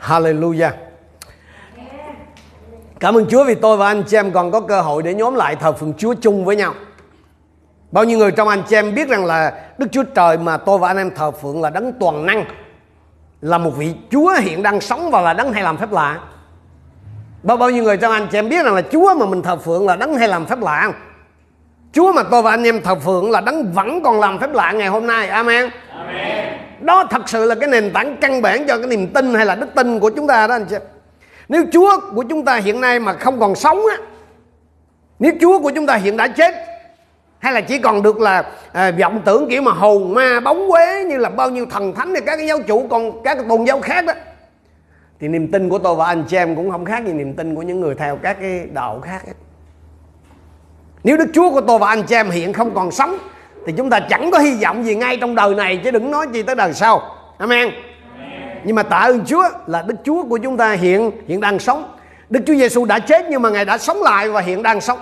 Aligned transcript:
Hallelujah. 0.00 0.70
Cảm 3.00 3.14
ơn 3.14 3.26
Chúa 3.26 3.44
vì 3.44 3.54
tôi 3.54 3.76
và 3.76 3.86
anh 3.86 4.02
chị 4.02 4.16
em 4.16 4.32
còn 4.32 4.50
có 4.50 4.60
cơ 4.60 4.80
hội 4.80 5.02
để 5.02 5.14
nhóm 5.14 5.34
lại 5.34 5.56
thờ 5.56 5.72
phượng 5.72 5.94
Chúa 5.98 6.14
chung 6.14 6.44
với 6.44 6.56
nhau. 6.56 6.74
Bao 7.92 8.04
nhiêu 8.04 8.18
người 8.18 8.30
trong 8.30 8.48
anh 8.48 8.62
chị 8.68 8.76
em 8.76 8.94
biết 8.94 9.08
rằng 9.08 9.24
là 9.24 9.52
Đức 9.78 9.86
Chúa 9.92 10.02
Trời 10.02 10.38
mà 10.38 10.56
tôi 10.56 10.78
và 10.78 10.88
anh 10.88 10.96
em 10.96 11.10
thờ 11.14 11.30
phượng 11.30 11.62
là 11.62 11.70
đấng 11.70 11.92
toàn 12.00 12.26
năng, 12.26 12.44
là 13.40 13.58
một 13.58 13.70
vị 13.70 13.94
Chúa 14.10 14.34
hiện 14.40 14.62
đang 14.62 14.80
sống 14.80 15.10
và 15.10 15.20
là 15.20 15.34
đấng 15.34 15.52
hay 15.52 15.62
làm 15.62 15.76
phép 15.76 15.92
lạ. 15.92 16.18
Bao 17.42 17.56
bao 17.56 17.70
nhiêu 17.70 17.84
người 17.84 17.96
trong 17.96 18.12
anh 18.12 18.28
chị 18.32 18.38
em 18.38 18.48
biết 18.48 18.64
rằng 18.64 18.74
là 18.74 18.82
Chúa 18.82 19.14
mà 19.14 19.26
mình 19.26 19.42
thờ 19.42 19.56
phượng 19.56 19.86
là 19.86 19.96
đấng 19.96 20.14
hay 20.14 20.28
làm 20.28 20.46
phép 20.46 20.58
lạ 20.60 20.82
không? 20.84 20.94
Chúa 21.92 22.12
mà 22.12 22.22
tôi 22.22 22.42
và 22.42 22.50
anh 22.50 22.64
em 22.64 22.82
thờ 22.82 22.94
phượng 22.94 23.30
là 23.30 23.40
đấng 23.40 23.72
vẫn 23.72 24.02
còn 24.02 24.20
làm 24.20 24.38
phép 24.38 24.50
lạ 24.52 24.72
ngày 24.72 24.88
hôm 24.88 25.06
nay. 25.06 25.28
Amen. 25.28 25.70
Amen. 25.90 26.65
Đó 26.86 27.04
thật 27.10 27.28
sự 27.28 27.44
là 27.44 27.54
cái 27.54 27.68
nền 27.68 27.92
tảng 27.92 28.16
căn 28.20 28.42
bản 28.42 28.66
cho 28.66 28.78
cái 28.78 28.86
niềm 28.86 29.12
tin 29.12 29.34
hay 29.34 29.46
là 29.46 29.54
đức 29.54 29.74
tin 29.74 30.00
của 30.00 30.10
chúng 30.10 30.26
ta 30.26 30.46
đó 30.46 30.54
anh 30.54 30.66
chị. 30.70 30.76
Nếu 31.48 31.64
Chúa 31.72 32.00
của 32.14 32.24
chúng 32.28 32.44
ta 32.44 32.56
hiện 32.56 32.80
nay 32.80 32.98
mà 33.00 33.12
không 33.12 33.40
còn 33.40 33.54
sống 33.54 33.86
á, 33.90 33.96
nếu 35.18 35.32
Chúa 35.40 35.58
của 35.58 35.70
chúng 35.74 35.86
ta 35.86 35.96
hiện 35.96 36.16
đã 36.16 36.28
chết 36.28 36.54
hay 37.38 37.52
là 37.52 37.60
chỉ 37.60 37.78
còn 37.78 38.02
được 38.02 38.20
là 38.20 38.44
à, 38.72 38.90
vọng 38.90 39.22
tưởng 39.24 39.50
kiểu 39.50 39.62
mà 39.62 39.72
hồn 39.72 40.14
ma 40.14 40.40
bóng 40.40 40.70
quế 40.70 41.04
như 41.04 41.16
là 41.16 41.30
bao 41.30 41.50
nhiêu 41.50 41.66
thần 41.70 41.94
thánh 41.94 42.12
hay 42.12 42.20
các 42.20 42.36
cái 42.36 42.46
giáo 42.46 42.58
chủ 42.66 42.86
còn 42.90 43.22
các 43.22 43.34
cái 43.34 43.44
tôn 43.48 43.64
giáo 43.64 43.80
khác 43.80 44.04
đó 44.04 44.12
thì 45.20 45.28
niềm 45.28 45.52
tin 45.52 45.68
của 45.68 45.78
tôi 45.78 45.96
và 45.96 46.06
anh 46.06 46.24
chị 46.28 46.36
em 46.36 46.56
cũng 46.56 46.70
không 46.70 46.84
khác 46.84 47.06
gì 47.06 47.12
niềm 47.12 47.34
tin 47.34 47.54
của 47.54 47.62
những 47.62 47.80
người 47.80 47.94
theo 47.94 48.16
các 48.16 48.36
cái 48.40 48.66
đạo 48.72 49.00
khác 49.00 49.26
ấy. 49.26 49.34
nếu 51.04 51.16
Đức 51.16 51.28
Chúa 51.34 51.50
của 51.50 51.60
tôi 51.60 51.78
và 51.78 51.88
anh 51.88 52.02
chị 52.02 52.14
em 52.14 52.30
hiện 52.30 52.52
không 52.52 52.74
còn 52.74 52.90
sống 52.90 53.18
thì 53.66 53.72
chúng 53.76 53.90
ta 53.90 54.00
chẳng 54.00 54.30
có 54.30 54.38
hy 54.38 54.54
vọng 54.62 54.84
gì 54.84 54.94
ngay 54.94 55.16
trong 55.16 55.34
đời 55.34 55.54
này 55.54 55.80
chứ 55.84 55.90
đừng 55.90 56.10
nói 56.10 56.26
gì 56.32 56.42
tới 56.42 56.54
đời 56.54 56.72
sau. 56.72 57.02
Amen. 57.38 57.70
Nhưng 58.64 58.76
mà 58.76 58.82
tạ 58.82 58.96
ơn 58.96 59.24
Chúa 59.24 59.44
là 59.66 59.82
Đức 59.82 59.94
Chúa 60.04 60.22
của 60.22 60.38
chúng 60.38 60.56
ta 60.56 60.72
hiện 60.72 61.10
hiện 61.26 61.40
đang 61.40 61.58
sống. 61.58 61.92
Đức 62.30 62.40
Chúa 62.46 62.54
Giêsu 62.54 62.84
đã 62.84 62.98
chết 62.98 63.26
nhưng 63.30 63.42
mà 63.42 63.50
Ngài 63.50 63.64
đã 63.64 63.78
sống 63.78 64.02
lại 64.02 64.28
và 64.28 64.40
hiện 64.40 64.62
đang 64.62 64.80
sống. 64.80 64.98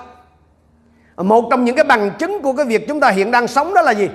Một 1.17 1.49
trong 1.51 1.65
những 1.65 1.77
cái 1.77 1.85
bằng 1.85 2.11
chứng 2.19 2.43
của 2.43 2.53
cái 2.53 2.67
việc 2.67 2.89
chúng 2.89 3.01
ta 3.01 3.11
hiện 3.11 3.31
đang 3.31 3.49
sống 3.49 3.75
đó 3.75 3.83
là 3.83 3.91
gì? 3.93 4.09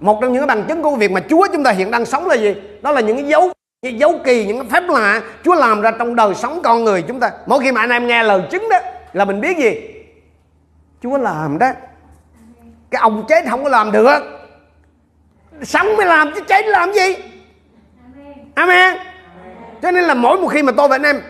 Một 0.00 0.18
trong 0.20 0.32
những 0.32 0.42
cái 0.42 0.46
bằng 0.46 0.64
chứng 0.68 0.82
của 0.82 0.90
cái 0.90 0.98
việc 0.98 1.10
mà 1.12 1.20
Chúa 1.28 1.46
chúng 1.52 1.64
ta 1.64 1.70
hiện 1.70 1.90
đang 1.90 2.04
sống 2.04 2.26
là 2.26 2.34
gì? 2.34 2.54
Đó 2.82 2.92
là 2.92 3.00
những 3.00 3.16
cái 3.16 3.26
dấu 3.26 3.52
những 3.82 3.98
dấu 3.98 4.14
kỳ, 4.24 4.44
những 4.46 4.58
cái 4.58 4.68
phép 4.70 4.88
lạ 4.88 5.22
Chúa 5.44 5.54
làm 5.54 5.80
ra 5.80 5.90
trong 5.98 6.16
đời 6.16 6.34
sống 6.34 6.60
con 6.62 6.84
người 6.84 7.02
chúng 7.02 7.20
ta. 7.20 7.30
Mỗi 7.46 7.60
khi 7.60 7.72
mà 7.72 7.80
anh 7.80 7.90
em 7.90 8.06
nghe 8.06 8.22
lời 8.22 8.42
chứng 8.50 8.68
đó 8.70 8.78
là 9.12 9.24
mình 9.24 9.40
biết 9.40 9.58
gì? 9.58 9.80
Chúa 11.02 11.18
làm 11.18 11.58
đó. 11.58 11.72
Cái 12.92 13.00
ông 13.00 13.24
chết 13.28 13.44
không 13.50 13.64
có 13.64 13.68
làm 13.68 13.92
được. 13.92 14.18
Sống 15.62 15.96
mới 15.96 16.06
làm 16.06 16.32
chứ 16.34 16.40
chết 16.48 16.66
làm 16.66 16.92
gì? 16.92 17.14
Amen. 18.54 18.96
Cho 19.82 19.90
nên 19.90 20.04
là 20.04 20.14
mỗi 20.14 20.38
một 20.38 20.48
khi 20.48 20.62
mà 20.62 20.72
tôi 20.76 20.88
và 20.88 20.94
anh 20.94 21.02
em 21.02 21.20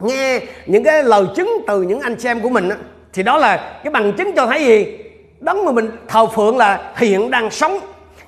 nghe 0.00 0.40
những 0.66 0.84
cái 0.84 1.04
lời 1.04 1.24
chứng 1.36 1.64
từ 1.66 1.82
những 1.82 2.00
anh 2.00 2.16
chị 2.16 2.28
em 2.28 2.40
của 2.40 2.48
mình 2.48 2.68
thì 3.12 3.22
đó 3.22 3.38
là 3.38 3.80
cái 3.84 3.90
bằng 3.90 4.12
chứng 4.12 4.32
cho 4.36 4.46
thấy 4.46 4.64
gì 4.64 4.98
đấng 5.40 5.64
mà 5.64 5.72
mình 5.72 5.90
thờ 6.08 6.26
phượng 6.26 6.56
là 6.56 6.92
hiện 6.96 7.30
đang 7.30 7.50
sống 7.50 7.78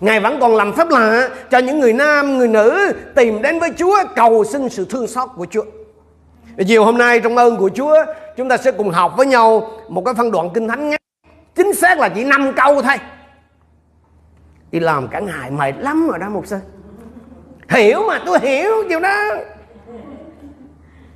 ngài 0.00 0.20
vẫn 0.20 0.40
còn 0.40 0.56
làm 0.56 0.72
phép 0.72 0.88
lạ 0.90 1.28
cho 1.50 1.58
những 1.58 1.80
người 1.80 1.92
nam, 1.92 2.38
người 2.38 2.48
nữ 2.48 2.92
tìm 3.14 3.42
đến 3.42 3.58
với 3.58 3.70
chúa, 3.78 3.96
cầu 4.16 4.44
xin 4.44 4.68
sự 4.68 4.86
thương 4.90 5.06
xót 5.06 5.28
của 5.36 5.46
chúa 5.50 5.64
chiều 6.68 6.84
hôm 6.84 6.98
nay 6.98 7.20
trong 7.20 7.36
ơn 7.36 7.56
của 7.56 7.70
chúa, 7.74 8.04
chúng 8.36 8.48
ta 8.48 8.56
sẽ 8.56 8.72
cùng 8.72 8.90
học 8.90 9.14
với 9.16 9.26
nhau 9.26 9.70
một 9.88 10.02
cái 10.04 10.14
phân 10.14 10.30
đoạn 10.30 10.50
kinh 10.54 10.68
thánh 10.68 10.90
ngắn 10.90 10.98
chính 11.56 11.74
xác 11.74 11.98
là 11.98 12.08
chỉ 12.08 12.24
5 12.24 12.52
câu 12.56 12.82
thôi. 12.82 12.96
Đi 14.70 14.80
làm 14.80 15.08
cả 15.08 15.20
ngày 15.20 15.50
mệt 15.50 15.74
lắm 15.78 16.08
rồi 16.08 16.18
đó 16.18 16.28
một 16.28 16.46
sư. 16.46 16.56
Hiểu 17.68 18.02
mà, 18.08 18.20
tôi 18.26 18.38
hiểu 18.42 18.88
điều 18.88 19.00
đó. 19.00 19.16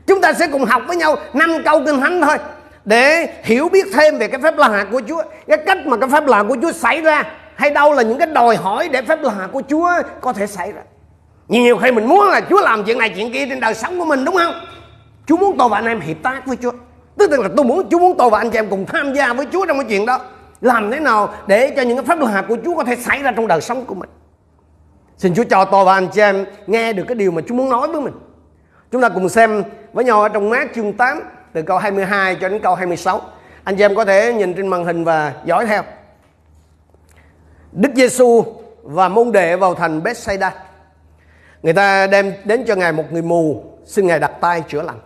Chúng 0.06 0.20
ta 0.20 0.32
sẽ 0.32 0.48
cùng 0.48 0.64
học 0.64 0.82
với 0.86 0.96
nhau 0.96 1.16
năm 1.32 1.50
câu 1.64 1.82
kinh 1.86 2.00
thánh 2.00 2.20
thôi, 2.22 2.36
để 2.84 3.34
hiểu 3.42 3.68
biết 3.68 3.86
thêm 3.94 4.18
về 4.18 4.28
cái 4.28 4.40
phép 4.40 4.54
lạ 4.56 4.86
của 4.90 5.02
Chúa, 5.08 5.22
cái 5.48 5.58
cách 5.66 5.78
mà 5.86 5.96
cái 5.96 6.08
phép 6.08 6.26
lạ 6.26 6.44
của 6.48 6.56
Chúa 6.62 6.72
xảy 6.72 7.00
ra, 7.00 7.22
hay 7.54 7.70
đâu 7.70 7.92
là 7.92 8.02
những 8.02 8.18
cái 8.18 8.26
đòi 8.26 8.56
hỏi 8.56 8.88
để 8.88 9.02
phép 9.02 9.18
lạ 9.22 9.48
của 9.52 9.62
Chúa 9.68 9.90
có 10.20 10.32
thể 10.32 10.46
xảy 10.46 10.72
ra. 10.72 10.82
Nhiều 11.48 11.62
nhiều 11.62 11.76
khi 11.76 11.90
mình 11.90 12.06
muốn 12.06 12.28
là 12.28 12.40
Chúa 12.40 12.60
làm 12.60 12.84
chuyện 12.84 12.98
này, 12.98 13.12
chuyện 13.16 13.32
kia 13.32 13.46
trên 13.48 13.60
đời 13.60 13.74
sống 13.74 13.98
của 13.98 14.04
mình, 14.04 14.24
đúng 14.24 14.36
không? 14.36 14.54
Chúa 15.26 15.36
muốn 15.36 15.56
tôi 15.58 15.68
và 15.68 15.78
anh 15.78 15.86
em 15.86 16.00
hiệp 16.00 16.16
tác 16.22 16.46
với 16.46 16.56
Chúa 16.56 16.72
tức 17.30 17.40
là 17.40 17.48
tôi 17.56 17.66
muốn 17.66 17.88
Chúa 17.90 17.98
muốn 17.98 18.16
tôi 18.18 18.30
và 18.30 18.38
anh 18.38 18.50
chị 18.50 18.58
em 18.58 18.70
cùng 18.70 18.86
tham 18.86 19.14
gia 19.14 19.32
với 19.32 19.46
Chúa 19.52 19.66
trong 19.66 19.78
cái 19.78 19.86
chuyện 19.88 20.06
đó 20.06 20.20
làm 20.60 20.90
thế 20.90 21.00
nào 21.00 21.34
để 21.46 21.72
cho 21.76 21.82
những 21.82 21.96
cái 21.96 22.06
pháp 22.06 22.18
luật 22.18 22.32
hạt 22.32 22.44
của 22.48 22.56
Chúa 22.64 22.76
có 22.76 22.84
thể 22.84 22.96
xảy 22.96 23.22
ra 23.22 23.32
trong 23.36 23.46
đời 23.46 23.60
sống 23.60 23.84
của 23.84 23.94
mình 23.94 24.10
xin 25.18 25.34
Chúa 25.34 25.44
cho 25.44 25.64
tôi 25.64 25.84
và 25.84 25.94
anh 25.94 26.08
chị 26.12 26.20
em 26.20 26.44
nghe 26.66 26.92
được 26.92 27.04
cái 27.08 27.14
điều 27.14 27.30
mà 27.30 27.42
Chúa 27.48 27.54
muốn 27.54 27.68
nói 27.68 27.88
với 27.88 28.00
mình 28.00 28.14
chúng 28.90 29.02
ta 29.02 29.08
cùng 29.08 29.28
xem 29.28 29.62
với 29.92 30.04
nhau 30.04 30.22
ở 30.22 30.28
trong 30.28 30.50
mát 30.50 30.68
chương 30.74 30.92
8 30.92 31.20
từ 31.52 31.62
câu 31.62 31.78
22 31.78 32.36
cho 32.40 32.48
đến 32.48 32.60
câu 32.62 32.74
26. 32.74 33.20
Anh 33.64 33.76
chị 33.76 33.84
em 33.84 33.94
có 33.94 34.04
thể 34.04 34.32
nhìn 34.32 34.54
trên 34.54 34.68
màn 34.68 34.84
hình 34.84 35.04
và 35.04 35.34
dõi 35.44 35.66
theo. 35.66 35.82
Đức 37.72 37.90
Giêsu 37.96 38.44
và 38.82 39.08
môn 39.08 39.32
đệ 39.32 39.56
vào 39.56 39.74
thành 39.74 40.02
Bethsaida. 40.02 40.54
Người 41.62 41.72
ta 41.72 42.06
đem 42.06 42.32
đến 42.44 42.64
cho 42.66 42.74
ngài 42.74 42.92
một 42.92 43.12
người 43.12 43.22
mù, 43.22 43.64
xin 43.84 44.06
ngài 44.06 44.18
đặt 44.18 44.32
tay 44.40 44.62
chữa 44.68 44.82
lành. 44.82 44.98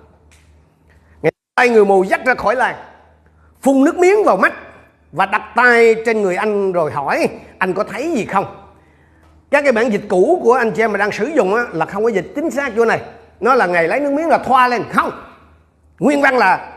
Tay 1.55 1.69
người 1.69 1.85
mù 1.85 2.05
dắt 2.05 2.21
ra 2.27 2.35
khỏi 2.35 2.57
làng, 2.57 2.77
phun 3.63 3.85
nước 3.85 3.97
miếng 3.97 4.25
vào 4.25 4.37
mắt 4.37 4.53
và 5.13 5.27
đặt 5.27 5.43
tay 5.57 5.95
trên 6.07 6.23
người 6.23 6.37
anh 6.37 6.73
rồi 6.73 6.93
hỏi 6.93 7.29
anh 7.59 7.75
có 7.75 7.85
thấy 7.85 8.13
gì 8.13 8.25
không? 8.25 8.45
Các 9.51 9.63
cái 9.63 9.73
bản 9.73 9.93
dịch 9.93 10.03
cũ 10.09 10.41
của 10.43 10.53
anh 10.53 10.71
chị 10.71 10.83
em 10.83 10.93
mà 10.93 10.99
đang 10.99 11.13
sử 11.13 11.27
dụng 11.27 11.55
á, 11.55 11.65
là 11.73 11.87
không 11.87 12.05
có 12.05 12.09
dịch 12.09 12.33
chính 12.35 12.51
xác 12.51 12.73
chỗ 12.77 12.85
này. 12.85 13.01
Nó 13.41 13.55
là 13.55 13.67
ngày 13.67 13.89
lấy 13.89 14.01
nước 14.01 14.13
miếng 14.13 14.29
là 14.29 14.39
thoa 14.39 14.69
lên. 14.69 14.83
Không. 14.93 15.11
Nguyên 15.99 16.23
văn 16.23 16.37
là 16.37 16.73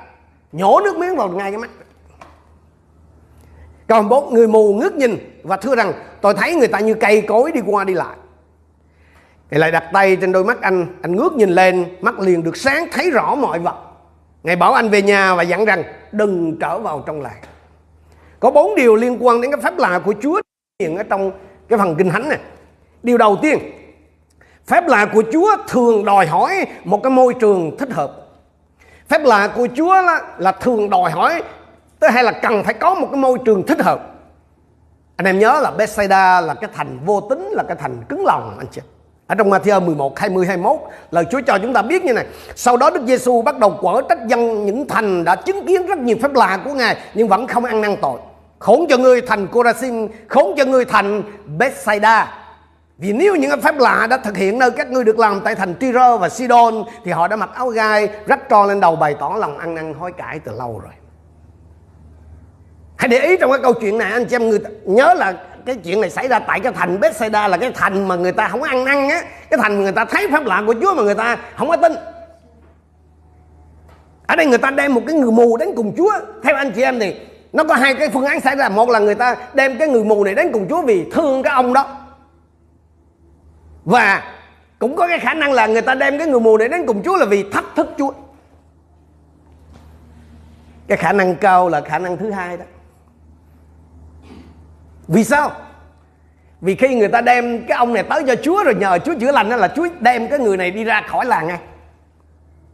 nhổ 0.51 0.79
nước 0.83 0.97
miếng 0.97 1.15
vào 1.15 1.29
ngay 1.29 1.51
cái 1.51 1.57
mắt. 1.57 1.69
Còn 3.87 4.09
bốn 4.09 4.33
người 4.33 4.47
mù 4.47 4.73
ngước 4.73 4.95
nhìn 4.95 5.41
và 5.43 5.57
thưa 5.57 5.75
rằng 5.75 5.93
tôi 6.21 6.33
thấy 6.33 6.55
người 6.55 6.67
ta 6.67 6.79
như 6.79 6.93
cây 6.93 7.21
cối 7.21 7.51
đi 7.51 7.61
qua 7.65 7.83
đi 7.83 7.93
lại. 7.93 8.17
Thì 9.49 9.57
lại 9.57 9.71
đặt 9.71 9.83
tay 9.93 10.15
trên 10.15 10.31
đôi 10.31 10.43
mắt 10.43 10.61
anh. 10.61 10.87
Anh 11.01 11.15
ngước 11.15 11.33
nhìn 11.33 11.49
lên 11.49 11.85
Mắt 12.01 12.19
liền 12.19 12.43
được 12.43 12.57
sáng 12.57 12.87
thấy 12.91 13.11
rõ 13.11 13.35
mọi 13.35 13.59
vật. 13.59 13.86
Ngài 14.47 14.55
bảo 14.55 14.73
anh 14.73 14.89
về 14.89 15.01
nhà 15.01 15.35
và 15.35 15.43
dặn 15.43 15.65
rằng 15.65 15.83
Đừng 16.11 16.59
trở 16.59 16.79
vào 16.79 17.03
trong 17.05 17.21
làng. 17.21 17.41
Có 18.39 18.51
bốn 18.51 18.75
điều 18.75 18.95
liên 18.95 19.17
quan 19.19 19.41
đến 19.41 19.51
cái 19.51 19.61
phép 19.61 19.77
lạ 19.77 19.99
của 20.05 20.13
Chúa 20.21 20.41
Hiện 20.79 20.97
ở 20.97 21.03
trong 21.03 21.31
cái 21.69 21.79
phần 21.79 21.95
kinh 21.95 22.09
thánh 22.09 22.29
này. 22.29 22.39
Điều 23.03 23.17
đầu 23.17 23.37
tiên 23.41 23.59
Phép 24.67 24.87
lạ 24.87 25.05
của 25.13 25.23
Chúa 25.33 25.57
thường 25.67 26.05
đòi 26.05 26.27
hỏi 26.27 26.65
Một 26.83 27.03
cái 27.03 27.11
môi 27.11 27.33
trường 27.33 27.77
thích 27.77 27.89
hợp. 27.91 28.11
Phép 29.09 29.21
lạ 29.23 29.47
của 29.55 29.67
Chúa 29.75 30.01
là, 30.01 30.21
là 30.37 30.51
thường 30.51 30.89
đòi 30.89 31.11
hỏi 31.11 31.43
tới 31.99 32.11
hay 32.11 32.23
là 32.23 32.31
cần 32.31 32.63
phải 32.63 32.73
có 32.73 32.93
một 32.93 33.07
cái 33.11 33.19
môi 33.19 33.37
trường 33.45 33.65
thích 33.65 33.79
hợp. 33.81 34.13
Anh 35.15 35.27
em 35.27 35.39
nhớ 35.39 35.59
là 35.63 35.71
Bethsaida 35.71 36.41
là 36.41 36.53
cái 36.53 36.69
thành 36.73 36.99
vô 37.05 37.21
tính 37.21 37.47
là 37.51 37.63
cái 37.63 37.77
thành 37.79 38.03
cứng 38.09 38.25
lòng 38.25 38.55
anh 38.57 38.67
chị 38.71 38.81
ở 39.27 39.35
trong 39.35 39.49
Matthew 39.49 39.85
11, 39.85 40.19
20, 40.19 40.45
21 40.45 40.79
Lời 41.11 41.25
Chúa 41.31 41.41
cho 41.47 41.57
chúng 41.61 41.73
ta 41.73 41.81
biết 41.81 42.03
như 42.03 42.13
này. 42.13 42.25
Sau 42.55 42.77
đó 42.77 42.89
Đức 42.89 43.01
Giêsu 43.07 43.41
bắt 43.41 43.59
đầu 43.59 43.77
quở 43.81 44.01
trách 44.09 44.27
dân 44.27 44.65
những 44.65 44.87
thành 44.87 45.23
đã 45.23 45.35
chứng 45.35 45.65
kiến 45.67 45.85
rất 45.85 45.97
nhiều 45.97 46.17
phép 46.21 46.33
lạ 46.33 46.59
của 46.65 46.73
Ngài 46.73 46.97
Nhưng 47.13 47.27
vẫn 47.27 47.47
không 47.47 47.65
ăn 47.65 47.81
năn 47.81 47.95
tội. 48.01 48.19
Khốn 48.59 48.85
cho 48.89 48.97
người 48.97 49.21
thành 49.21 49.47
Corazin 49.51 50.07
Khốn 50.27 50.45
cho 50.57 50.65
người 50.65 50.85
thành 50.85 51.23
Bethsaida. 51.57 52.33
Vì 52.97 53.13
nếu 53.13 53.35
những 53.35 53.61
phép 53.61 53.75
lạ 53.79 54.07
đã 54.09 54.17
thực 54.17 54.37
hiện 54.37 54.59
nơi 54.59 54.71
các 54.71 54.91
ngươi 54.91 55.03
được 55.03 55.19
làm 55.19 55.41
tại 55.43 55.55
thành 55.55 55.75
Tyre 55.75 56.17
và 56.19 56.29
Sidon 56.29 56.83
thì 57.05 57.11
họ 57.11 57.27
đã 57.27 57.35
mặc 57.35 57.49
áo 57.53 57.67
gai 57.67 58.09
rách 58.25 58.49
tròn 58.49 58.67
lên 58.67 58.79
đầu 58.79 58.95
bày 58.95 59.15
tỏ 59.19 59.35
lòng 59.39 59.57
ăn 59.57 59.75
năn 59.75 59.93
hối 59.93 60.11
cải 60.11 60.39
từ 60.39 60.51
lâu 60.57 60.79
rồi. 60.79 60.93
Hãy 62.97 63.07
để 63.07 63.19
ý 63.19 63.37
trong 63.37 63.51
cái 63.51 63.59
câu 63.63 63.73
chuyện 63.73 63.97
này 63.97 64.11
anh 64.11 64.25
chị 64.25 64.35
em 64.35 64.49
người 64.49 64.59
nhớ 64.85 65.13
là 65.13 65.33
cái 65.67 65.75
chuyện 65.75 66.01
này 66.01 66.09
xảy 66.09 66.27
ra 66.27 66.39
tại 66.39 66.59
cái 66.59 66.71
thành 66.71 66.99
Bethsaida 66.99 67.47
là 67.47 67.57
cái 67.57 67.71
thành 67.75 68.07
mà 68.07 68.15
người 68.15 68.31
ta 68.31 68.47
không 68.47 68.63
ăn 68.63 68.85
năn 68.85 69.09
á, 69.09 69.21
cái 69.49 69.59
thành 69.61 69.77
mà 69.77 69.83
người 69.83 69.91
ta 69.91 70.05
thấy 70.05 70.27
pháp 70.31 70.45
lạ 70.45 70.63
của 70.67 70.75
Chúa 70.81 70.93
mà 70.95 71.03
người 71.03 71.15
ta 71.15 71.37
không 71.55 71.69
có 71.69 71.77
tin. 71.77 71.93
Ở 74.27 74.35
đây 74.35 74.45
người 74.45 74.57
ta 74.57 74.71
đem 74.71 74.93
một 74.93 75.01
cái 75.07 75.15
người 75.15 75.31
mù 75.31 75.57
đến 75.57 75.69
cùng 75.75 75.95
Chúa. 75.97 76.11
Theo 76.43 76.55
anh 76.55 76.71
chị 76.71 76.81
em 76.81 76.99
thì 76.99 77.15
nó 77.53 77.63
có 77.63 77.75
hai 77.75 77.95
cái 77.95 78.09
phương 78.09 78.25
án 78.25 78.39
xảy 78.39 78.55
ra. 78.55 78.69
Một 78.69 78.89
là 78.89 78.99
người 78.99 79.15
ta 79.15 79.35
đem 79.53 79.77
cái 79.77 79.87
người 79.87 80.03
mù 80.03 80.23
này 80.23 80.35
đến 80.35 80.49
cùng 80.53 80.67
Chúa 80.69 80.81
vì 80.81 81.05
thương 81.11 81.43
cái 81.43 81.53
ông 81.53 81.73
đó 81.73 81.97
và 83.85 84.23
cũng 84.79 84.95
có 84.95 85.07
cái 85.07 85.19
khả 85.19 85.33
năng 85.33 85.51
là 85.53 85.67
người 85.67 85.81
ta 85.81 85.95
đem 85.95 86.17
cái 86.17 86.27
người 86.27 86.39
mù 86.39 86.57
này 86.57 86.69
đến 86.69 86.85
cùng 86.85 87.03
Chúa 87.03 87.17
là 87.17 87.25
vì 87.25 87.43
thách 87.51 87.65
thức 87.75 87.87
Chúa 87.97 88.11
cái 90.87 90.97
khả 90.97 91.13
năng 91.13 91.35
cao 91.35 91.69
là 91.69 91.81
khả 91.81 91.99
năng 91.99 92.17
thứ 92.17 92.31
hai 92.31 92.57
đó 92.57 92.65
vì 95.07 95.23
sao? 95.23 95.51
Vì 96.61 96.75
khi 96.75 96.95
người 96.95 97.07
ta 97.07 97.21
đem 97.21 97.65
cái 97.67 97.77
ông 97.77 97.93
này 97.93 98.03
tới 98.03 98.23
cho 98.27 98.35
Chúa 98.35 98.63
rồi 98.63 98.75
nhờ 98.75 98.99
Chúa 99.05 99.13
chữa 99.19 99.31
lành 99.31 99.49
đó 99.49 99.55
là 99.55 99.67
Chúa 99.67 99.87
đem 99.99 100.27
cái 100.27 100.39
người 100.39 100.57
này 100.57 100.71
đi 100.71 100.83
ra 100.83 101.01
khỏi 101.01 101.25
làng 101.25 101.47
ngay. 101.47 101.59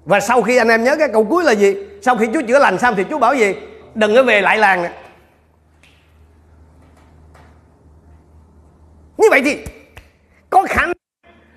Và 0.06 0.20
sau 0.20 0.42
khi 0.42 0.58
anh 0.58 0.68
em 0.68 0.84
nhớ 0.84 0.96
cái 1.00 1.08
câu 1.14 1.24
cuối 1.24 1.44
là 1.44 1.52
gì? 1.52 1.76
Sau 2.02 2.18
khi 2.18 2.28
Chúa 2.34 2.42
chữa 2.48 2.60
lành 2.60 2.80
xong 2.80 2.94
thì 2.98 3.06
Chúa 3.10 3.20
bảo 3.20 3.36
gì? 3.36 3.56
Đừng 3.96 4.16
có 4.16 4.24
về 4.24 4.42
lại 4.42 4.58
làng 4.58 4.82
này. 4.82 4.92
như 9.18 9.30
vậy 9.30 9.42
thì 9.46 9.60
có 10.50 10.66
khả 10.70 10.82
năng 10.82 10.94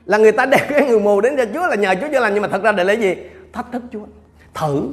là 0.05 0.19
người 0.19 0.32
ta 0.32 0.46
đem 0.46 0.61
cái 0.69 0.87
người 0.87 1.00
mù 1.00 1.20
đến 1.20 1.37
cho 1.37 1.44
Chúa 1.55 1.67
là 1.67 1.75
nhờ 1.76 1.94
Chúa 2.00 2.08
chữa 2.12 2.20
lành, 2.20 2.34
nhưng 2.34 2.43
mà 2.43 2.49
thật 2.49 2.62
ra 2.62 2.73
để 2.73 2.84
lấy 2.84 2.96
gì? 2.96 3.17
Thách 3.52 3.67
thức 3.73 3.82
Chúa. 3.93 4.06
Thử. 4.55 4.88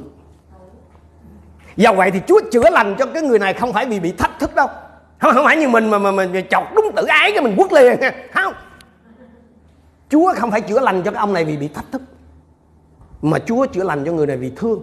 Do 1.76 1.92
vậy 1.92 2.10
thì 2.10 2.20
Chúa 2.28 2.40
chữa 2.52 2.70
lành 2.70 2.94
cho 2.98 3.06
cái 3.06 3.22
người 3.22 3.38
này 3.38 3.54
không 3.54 3.72
phải 3.72 3.86
vì 3.86 4.00
bị 4.00 4.12
thách 4.12 4.38
thức 4.40 4.54
đâu 4.54 4.68
không, 5.24 5.34
không 5.34 5.44
phải 5.44 5.56
như 5.56 5.68
mình 5.68 5.90
mà 5.90 5.98
mà 5.98 6.10
mà 6.10 6.26
chọc 6.50 6.74
đúng 6.74 6.92
tự 6.96 7.04
ái 7.04 7.32
cái 7.32 7.40
mình 7.40 7.56
quất 7.56 7.72
liền. 7.72 8.00
Không. 8.34 8.54
Chúa 10.10 10.34
không 10.36 10.50
phải 10.50 10.60
chữa 10.60 10.80
lành 10.80 11.02
cho 11.02 11.10
cái 11.10 11.20
ông 11.20 11.32
này 11.32 11.44
vì 11.44 11.56
bị 11.56 11.68
thách 11.68 11.92
thức 11.92 12.02
mà 13.22 13.38
Chúa 13.38 13.66
chữa 13.66 13.84
lành 13.84 14.04
cho 14.04 14.12
người 14.12 14.26
này 14.26 14.36
vì 14.36 14.52
thương. 14.56 14.80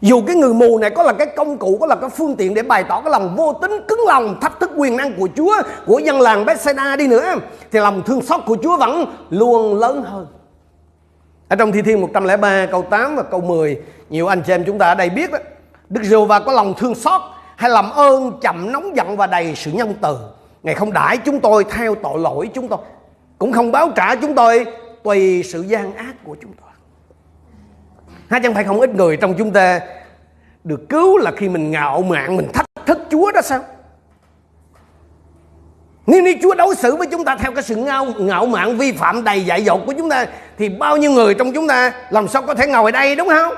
Dù 0.00 0.22
cái 0.26 0.36
người 0.36 0.54
mù 0.54 0.78
này 0.78 0.90
có 0.90 1.02
là 1.02 1.12
cái 1.12 1.26
công 1.36 1.58
cụ 1.58 1.76
có 1.80 1.86
là 1.86 1.96
cái 1.96 2.10
phương 2.10 2.36
tiện 2.36 2.54
để 2.54 2.62
bày 2.62 2.84
tỏ 2.84 3.00
cái 3.00 3.10
lòng 3.10 3.36
vô 3.36 3.52
tính 3.52 3.72
cứng 3.88 4.00
lòng 4.06 4.40
thách 4.40 4.60
thức 4.60 4.70
quyền 4.76 4.96
năng 4.96 5.12
của 5.12 5.28
Chúa 5.36 5.62
của 5.86 5.98
dân 5.98 6.20
làng 6.20 6.44
Bethsaida 6.44 6.96
đi 6.96 7.06
nữa 7.06 7.34
thì 7.70 7.78
lòng 7.78 8.02
thương 8.06 8.22
xót 8.22 8.40
của 8.46 8.56
Chúa 8.62 8.76
vẫn 8.76 9.16
luôn 9.30 9.78
lớn 9.78 10.02
hơn. 10.06 10.26
Ở 11.48 11.56
trong 11.56 11.72
thi 11.72 11.82
thiên 11.82 12.00
103 12.00 12.66
câu 12.66 12.82
8 12.82 13.16
và 13.16 13.22
câu 13.22 13.40
10 13.40 13.82
nhiều 14.10 14.26
anh 14.26 14.42
chị 14.46 14.52
em 14.52 14.64
chúng 14.64 14.78
ta 14.78 14.86
ở 14.86 14.94
đây 14.94 15.10
biết 15.10 15.30
đó 15.32 15.38
Đức 15.88 16.00
Giêsu 16.02 16.24
và 16.24 16.40
có 16.40 16.52
lòng 16.52 16.74
thương 16.74 16.94
xót 16.94 17.20
hay 17.58 17.70
làm 17.70 17.90
ơn 17.90 18.38
chậm 18.40 18.72
nóng 18.72 18.96
giận 18.96 19.16
và 19.16 19.26
đầy 19.26 19.54
sự 19.54 19.70
nhân 19.72 19.94
từ 20.02 20.18
Ngài 20.62 20.74
không 20.74 20.92
đãi 20.92 21.16
chúng 21.16 21.40
tôi 21.40 21.64
theo 21.64 21.94
tội 21.94 22.18
lỗi 22.18 22.50
chúng 22.54 22.68
tôi 22.68 22.78
Cũng 23.38 23.52
không 23.52 23.72
báo 23.72 23.90
trả 23.96 24.14
chúng 24.14 24.34
tôi 24.34 24.66
tùy 25.02 25.42
sự 25.42 25.62
gian 25.62 25.94
ác 25.94 26.14
của 26.24 26.36
chúng 26.42 26.52
tôi 26.60 26.70
Hay 28.30 28.40
chẳng 28.42 28.54
phải 28.54 28.64
không 28.64 28.80
ít 28.80 28.94
người 28.94 29.16
trong 29.16 29.34
chúng 29.38 29.50
ta 29.50 29.80
được 30.64 30.88
cứu 30.88 31.18
là 31.18 31.30
khi 31.36 31.48
mình 31.48 31.70
ngạo 31.70 32.02
mạn, 32.02 32.36
mình 32.36 32.48
thách 32.52 32.66
thức 32.86 32.98
Chúa 33.10 33.32
đó 33.32 33.40
sao? 33.42 33.60
Nếu 36.06 36.22
như 36.22 36.34
Chúa 36.42 36.54
đối 36.54 36.74
xử 36.74 36.96
với 36.96 37.06
chúng 37.06 37.24
ta 37.24 37.36
theo 37.36 37.52
cái 37.52 37.62
sự 37.62 37.76
ngạo, 37.76 38.06
ngạo 38.18 38.46
mạn 38.46 38.78
vi 38.78 38.92
phạm 38.92 39.24
đầy 39.24 39.44
dạy 39.44 39.64
dột 39.64 39.80
của 39.86 39.94
chúng 39.98 40.10
ta 40.10 40.26
Thì 40.58 40.68
bao 40.68 40.96
nhiêu 40.96 41.10
người 41.10 41.34
trong 41.34 41.52
chúng 41.52 41.68
ta 41.68 41.92
làm 42.10 42.28
sao 42.28 42.42
có 42.42 42.54
thể 42.54 42.66
ngồi 42.66 42.92
đây 42.92 43.16
đúng 43.16 43.28
không? 43.28 43.54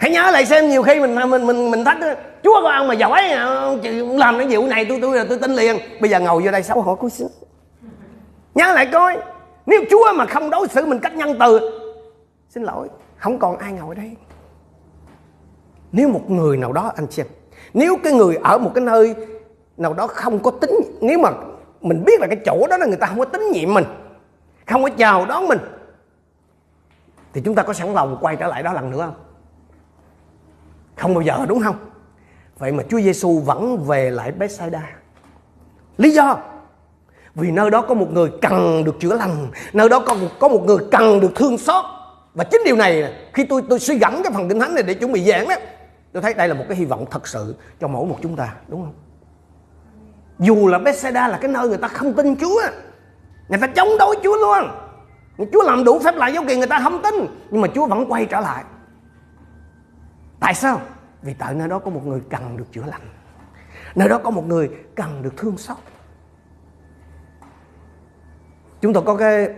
Hãy 0.00 0.10
nhớ 0.10 0.30
lại 0.30 0.46
xem, 0.46 0.68
nhiều 0.68 0.82
khi 0.82 1.00
mình 1.00 1.30
mình 1.30 1.46
mình 1.46 1.70
mình 1.70 1.84
thách 1.84 1.98
Chúa 2.44 2.62
có 2.62 2.70
ông 2.70 2.88
mà 2.88 2.94
giỏi 2.94 3.22
làm 4.18 4.38
cái 4.38 4.46
vụ 4.50 4.66
này 4.66 4.84
tôi 4.88 4.98
tôi 5.02 5.24
tôi 5.28 5.38
tin 5.38 5.50
liền. 5.54 5.76
Bây 6.00 6.10
giờ 6.10 6.20
ngồi 6.20 6.42
vô 6.42 6.50
đây 6.50 6.62
xấu 6.62 6.80
hổ 6.82 6.94
có 6.94 7.08
xíu 7.08 7.28
Nhớ 8.54 8.72
lại 8.72 8.88
coi, 8.92 9.18
Nếu 9.66 9.80
Chúa 9.90 10.12
mà 10.14 10.26
không 10.26 10.50
đối 10.50 10.68
xử 10.68 10.86
mình 10.86 10.98
cách 10.98 11.16
nhân 11.16 11.36
từ, 11.40 11.60
Xin 12.48 12.62
lỗi, 12.62 12.88
Không 13.16 13.38
còn 13.38 13.56
ai 13.56 13.72
ngồi 13.72 13.94
đây. 13.94 14.10
Nếu 15.92 16.08
một 16.08 16.30
người 16.30 16.56
nào 16.56 16.72
đó, 16.72 16.92
anh 16.96 17.10
xem, 17.10 17.26
Nếu 17.74 17.96
cái 18.04 18.12
người 18.12 18.38
ở 18.42 18.58
một 18.58 18.70
cái 18.74 18.84
nơi 18.84 19.14
nào 19.76 19.94
đó 19.94 20.06
không 20.06 20.38
có 20.38 20.50
tính 20.50 20.80
Nếu 21.00 21.18
mà 21.18 21.30
mình 21.80 22.04
biết 22.04 22.20
là 22.20 22.26
cái 22.26 22.38
chỗ 22.46 22.66
đó 22.70 22.76
là 22.76 22.86
người 22.86 22.96
ta 22.96 23.06
không 23.06 23.18
có 23.18 23.24
tín 23.24 23.42
nhiệm 23.52 23.74
mình, 23.74 23.84
Không 24.66 24.82
có 24.82 24.90
chào 24.96 25.26
đón 25.26 25.48
mình, 25.48 25.58
Thì 27.32 27.40
chúng 27.44 27.54
ta 27.54 27.62
có 27.62 27.72
sẵn 27.72 27.94
lòng 27.94 28.18
quay 28.20 28.36
trở 28.36 28.46
lại 28.46 28.62
đó 28.62 28.72
lần 28.72 28.90
nữa 28.90 29.00
không? 29.06 29.29
Không 31.00 31.14
bao 31.14 31.22
giờ 31.22 31.46
đúng 31.48 31.60
không? 31.60 31.76
Vậy 32.58 32.72
mà 32.72 32.82
Chúa 32.90 33.00
Giêsu 33.00 33.38
vẫn 33.38 33.84
về 33.84 34.10
lại 34.10 34.32
Bethsaida. 34.32 34.82
Lý 35.96 36.10
do? 36.10 36.38
Vì 37.34 37.50
nơi 37.50 37.70
đó 37.70 37.82
có 37.82 37.94
một 37.94 38.12
người 38.12 38.30
cần 38.42 38.84
được 38.84 39.00
chữa 39.00 39.16
lành 39.16 39.50
Nơi 39.72 39.88
đó 39.88 40.00
có, 40.00 40.16
có 40.38 40.48
một 40.48 40.64
người 40.66 40.78
cần 40.90 41.20
được 41.20 41.34
thương 41.34 41.58
xót. 41.58 41.84
Và 42.34 42.44
chính 42.44 42.60
điều 42.64 42.76
này 42.76 43.14
khi 43.32 43.44
tôi 43.44 43.62
tôi 43.68 43.78
suy 43.78 43.98
gẫm 43.98 44.22
cái 44.22 44.32
phần 44.32 44.48
kinh 44.48 44.60
thánh 44.60 44.74
này 44.74 44.82
để 44.82 44.94
chuẩn 44.94 45.12
bị 45.12 45.24
giảng 45.24 45.48
đó 45.48 45.54
tôi 46.12 46.22
thấy 46.22 46.34
đây 46.34 46.48
là 46.48 46.54
một 46.54 46.64
cái 46.68 46.76
hy 46.76 46.84
vọng 46.84 47.04
thật 47.10 47.28
sự 47.28 47.54
cho 47.80 47.88
mỗi 47.88 48.06
một 48.06 48.18
chúng 48.22 48.36
ta 48.36 48.54
đúng 48.68 48.82
không? 48.82 48.94
Dù 50.38 50.66
là 50.66 50.78
Bethsaida 50.78 51.28
là 51.28 51.38
cái 51.38 51.50
nơi 51.50 51.68
người 51.68 51.78
ta 51.78 51.88
không 51.88 52.12
tin 52.12 52.36
Chúa 52.36 52.60
người 53.48 53.58
ta 53.58 53.66
chống 53.66 53.88
đối 53.98 54.16
Chúa 54.22 54.36
luôn. 54.36 54.70
Chúa 55.52 55.62
làm 55.62 55.84
đủ 55.84 55.98
phép 55.98 56.14
lạ 56.16 56.28
dấu 56.28 56.44
kỳ 56.48 56.56
người 56.56 56.66
ta 56.66 56.80
không 56.82 57.02
tin 57.02 57.14
nhưng 57.50 57.60
mà 57.60 57.68
Chúa 57.74 57.86
vẫn 57.86 58.12
quay 58.12 58.26
trở 58.26 58.40
lại 58.40 58.64
tại 60.40 60.54
sao? 60.54 60.80
Vì 61.22 61.34
tại 61.34 61.54
nơi 61.54 61.68
đó 61.68 61.78
có 61.78 61.90
một 61.90 62.06
người 62.06 62.20
cần 62.30 62.56
được 62.56 62.64
chữa 62.72 62.84
lành. 62.86 63.08
Nơi 63.94 64.08
đó 64.08 64.20
có 64.24 64.30
một 64.30 64.46
người 64.46 64.70
cần 64.94 65.22
được 65.22 65.36
thương 65.36 65.58
xót. 65.58 65.76
Chúng 68.80 68.92
tôi 68.92 69.02
có 69.06 69.16
cái 69.16 69.48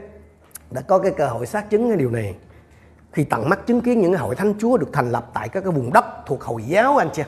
đã 0.70 0.80
có 0.80 0.98
cái 0.98 1.12
cơ 1.16 1.26
hội 1.26 1.46
xác 1.46 1.70
chứng 1.70 1.88
cái 1.88 1.96
điều 1.96 2.10
này. 2.10 2.36
Khi 3.12 3.24
tận 3.24 3.48
mắt 3.48 3.66
chứng 3.66 3.80
kiến 3.80 4.00
những 4.00 4.14
hội 4.14 4.34
thánh 4.34 4.54
chúa 4.58 4.76
được 4.76 4.88
thành 4.92 5.10
lập 5.10 5.30
tại 5.34 5.48
các 5.48 5.60
cái 5.60 5.72
vùng 5.72 5.92
đất 5.92 6.04
thuộc 6.26 6.42
hồi 6.42 6.62
giáo 6.64 6.96
anh 6.96 7.08
chị 7.12 7.22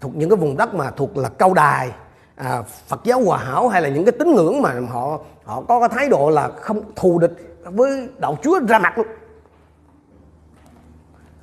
thuộc 0.00 0.16
những 0.16 0.30
cái 0.30 0.36
vùng 0.36 0.56
đất 0.56 0.74
mà 0.74 0.90
thuộc 0.90 1.16
là 1.16 1.28
cao 1.28 1.54
đài 1.54 1.92
à, 2.36 2.62
Phật 2.62 3.04
giáo 3.04 3.20
hòa 3.24 3.38
hảo 3.38 3.68
hay 3.68 3.82
là 3.82 3.88
những 3.88 4.04
cái 4.04 4.12
tín 4.18 4.34
ngưỡng 4.34 4.62
mà 4.62 4.80
họ 4.90 5.18
họ 5.44 5.62
có 5.68 5.80
cái 5.80 5.88
thái 5.88 6.08
độ 6.08 6.30
là 6.30 6.50
không 6.56 6.82
thù 6.96 7.18
địch 7.18 7.32
với 7.64 8.08
đạo 8.18 8.38
Chúa 8.42 8.60
ra 8.68 8.78
mặt 8.78 8.98
luôn 8.98 9.06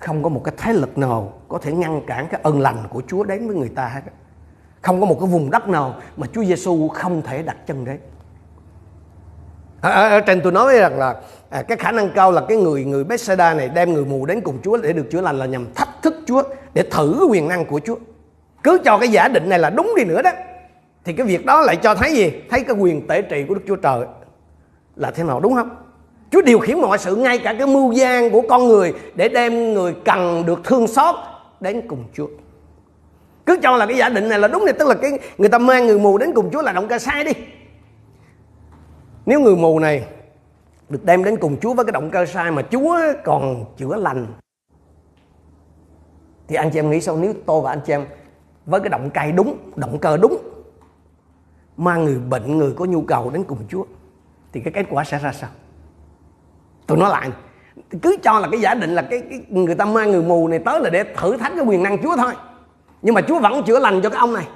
không 0.02 0.24
có 0.24 0.30
một 0.30 0.42
cái 0.44 0.54
thế 0.58 0.74
lực 0.74 0.98
nào 0.98 1.34
có 1.48 1.58
thể 1.58 1.72
ngăn 1.72 2.02
cản 2.08 2.28
cái 2.28 2.42
ân 2.44 2.60
lành 2.60 2.84
của 2.90 3.02
Chúa 3.08 3.24
đến 3.24 3.48
với 3.48 3.56
người 3.56 3.70
ta 3.70 3.88
hết 3.88 4.02
không 4.82 5.00
có 5.00 5.06
một 5.06 5.18
cái 5.20 5.30
vùng 5.30 5.52
đất 5.52 5.68
nào 5.68 5.96
mà 6.18 6.28
Chúa 6.34 6.44
Giêsu 6.44 6.88
không 6.88 7.22
thể 7.22 7.44
đặt 7.44 7.58
chân 7.68 7.86
đến. 7.86 8.00
Ở, 9.82 9.92
ở, 9.92 10.10
ở 10.10 10.20
trên 10.20 10.42
tôi 10.42 10.52
nói 10.52 10.78
rằng 10.78 11.00
là 11.00 11.16
à, 11.50 11.62
cái 11.62 11.78
khả 11.78 11.92
năng 11.92 12.10
cao 12.12 12.32
là 12.32 12.42
cái 12.48 12.58
người 12.58 12.86
người 12.86 13.04
Bethsaida 13.04 13.54
này 13.54 13.70
đem 13.70 13.94
người 13.94 14.06
mù 14.06 14.26
đến 14.26 14.42
cùng 14.42 14.58
Chúa 14.64 14.78
để 14.78 14.94
được 14.94 15.08
chữa 15.12 15.22
lành 15.22 15.40
là 15.40 15.46
nhằm 15.46 15.74
thách 15.76 15.90
thức 16.02 16.14
Chúa 16.26 16.44
để 16.74 16.84
thử 16.92 17.28
quyền 17.30 17.48
năng 17.48 17.66
của 17.66 17.80
Chúa. 17.86 17.96
Cứ 18.64 18.78
cho 18.86 18.98
cái 18.98 19.10
giả 19.10 19.28
định 19.28 19.50
này 19.50 19.60
là 19.60 19.70
đúng 19.70 19.94
đi 19.98 20.04
nữa 20.04 20.22
đó. 20.22 20.32
Thì 21.06 21.14
cái 21.14 21.26
việc 21.26 21.46
đó 21.46 21.62
lại 21.62 21.76
cho 21.76 21.96
thấy 21.96 22.16
gì? 22.16 22.32
Thấy 22.50 22.64
cái 22.64 22.76
quyền 22.76 23.08
tể 23.08 23.22
trị 23.22 23.46
của 23.48 23.54
Đức 23.54 23.62
Chúa 23.68 23.76
Trời 23.76 24.06
là 24.96 25.12
thế 25.12 25.24
nào 25.24 25.40
đúng 25.40 25.54
không? 25.54 25.70
Chúa 26.32 26.42
điều 26.42 26.60
khiển 26.60 26.82
mọi 26.82 26.98
sự, 26.98 27.16
ngay 27.16 27.38
cả 27.38 27.54
cái 27.54 27.68
mưu 27.68 27.92
gian 27.92 28.32
của 28.32 28.42
con 28.50 28.68
người, 28.68 28.94
để 29.16 29.30
đem 29.30 29.74
người 29.74 29.96
cần 30.06 30.46
được 30.46 30.62
thương 30.64 30.88
xót 30.88 31.16
đến 31.60 31.88
cùng 31.88 32.04
Chúa. 32.14 32.28
Cứ 33.46 33.58
cho 33.64 33.78
là 33.78 33.86
cái 33.86 33.98
giả 33.98 34.10
định 34.10 34.30
này 34.30 34.40
là 34.40 34.48
đúng 34.48 34.64
thì 34.68 34.74
tức 34.80 34.88
là 34.88 34.96
cái 34.96 35.12
người 35.38 35.50
ta 35.50 35.58
mang 35.58 35.88
người 35.88 36.00
mù 36.00 36.18
đến 36.18 36.32
cùng 36.36 36.50
Chúa 36.52 36.62
là 36.62 36.72
động 36.72 36.88
cơ 36.88 37.00
sai 37.00 37.24
đi. 37.24 37.32
Nếu 39.26 39.40
người 39.40 39.56
mù 39.56 39.80
này 39.80 40.08
được 40.90 41.04
đem 41.04 41.24
đến 41.24 41.38
cùng 41.38 41.58
Chúa 41.60 41.74
với 41.74 41.86
cái 41.86 41.92
động 41.92 42.10
cơ 42.10 42.26
sai 42.26 42.52
mà 42.52 42.62
Chúa 42.62 43.00
còn 43.24 43.66
chữa 43.78 43.96
lành, 43.96 44.28
thì 46.48 46.56
anh 46.56 46.70
chị 46.70 46.80
em 46.80 46.90
nghĩ 46.90 47.02
sao? 47.02 47.18
Nếu 47.18 47.34
tôi 47.46 47.62
và 47.62 47.72
anh 47.72 47.82
chị 47.86 47.94
em 47.94 48.06
với 48.66 48.80
cái 48.80 48.90
động 48.90 49.10
cơ 49.14 49.22
đúng, 49.36 49.58
động 49.76 50.00
cơ 50.00 50.18
đúng, 50.18 50.38
mang 51.78 52.04
người 52.04 52.18
bệnh, 52.18 52.58
người 52.58 52.74
có 52.78 52.86
nhu 52.86 53.02
cầu 53.02 53.30
đến 53.30 53.44
cùng 53.44 53.58
Chúa, 53.70 53.84
thì 54.54 54.62
cái 54.62 54.74
kết 54.74 54.86
quả 54.90 55.04
sẽ 55.04 55.20
ra 55.20 55.34
sao? 55.34 55.50
Tôi 56.88 56.98
nói 56.98 57.10
lại 57.10 57.30
cứ 58.02 58.18
cho 58.24 58.40
là 58.40 58.48
cái 58.52 58.62
giả 58.62 58.74
định 58.74 58.96
là 58.96 59.02
cái, 59.02 59.22
cái 59.30 59.40
người 59.50 59.76
ta 59.76 59.86
mang 59.86 60.12
người 60.12 60.22
mù 60.22 60.48
này 60.48 60.60
tới 60.60 60.80
là 60.82 60.90
để 60.90 61.04
thử 61.18 61.38
thách 61.38 61.52
cái 61.56 61.66
quyền 61.66 61.84
năng 61.84 62.04
Chúa 62.04 62.16
thôi. 62.18 62.34
Nhưng 63.02 63.16
mà 63.16 63.22
Chúa 63.22 63.40
vẫn 63.40 63.64
chữa 63.64 63.80
lành 63.80 64.02
cho 64.02 64.10
cái 64.10 64.20
ông 64.20 64.34
này. 64.34 64.48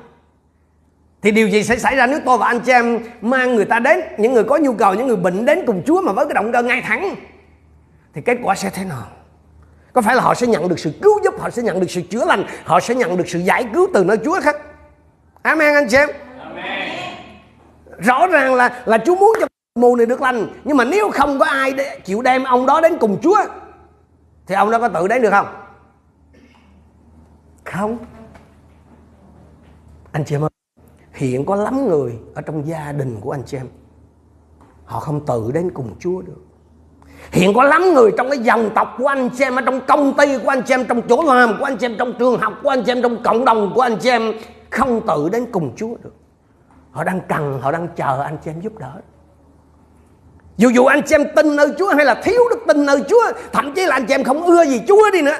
Thì 1.21 1.31
điều 1.31 1.47
gì 1.47 1.63
sẽ 1.63 1.77
xảy 1.77 1.95
ra 1.95 2.07
nếu 2.07 2.19
tôi 2.25 2.37
và 2.37 2.47
anh 2.47 2.59
chị 2.59 2.71
em 2.71 2.99
mang 3.21 3.55
người 3.55 3.65
ta 3.65 3.79
đến 3.79 3.99
những 4.17 4.33
người 4.33 4.43
có 4.43 4.57
nhu 4.57 4.73
cầu 4.73 4.93
những 4.93 5.07
người 5.07 5.15
bệnh 5.15 5.45
đến 5.45 5.63
cùng 5.67 5.83
Chúa 5.85 6.01
mà 6.01 6.11
với 6.11 6.25
cái 6.25 6.33
động 6.33 6.51
cơ 6.51 6.63
ngay 6.63 6.81
thẳng 6.81 7.15
thì 8.13 8.21
kết 8.21 8.37
quả 8.43 8.55
sẽ 8.55 8.69
thế 8.69 8.83
nào? 8.83 9.03
Có 9.93 10.01
phải 10.01 10.15
là 10.15 10.21
họ 10.21 10.33
sẽ 10.33 10.47
nhận 10.47 10.69
được 10.69 10.79
sự 10.79 10.93
cứu 11.01 11.19
giúp 11.23 11.33
họ 11.39 11.49
sẽ 11.49 11.61
nhận 11.61 11.79
được 11.79 11.89
sự 11.89 12.01
chữa 12.01 12.25
lành 12.25 12.45
họ 12.63 12.79
sẽ 12.79 12.95
nhận 12.95 13.17
được 13.17 13.29
sự 13.29 13.39
giải 13.39 13.65
cứu 13.73 13.87
từ 13.93 14.03
nơi 14.03 14.17
Chúa 14.25 14.39
không 14.41 14.55
Amen 15.41 15.73
anh 15.73 15.87
chị 15.89 15.97
em. 15.97 16.09
Amen. 16.39 16.89
rõ 17.99 18.27
ràng 18.27 18.55
là 18.55 18.81
là 18.85 18.97
Chúa 18.97 19.15
muốn 19.15 19.37
cho 19.39 19.47
mù 19.79 19.95
này 19.95 20.05
được 20.05 20.21
lành 20.21 20.47
nhưng 20.63 20.77
mà 20.77 20.85
nếu 20.85 21.11
không 21.11 21.39
có 21.39 21.45
ai 21.45 21.73
để, 21.73 21.99
chịu 22.05 22.21
đem 22.21 22.43
ông 22.43 22.65
đó 22.65 22.81
đến 22.81 22.97
cùng 22.99 23.17
Chúa 23.21 23.37
thì 24.47 24.55
ông 24.55 24.71
đó 24.71 24.79
có 24.79 24.87
tự 24.89 25.07
đến 25.07 25.21
được 25.21 25.29
không? 25.29 25.47
Không. 27.63 27.97
Anh 30.11 30.25
chị 30.25 30.35
em 30.35 30.43
ơi 30.43 30.49
hiện 31.13 31.45
có 31.45 31.55
lắm 31.55 31.87
người 31.87 32.13
ở 32.35 32.41
trong 32.41 32.67
gia 32.67 32.91
đình 32.91 33.17
của 33.21 33.31
anh 33.31 33.43
chị 33.45 33.57
em 33.57 33.67
họ 34.85 34.99
không 34.99 35.25
tự 35.25 35.51
đến 35.53 35.69
cùng 35.73 35.95
Chúa 35.99 36.21
được. 36.21 36.41
Hiện 37.31 37.53
có 37.53 37.63
lắm 37.63 37.93
người 37.93 38.11
trong 38.17 38.29
cái 38.29 38.39
dòng 38.39 38.69
tộc 38.75 38.95
của 38.97 39.07
anh 39.07 39.29
chị 39.29 39.43
em 39.43 39.55
ở 39.55 39.61
trong 39.65 39.81
công 39.87 40.17
ty 40.17 40.37
của 40.37 40.49
anh 40.49 40.61
chị 40.61 40.73
em 40.73 40.85
trong 40.85 41.01
chỗ 41.09 41.23
làm 41.23 41.55
của 41.59 41.65
anh 41.65 41.77
chị 41.77 41.85
em 41.85 41.95
trong 41.97 42.13
trường 42.19 42.39
học 42.39 42.53
của 42.63 42.69
anh 42.69 42.83
chị 42.83 42.91
em 42.91 43.01
trong 43.01 43.23
cộng 43.23 43.45
đồng 43.45 43.71
của 43.75 43.81
anh 43.81 43.97
chị 43.97 44.09
em 44.09 44.33
không 44.69 45.07
tự 45.07 45.29
đến 45.29 45.45
cùng 45.51 45.75
Chúa 45.75 45.95
được. 46.03 46.13
Họ 46.91 47.03
đang 47.03 47.21
cần 47.29 47.59
họ 47.61 47.71
đang 47.71 47.87
chờ 47.95 48.21
anh 48.21 48.37
chị 48.43 48.51
em 48.51 48.61
giúp 48.61 48.77
đỡ 48.77 49.01
dù 50.57 50.69
dù 50.69 50.85
anh 50.85 51.01
chị 51.05 51.15
em 51.15 51.27
tin 51.35 51.55
nơi 51.55 51.67
Chúa 51.79 51.93
hay 51.95 52.05
là 52.05 52.21
thiếu 52.23 52.41
đức 52.49 52.59
tin 52.67 52.85
nơi 52.85 53.03
Chúa, 53.09 53.31
thậm 53.53 53.73
chí 53.75 53.85
là 53.85 53.95
anh 53.95 54.05
chị 54.05 54.13
em 54.13 54.23
không 54.23 54.43
ưa 54.43 54.65
gì 54.65 54.81
Chúa 54.87 55.11
đi 55.13 55.21
nữa. 55.21 55.37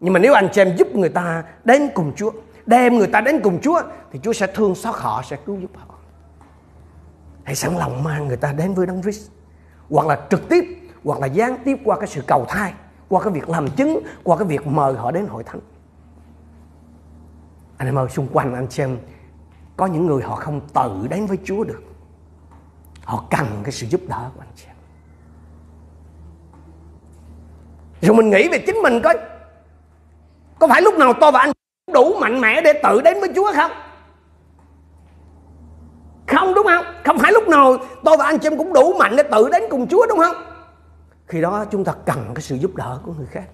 Nhưng 0.00 0.12
mà 0.12 0.18
nếu 0.18 0.34
anh 0.34 0.48
chị 0.52 0.60
em 0.60 0.76
giúp 0.76 0.94
người 0.94 1.08
ta 1.08 1.44
đến 1.64 1.88
cùng 1.94 2.12
Chúa, 2.16 2.30
đem 2.66 2.98
người 2.98 3.06
ta 3.06 3.20
đến 3.20 3.40
cùng 3.42 3.60
Chúa, 3.60 3.82
thì 4.12 4.18
Chúa 4.22 4.32
sẽ 4.32 4.46
thương 4.46 4.74
xót 4.74 4.94
họ, 4.94 5.22
sẽ 5.22 5.36
cứu 5.46 5.60
giúp 5.60 5.70
họ. 5.74 5.94
Hãy 7.44 7.54
sẵn 7.54 7.76
lòng 7.76 8.04
mang 8.04 8.28
người 8.28 8.36
ta 8.36 8.52
đến 8.52 8.74
với 8.74 8.86
Đấng 8.86 9.02
Christ. 9.02 9.30
Hoặc 9.90 10.06
là 10.06 10.20
trực 10.30 10.48
tiếp, 10.48 10.64
hoặc 11.04 11.20
là 11.20 11.26
gián 11.26 11.56
tiếp 11.64 11.78
qua 11.84 11.96
cái 11.96 12.06
sự 12.06 12.22
cầu 12.26 12.44
thai, 12.48 12.72
qua 13.08 13.22
cái 13.22 13.32
việc 13.32 13.48
làm 13.48 13.70
chứng, 13.70 14.00
qua 14.24 14.36
cái 14.36 14.46
việc 14.46 14.66
mời 14.66 14.94
họ 14.94 15.10
đến 15.10 15.26
hội 15.26 15.44
thánh. 15.44 15.60
Anh 17.76 17.88
em 17.88 17.98
ơi, 17.98 18.08
xung 18.10 18.28
quanh 18.32 18.54
anh 18.54 18.66
em 18.76 18.98
có 19.76 19.86
những 19.86 20.06
người 20.06 20.22
họ 20.22 20.36
không 20.36 20.60
tự 20.74 21.06
đến 21.10 21.26
với 21.26 21.38
Chúa 21.44 21.64
được 21.64 21.82
họ 23.12 23.24
cần 23.30 23.46
cái 23.62 23.72
sự 23.72 23.86
giúp 23.86 24.00
đỡ 24.08 24.30
của 24.34 24.40
anh 24.40 24.52
chị 24.56 24.64
em. 24.66 24.76
Rồi 28.00 28.16
mình 28.16 28.30
nghĩ 28.30 28.48
về 28.48 28.58
chính 28.66 28.76
mình 28.82 29.00
coi. 29.02 29.18
Có 30.58 30.66
phải 30.66 30.82
lúc 30.82 30.94
nào 30.94 31.12
tôi 31.20 31.32
và 31.32 31.40
anh 31.40 31.52
đủ 31.92 32.14
mạnh 32.20 32.40
mẽ 32.40 32.60
để 32.60 32.72
tự 32.82 33.00
đến 33.00 33.20
với 33.20 33.32
Chúa 33.34 33.52
không? 33.54 33.70
Không, 36.26 36.54
đúng 36.54 36.66
không? 36.66 36.84
Không 37.04 37.18
phải 37.18 37.32
lúc 37.32 37.48
nào 37.48 37.76
tôi 38.04 38.16
và 38.16 38.24
anh 38.24 38.38
chị 38.38 38.46
em 38.46 38.58
cũng 38.58 38.72
đủ 38.72 38.94
mạnh 38.98 39.16
để 39.16 39.22
tự 39.22 39.48
đến 39.52 39.62
cùng 39.70 39.88
Chúa, 39.88 40.06
đúng 40.08 40.18
không? 40.18 40.36
Khi 41.26 41.40
đó 41.40 41.64
chúng 41.64 41.84
ta 41.84 41.92
cần 42.06 42.32
cái 42.34 42.42
sự 42.42 42.54
giúp 42.54 42.74
đỡ 42.74 42.98
của 43.04 43.12
người 43.12 43.26
khác. 43.26 43.44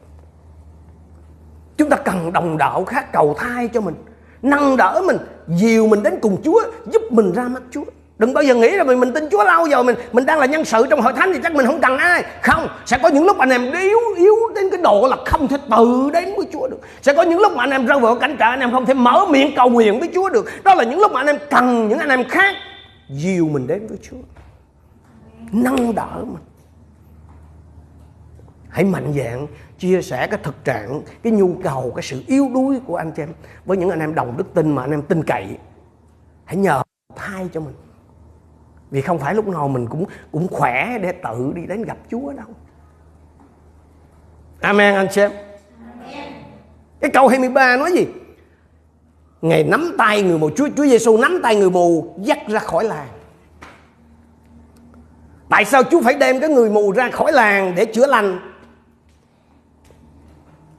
Chúng 1.77 1.91
ta 1.91 1.97
cần 1.97 2.33
đồng 2.33 2.59
đạo 2.59 2.85
khác 2.85 3.13
cầu 3.13 3.35
thai 3.39 3.69
cho 3.69 3.81
mình, 3.81 3.95
nâng 4.43 4.77
đỡ 4.77 5.03
mình, 5.07 5.17
dìu 5.49 5.87
mình 5.87 6.03
đến 6.03 6.19
cùng 6.23 6.43
Chúa, 6.45 6.63
giúp 6.87 7.03
mình 7.11 7.33
ra 7.33 7.49
mắt 7.49 7.63
Chúa 7.71 7.85
đừng 8.19 8.35
bao 8.35 8.45
giờ 8.45 8.55
nghĩ 8.55 8.71
là 8.71 8.85
mình 8.85 9.01
mình 9.01 9.13
tin 9.15 9.25
Chúa 9.31 9.45
lâu 9.45 9.69
rồi 9.69 9.85
mình 9.85 9.97
mình 10.13 10.27
đang 10.27 10.39
là 10.39 10.47
nhân 10.47 10.65
sự 10.65 10.87
trong 10.91 11.01
hội 11.01 11.13
thánh 11.13 11.31
thì 11.35 11.41
chắc 11.43 11.55
mình 11.55 11.67
không 11.67 11.81
cần 11.81 11.99
ai. 11.99 12.25
Không, 12.43 12.69
sẽ 12.87 12.99
có 13.03 13.09
những 13.09 13.25
lúc 13.25 13.39
anh 13.39 13.51
em 13.51 13.73
yếu 13.73 13.99
yếu 14.17 14.35
đến 14.55 14.71
cái 14.71 14.81
độ 14.83 15.07
là 15.11 15.17
không 15.27 15.49
thể 15.49 15.57
tự 15.71 16.11
đến 16.13 16.25
với 16.37 16.47
Chúa 16.53 16.69
được. 16.69 16.81
Sẽ 17.03 17.15
có 17.15 17.23
những 17.23 17.41
lúc 17.41 17.53
mà 17.57 17.63
anh 17.63 17.71
em 17.71 17.87
rơi 17.87 18.01
vào 18.01 18.17
cảnh 18.17 18.37
trở 18.39 18.47
anh 18.47 18.61
em 18.61 18.71
không 18.71 18.87
thể 18.87 18.95
mở 18.95 19.27
miệng 19.31 19.53
cầu 19.57 19.71
nguyện 19.71 20.01
với 20.01 20.11
Chúa 20.15 20.29
được. 20.29 20.47
Đó 20.65 20.75
là 20.75 20.85
những 20.85 21.01
lúc 21.01 21.13
mà 21.13 21.21
anh 21.21 21.27
em 21.27 21.39
cần 21.51 21.89
những 21.89 21.99
anh 21.99 22.09
em 22.09 22.29
khác 22.29 22.55
dìu 23.11 23.49
mình 23.49 23.67
đến 23.67 23.87
với 23.87 23.99
Chúa. 24.03 24.17
Nâng 25.53 25.95
đỡ 25.95 26.17
mình. 26.17 26.43
Hãy 28.69 28.85
mạnh 28.85 29.13
dạn 29.17 29.47
chia 29.79 30.03
sẻ 30.03 30.27
cái 30.27 30.39
thực 30.43 30.65
trạng, 30.65 31.03
cái 31.23 31.33
nhu 31.33 31.55
cầu, 31.65 31.93
cái 31.97 32.03
sự 32.03 32.23
yếu 32.27 32.49
đuối 32.55 32.81
của 32.87 32.97
anh 32.97 33.13
chị 33.13 33.23
em 33.23 33.29
với 33.67 33.77
những 33.77 33.91
anh 33.91 34.01
em 34.01 34.15
đồng 34.15 34.37
đức 34.37 34.55
tin 34.55 34.75
mà 34.75 34.83
anh 34.83 34.91
em 34.91 35.03
tin 35.03 35.23
cậy. 35.23 35.47
Hãy 36.45 36.57
nhờ 36.57 36.83
thay 37.17 37.49
cho 37.55 37.61
mình 37.61 37.75
vì 38.91 39.01
không 39.01 39.19
phải 39.19 39.35
lúc 39.35 39.49
nào 39.49 39.69
mình 39.69 39.87
cũng 39.87 40.05
cũng 40.33 40.49
khỏe 40.49 40.99
để 40.99 41.13
tự 41.13 41.53
đi 41.55 41.67
đến 41.67 41.83
gặp 41.83 41.97
Chúa 42.11 42.33
đâu. 42.33 42.47
Amen 44.61 44.95
anh 44.95 45.07
chị 45.11 45.21
em. 45.21 45.31
Cái 47.01 47.11
câu 47.11 47.29
23 47.29 47.77
nói 47.77 47.93
gì? 47.93 48.07
Ngài 49.43 49.65
nắm 49.65 49.95
tay 49.99 50.23
người 50.23 50.39
mù 50.39 50.51
Chúa 50.57 50.69
Chúa 50.77 50.87
Giêsu 50.87 51.19
nắm 51.19 51.41
tay 51.43 51.57
người 51.57 51.71
mù 51.71 52.15
dắt 52.19 52.39
ra 52.49 52.61
khỏi 52.61 52.85
làng. 52.85 53.09
Tại 55.49 55.65
sao 55.65 55.83
Chúa 55.83 56.03
phải 56.03 56.15
đem 56.15 56.41
cái 56.41 56.51
người 56.51 56.71
mù 56.71 56.93
ra 56.93 57.11
khỏi 57.11 57.33
làng 57.33 57.75
để 57.77 57.85
chữa 57.85 58.07
lành? 58.07 58.39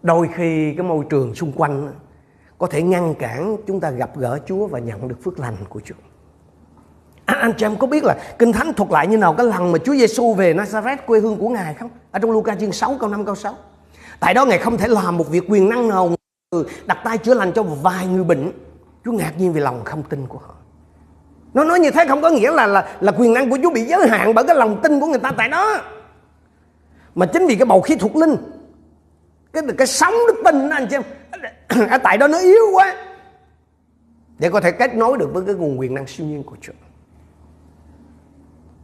Đôi 0.02 0.30
khi 0.36 0.74
cái 0.78 0.84
môi 0.84 1.06
trường 1.10 1.36
xung 1.36 1.52
quanh 1.52 1.94
có 2.58 2.68
thể 2.68 2.82
ngăn 2.82 3.16
cản 3.16 3.58
chúng 3.68 3.80
ta 3.80 3.92
gặp 3.92 4.18
gỡ 4.18 4.40
Chúa 4.46 4.68
và 4.68 4.80
nhận 4.80 5.08
được 5.08 5.24
phước 5.24 5.40
lành 5.40 5.56
của 5.70 5.80
Chúa. 5.80 5.96
À, 7.30 7.38
anh 7.42 7.54
chị 7.54 7.66
em 7.66 7.76
có 7.76 7.88
biết 7.88 8.04
là 8.04 8.18
Kinh 8.40 8.54
Thánh 8.54 8.74
thuật 8.74 8.92
lại 8.92 9.08
như 9.08 9.18
nào 9.18 9.34
cái 9.34 9.46
lần 9.46 9.72
mà 9.72 9.78
Chúa 9.86 9.96
Giêsu 9.96 10.34
về 10.34 10.54
Nazareth, 10.54 10.98
quê 11.06 11.20
hương 11.20 11.38
của 11.38 11.50
Ngài 11.50 11.74
không? 11.74 11.90
Ở 12.12 12.20
trong 12.20 12.32
Luca 12.32 12.56
chương 12.56 12.72
6 12.72 12.98
câu 13.00 13.10
5 13.10 13.26
câu 13.26 13.36
6. 13.36 13.56
Tại 14.20 14.34
đó 14.34 14.46
Ngài 14.46 14.58
không 14.58 14.78
thể 14.78 14.88
làm 14.88 15.18
một 15.18 15.30
việc 15.30 15.44
quyền 15.48 15.70
năng 15.70 15.90
nào 15.90 16.16
đặt 16.86 16.98
tay 17.04 17.18
chữa 17.18 17.34
lành 17.34 17.52
cho 17.52 17.64
vài 17.64 18.08
người 18.08 18.24
bệnh. 18.24 18.52
Chúa 19.06 19.12
ngạc 19.12 19.34
nhiên 19.38 19.54
vì 19.54 19.62
lòng 19.62 19.82
không 19.84 20.04
tin 20.04 20.28
của 20.28 20.38
họ. 20.38 20.54
Nó 21.54 21.64
nói 21.64 21.80
như 21.80 21.92
thế 21.92 22.06
không 22.08 22.22
có 22.22 22.30
nghĩa 22.30 22.52
là 22.52 22.68
là 22.68 22.90
là 23.00 23.12
quyền 23.12 23.34
năng 23.34 23.50
của 23.50 23.58
Chúa 23.64 23.70
bị 23.70 23.84
giới 23.86 24.08
hạn 24.08 24.34
bởi 24.34 24.46
cái 24.46 24.56
lòng 24.56 24.80
tin 24.84 25.00
của 25.00 25.08
người 25.08 25.20
ta 25.20 25.32
tại 25.38 25.50
đó. 25.50 25.78
Mà 27.16 27.26
chính 27.26 27.48
vì 27.48 27.56
cái 27.56 27.66
bầu 27.66 27.82
khí 27.82 27.96
thuộc 27.96 28.16
linh, 28.16 28.36
cái 29.54 29.64
cái 29.78 29.88
sống 29.88 30.14
đức 30.28 30.42
tin 30.46 30.70
đó, 30.70 30.76
anh 30.76 30.88
chị 30.90 30.96
em, 30.96 31.04
ở 31.90 31.98
tại 31.98 32.18
đó 32.18 32.28
nó 32.28 32.40
yếu 32.40 32.64
quá 32.74 32.96
để 34.40 34.50
có 34.50 34.62
thể 34.62 34.72
kết 34.72 34.96
nối 34.96 35.18
được 35.18 35.34
với 35.34 35.44
cái 35.46 35.56
nguồn 35.56 35.80
quyền 35.80 35.94
năng 35.94 36.08
siêu 36.08 36.28
nhiên 36.28 36.44
của 36.44 36.56
Chúa. 36.62 36.74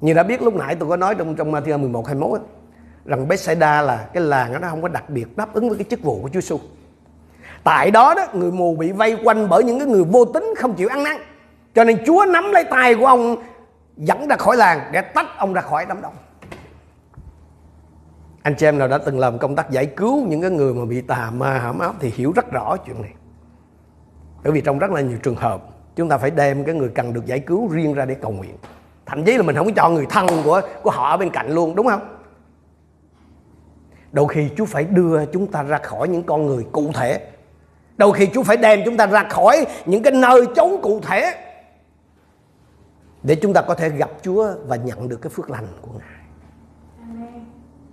Như 0.02 0.14
đã 0.14 0.24
biết 0.24 0.42
lúc 0.42 0.56
nãy 0.56 0.75
tôi 0.75 0.90
có 0.90 0.98
nói 0.98 1.16
trong 1.16 1.36
trong 1.36 1.52
Matthew 1.52 1.80
11 1.80 2.08
21 2.08 2.40
ấy, 2.40 2.48
rằng 3.06 3.28
Bethsaida 3.28 3.82
là 3.82 4.08
cái 4.14 4.24
làng 4.24 4.54
đó 4.54 4.60
nó 4.60 4.68
không 4.70 4.82
có 4.82 4.88
đặc 4.88 5.10
biệt 5.10 5.38
đáp 5.38 5.54
ứng 5.54 5.70
với 5.70 5.78
cái 5.78 5.86
chức 5.90 6.02
vụ 6.02 6.20
của 6.22 6.30
Chúa 6.30 6.42
Giêsu. 6.42 6.60
Tại 7.64 7.92
đó 7.92 8.14
đó 8.14 8.28
người 8.34 8.52
mù 8.52 8.75
bị 8.75 8.92
vây 8.92 9.18
quanh 9.24 9.50
bởi 9.50 9.64
những 9.64 9.80
cái 9.80 9.88
người 9.88 10.04
vô 10.04 10.25
tính 10.25 10.54
không 10.58 10.74
chịu 10.74 10.88
ăn 10.88 11.04
năn. 11.04 11.18
Cho 11.75 11.84
nên 11.84 12.06
Chúa 12.06 12.25
nắm 12.25 12.52
lấy 12.52 12.64
tay 12.64 12.96
của 12.96 13.06
ông 13.06 13.36
dẫn 13.98 14.28
ra 14.28 14.36
khỏi 14.36 14.58
làng 14.58 14.90
để 14.92 15.02
tách 15.02 15.28
ông 15.38 15.54
ra 15.54 15.62
khỏi 15.62 15.86
đám 15.86 16.02
đông 16.02 16.14
anh 18.46 18.56
chị 18.56 18.66
em 18.66 18.78
nào 18.78 18.88
đã 18.88 18.98
từng 18.98 19.20
làm 19.20 19.38
công 19.38 19.56
tác 19.56 19.72
giải 19.72 19.86
cứu 19.86 20.25
những 20.28 20.42
cái 20.42 20.50
người 20.50 20.74
mà 20.74 20.86
bị 20.86 21.02
tà 21.02 21.32
ma 21.32 21.60
hãm 21.60 21.80
áp 21.80 21.96
thì 22.00 22.12
hiểu 22.16 22.32
rất 22.36 22.52
rõ 22.52 22.78
chuyện 22.78 23.02
này 23.02 23.14
bởi 24.44 24.54
vì 24.54 24.62
trong 24.62 24.80
rất 24.80 24.92
là 24.92 25.02
nhiều 25.02 25.18
trường 25.24 25.36
hợp 25.36 25.64
chúng 25.96 26.10
ta 26.10 26.18
phải 26.18 26.32
đem 26.32 26.64
cái 26.64 26.75
người 26.75 26.90
cần 26.90 27.14
được 27.14 27.25
giải 27.25 27.40
cứu 27.40 27.68
riêng 27.68 27.94
ra 27.94 28.06
để 28.06 28.16
cầu 28.16 28.32
nguyện 28.32 28.56
thậm 29.06 29.24
chí 29.24 29.38
là 29.38 29.44
mình 29.44 29.56
không 29.56 29.66
có 29.66 29.72
cho 29.76 29.90
người 29.90 30.06
thân 30.10 30.28
của 30.44 30.62
của 30.84 30.92
họ 30.92 31.10
ở 31.10 31.18
bên 31.18 31.30
cạnh 31.30 31.52
luôn 31.52 31.76
đúng 31.76 31.88
không? 31.88 32.18
Đôi 34.12 34.28
khi 34.28 34.50
Chúa 34.58 34.66
phải 34.66 34.84
đưa 34.84 35.26
chúng 35.26 35.48
ta 35.48 35.64
ra 35.64 35.78
khỏi 35.78 36.08
những 36.08 36.24
con 36.24 36.46
người 36.46 36.66
cụ 36.72 36.92
thể. 36.94 37.28
Đôi 37.98 38.14
khi 38.14 38.30
Chúa 38.34 38.44
phải 38.44 38.58
đem 38.58 38.82
chúng 38.86 38.98
ta 38.98 39.06
ra 39.06 39.24
khỏi 39.30 39.66
những 39.86 40.04
cái 40.04 40.14
nơi 40.14 40.46
chốn 40.56 40.82
cụ 40.82 41.02
thể 41.02 41.36
để 43.24 43.36
chúng 43.36 43.54
ta 43.54 43.62
có 43.62 43.76
thể 43.76 43.90
gặp 43.90 44.10
Chúa 44.22 44.48
và 44.68 44.76
nhận 44.76 45.10
được 45.10 45.22
cái 45.22 45.30
phước 45.30 45.50
lành 45.50 45.68
của 45.82 45.92
Ngài. 46.00 46.26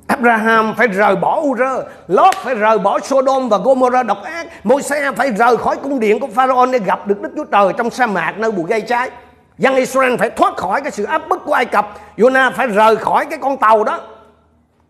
Abraham 0.07 0.75
phải 0.77 0.87
rời 0.89 1.17
bỏ 1.17 1.41
Ur, 1.41 1.61
Lot 2.09 2.35
phải 2.35 2.55
rời 2.55 2.79
bỏ 2.79 3.01
Sodom 3.01 3.49
và 3.49 3.59
Gomorrah 3.59 4.07
độc 4.07 4.23
ác, 4.23 4.47
Môi-se 4.65 5.13
phải 5.13 5.31
rời 5.33 5.57
khỏi 5.57 5.77
cung 5.83 6.01
điện 6.01 6.21
của 6.21 6.27
Pharaoh 6.27 6.69
để 6.73 6.79
gặp 6.79 7.07
được 7.07 7.21
Đức 7.23 7.33
Chúa 7.37 7.45
Trời 7.45 7.73
trong 7.79 7.91
sa 7.91 8.07
mạc 8.07 8.35
nơi 8.39 8.53
bụi 8.53 8.65
gây 8.69 8.81
trái. 8.81 9.11
Dân 9.59 9.75
Israel 9.75 10.17
phải 10.17 10.31
thoát 10.31 10.57
khỏi 10.57 10.81
cái 10.81 10.91
sự 10.91 11.05
áp 11.05 11.29
bức 11.29 11.41
của 11.45 11.53
Ai 11.53 11.65
Cập, 11.65 11.99
Jonah 12.17 12.53
phải 12.53 12.67
rời 12.67 12.97
khỏi 12.97 13.27
cái 13.31 13.39
con 13.43 13.57
tàu 13.57 13.85
đó. 13.85 14.01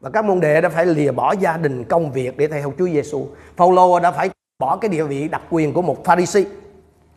Và 0.01 0.11
các 0.11 0.25
môn 0.25 0.41
đệ 0.41 0.61
đã 0.61 0.69
phải 0.69 0.87
lìa 0.87 1.13
bỏ 1.13 1.33
gia 1.33 1.57
đình 1.57 1.85
công 1.85 2.13
việc 2.13 2.37
để 2.37 2.49
theo 2.49 2.73
Chúa 2.79 2.87
Giêsu. 2.87 3.27
Phaolô 3.57 4.01
đã 4.01 4.11
phải 4.13 4.31
bỏ 4.59 4.77
cái 4.77 4.89
địa 4.89 5.05
vị 5.05 5.29
đặc 5.29 5.43
quyền 5.51 5.73
của 5.73 5.83
một 5.83 6.05
Pharisee, 6.05 6.45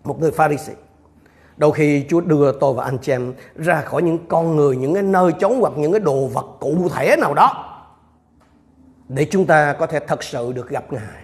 một 0.03 0.21
người 0.21 0.31
Pharisee. 0.31 0.75
Đôi 1.57 1.71
khi 1.71 2.05
Chúa 2.09 2.21
đưa 2.21 2.51
tôi 2.51 2.73
và 2.73 2.83
anh 2.83 2.97
chị 2.97 3.11
em 3.11 3.33
ra 3.55 3.81
khỏi 3.81 4.01
những 4.01 4.17
con 4.27 4.55
người, 4.55 4.75
những 4.75 4.93
cái 4.93 5.03
nơi 5.03 5.31
trốn 5.31 5.61
hoặc 5.61 5.73
những 5.75 5.91
cái 5.91 5.99
đồ 5.99 6.27
vật 6.33 6.45
cụ 6.59 6.89
thể 6.95 7.15
nào 7.19 7.33
đó 7.33 7.71
để 9.09 9.27
chúng 9.31 9.45
ta 9.45 9.73
có 9.73 9.87
thể 9.87 9.99
thật 9.99 10.23
sự 10.23 10.53
được 10.53 10.69
gặp 10.69 10.93
Ngài. 10.93 11.23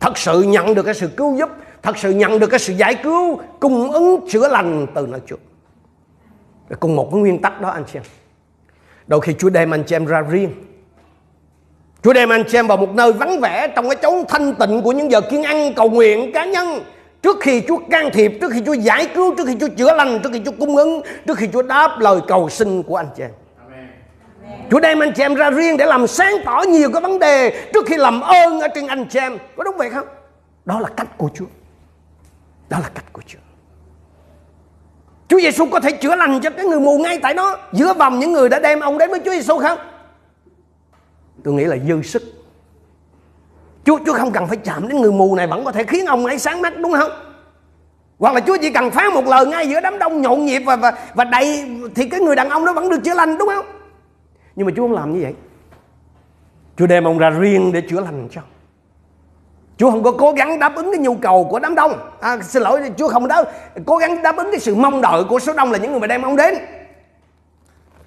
Thật 0.00 0.18
sự 0.18 0.42
nhận 0.42 0.74
được 0.74 0.82
cái 0.82 0.94
sự 0.94 1.08
cứu 1.08 1.36
giúp, 1.36 1.50
thật 1.84 1.98
sự 1.98 2.10
nhận 2.10 2.38
được 2.38 2.46
cái 2.46 2.60
sự 2.60 2.72
giải 2.72 2.94
cứu, 2.94 3.40
cung 3.60 3.92
ứng 3.92 4.28
chữa 4.28 4.48
lành 4.48 4.86
từ 4.94 5.06
nơi 5.06 5.20
Chúa. 5.26 5.36
Cùng 6.80 6.96
một 6.96 7.08
cái 7.12 7.20
nguyên 7.20 7.42
tắc 7.42 7.60
đó 7.60 7.68
anh 7.68 7.84
chị 7.92 7.98
em. 7.98 8.02
Đôi 9.06 9.20
khi 9.20 9.34
Chúa 9.38 9.50
đem 9.50 9.74
anh 9.74 9.84
chị 9.86 9.96
em 9.96 10.06
ra 10.06 10.20
riêng. 10.20 10.50
Chúa 12.02 12.12
đem 12.12 12.28
anh 12.28 12.44
chị 12.48 12.58
em 12.58 12.66
vào 12.66 12.76
một 12.76 12.94
nơi 12.94 13.12
vắng 13.12 13.40
vẻ 13.40 13.68
trong 13.76 13.88
cái 13.88 13.96
chốn 14.02 14.24
thanh 14.28 14.54
tịnh 14.54 14.82
của 14.82 14.92
những 14.92 15.10
giờ 15.10 15.20
kiên 15.20 15.42
ăn 15.42 15.74
cầu 15.76 15.90
nguyện 15.90 16.32
cá 16.32 16.44
nhân. 16.44 16.84
Trước 17.22 17.36
khi 17.40 17.62
Chúa 17.68 17.78
can 17.90 18.10
thiệp, 18.12 18.32
trước 18.40 18.52
khi 18.52 18.62
Chúa 18.66 18.72
giải 18.72 19.08
cứu, 19.14 19.34
trước 19.34 19.46
khi 19.46 19.56
Chúa 19.60 19.68
chữa 19.76 19.94
lành, 19.94 20.20
trước 20.22 20.30
khi 20.32 20.42
Chúa 20.44 20.52
cung 20.60 20.76
ứng, 20.76 21.02
trước 21.26 21.38
khi 21.38 21.48
Chúa 21.52 21.62
đáp 21.62 21.96
lời 22.00 22.20
cầu 22.26 22.48
xin 22.48 22.82
của 22.82 22.96
anh 22.96 23.08
chị 23.16 23.22
em. 23.22 23.30
Chúa 24.70 24.80
đem 24.80 24.98
anh 24.98 25.12
chị 25.16 25.22
em 25.22 25.34
ra 25.34 25.50
riêng 25.50 25.76
để 25.76 25.86
làm 25.86 26.06
sáng 26.06 26.32
tỏ 26.44 26.62
nhiều 26.68 26.90
cái 26.92 27.02
vấn 27.02 27.18
đề 27.18 27.68
trước 27.74 27.86
khi 27.86 27.96
làm 27.96 28.20
ơn 28.20 28.60
ở 28.60 28.68
trên 28.74 28.86
anh 28.86 29.04
chị 29.10 29.18
em. 29.18 29.38
Có 29.56 29.64
đúng 29.64 29.76
vậy 29.76 29.90
không? 29.90 30.06
Đó 30.64 30.80
là 30.80 30.88
cách 30.88 31.18
của 31.18 31.28
Chúa. 31.34 31.46
Đó 32.68 32.78
là 32.78 32.88
cách 32.94 33.12
của 33.12 33.22
Chúa. 33.26 33.38
Chúa 35.28 35.40
Giêsu 35.40 35.66
có 35.66 35.80
thể 35.80 35.92
chữa 35.92 36.16
lành 36.16 36.40
cho 36.40 36.50
cái 36.50 36.66
người 36.66 36.80
mù 36.80 36.98
ngay 36.98 37.18
tại 37.22 37.34
đó, 37.34 37.58
giữa 37.72 37.94
vòng 37.94 38.18
những 38.18 38.32
người 38.32 38.48
đã 38.48 38.58
đem 38.58 38.80
ông 38.80 38.98
đến 38.98 39.10
với 39.10 39.20
Chúa 39.24 39.30
Giêsu 39.30 39.58
không? 39.58 39.78
Tôi 41.44 41.54
nghĩ 41.54 41.64
là 41.64 41.76
dư 41.88 42.02
sức. 42.02 42.22
Chúa 43.84 43.98
Chúa 44.06 44.12
không 44.12 44.32
cần 44.32 44.46
phải 44.46 44.56
chạm 44.56 44.88
đến 44.88 45.00
người 45.00 45.12
mù 45.12 45.36
này, 45.36 45.46
vẫn 45.46 45.64
có 45.64 45.72
thể 45.72 45.84
khiến 45.84 46.06
ông 46.06 46.26
ấy 46.26 46.38
sáng 46.38 46.62
mắt, 46.62 46.78
đúng 46.78 46.92
không? 46.92 47.10
Hoặc 48.18 48.34
là 48.34 48.40
Chúa 48.40 48.56
chỉ 48.60 48.70
cần 48.72 48.90
phán 48.90 49.14
một 49.14 49.26
lời 49.26 49.46
ngay 49.46 49.68
giữa 49.68 49.80
đám 49.80 49.98
đông 49.98 50.22
nhộn 50.22 50.44
nhịp 50.44 50.62
và 50.66 50.76
và 50.76 50.92
và 51.14 51.24
đầy, 51.24 51.70
thì 51.94 52.08
cái 52.08 52.20
người 52.20 52.36
đàn 52.36 52.48
ông 52.48 52.64
đó 52.64 52.72
vẫn 52.72 52.90
được 52.90 53.04
chữa 53.04 53.14
lành, 53.14 53.38
đúng 53.38 53.48
không? 53.54 53.66
Nhưng 54.56 54.66
mà 54.66 54.72
Chúa 54.76 54.82
không 54.82 54.92
làm 54.92 55.12
như 55.12 55.20
vậy 55.22 55.34
Chúa 56.76 56.86
đem 56.86 57.04
ông 57.04 57.18
ra 57.18 57.30
riêng 57.30 57.72
để 57.72 57.80
chữa 57.90 58.00
lành 58.00 58.28
cho 58.30 58.40
Chúa 59.76 59.90
không 59.90 60.02
có 60.02 60.12
cố 60.12 60.32
gắng 60.32 60.58
đáp 60.58 60.74
ứng 60.76 60.92
cái 60.92 60.98
nhu 60.98 61.14
cầu 61.14 61.44
của 61.44 61.58
đám 61.58 61.74
đông. 61.74 62.10
À, 62.20 62.38
Xin 62.42 62.62
lỗi 62.62 62.80
Chúa 62.96 63.08
không 63.08 63.28
đáp 63.28 63.44
cố 63.86 63.96
gắng 63.96 64.22
đáp 64.22 64.36
ứng 64.36 64.50
cái 64.50 64.60
sự 64.60 64.74
mong 64.74 65.00
đợi 65.00 65.24
của 65.24 65.38
số 65.38 65.52
đông 65.52 65.72
là 65.72 65.78
những 65.78 65.90
người 65.90 66.00
mà 66.00 66.06
đem 66.06 66.22
ông 66.22 66.36
đến. 66.36 66.54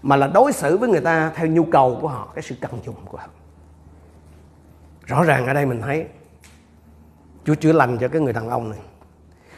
Mà 0.02 0.16
là 0.16 0.28
đối 0.28 0.54
xử 0.54 0.78
với 0.78 0.90
người 0.90 1.02
ta 1.02 1.32
theo 1.36 1.48
nhu 1.48 1.64
cầu 1.64 1.98
của 2.02 2.08
họ 2.08 2.28
Cái 2.36 2.42
sự 2.42 2.56
cần 2.62 2.72
dùng 2.86 2.96
của 3.06 3.18
họ. 3.18 3.28
Rõ 5.06 5.24
ràng 5.24 5.48
ở 5.48 5.54
đây 5.54 5.66
mình 5.66 5.82
thấy 5.82 6.06
Chúa 7.46 7.56
chữa 7.56 7.74
lành 7.74 7.98
cho 7.98 8.08
cái 8.08 8.22
người 8.22 8.34
đàn 8.34 8.50
ông 8.50 8.70
này. 8.70 8.80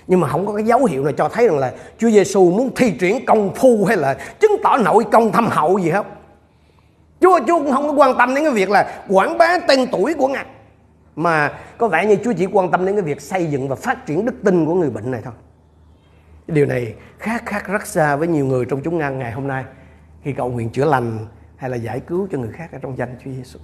Nhưng 0.07 0.19
mà 0.19 0.27
không 0.27 0.45
có 0.45 0.53
cái 0.53 0.63
dấu 0.63 0.85
hiệu 0.85 1.03
nào 1.03 1.13
cho 1.17 1.29
thấy 1.29 1.47
rằng 1.47 1.57
là 1.57 1.73
Chúa 1.97 2.09
Giêsu 2.09 2.51
muốn 2.51 2.71
thi 2.75 2.91
triển 2.91 3.25
công 3.25 3.55
phu 3.55 3.85
hay 3.85 3.97
là 3.97 4.17
chứng 4.39 4.51
tỏ 4.63 4.77
nội 4.77 5.03
công 5.11 5.31
thâm 5.31 5.47
hậu 5.47 5.77
gì 5.77 5.89
hết. 5.89 6.05
Chúa 7.21 7.39
Chúa 7.47 7.59
cũng 7.59 7.71
không 7.71 7.87
có 7.87 7.93
quan 7.93 8.17
tâm 8.17 8.35
đến 8.35 8.43
cái 8.43 8.53
việc 8.53 8.69
là 8.69 9.03
quảng 9.09 9.37
bá 9.37 9.57
tên 9.67 9.87
tuổi 9.91 10.13
của 10.13 10.27
Ngài 10.27 10.45
mà 11.23 11.59
có 11.77 11.87
vẻ 11.87 12.05
như 12.05 12.17
Chúa 12.23 12.33
chỉ 12.33 12.45
quan 12.45 12.71
tâm 12.71 12.85
đến 12.85 12.95
cái 12.95 13.01
việc 13.01 13.21
xây 13.21 13.45
dựng 13.45 13.67
và 13.69 13.75
phát 13.75 14.05
triển 14.05 14.25
đức 14.25 14.35
tin 14.43 14.65
của 14.65 14.73
người 14.73 14.89
bệnh 14.89 15.11
này 15.11 15.21
thôi. 15.23 15.33
Điều 16.47 16.65
này 16.65 16.95
khác 17.17 17.43
khác 17.45 17.67
rất 17.67 17.87
xa 17.87 18.15
với 18.15 18.27
nhiều 18.27 18.45
người 18.45 18.65
trong 18.65 18.81
chúng 18.81 18.97
ngàn 18.97 19.19
ngày 19.19 19.31
hôm 19.31 19.47
nay. 19.47 19.65
khi 20.21 20.33
cầu 20.33 20.49
nguyện 20.49 20.69
chữa 20.69 20.85
lành 20.85 21.27
hay 21.55 21.69
là 21.69 21.75
giải 21.75 21.99
cứu 21.99 22.27
cho 22.31 22.37
người 22.37 22.51
khác 22.51 22.71
ở 22.71 22.79
trong 22.81 22.97
danh 22.97 23.15
Chúa 23.23 23.31
Giêsu. 23.31 23.59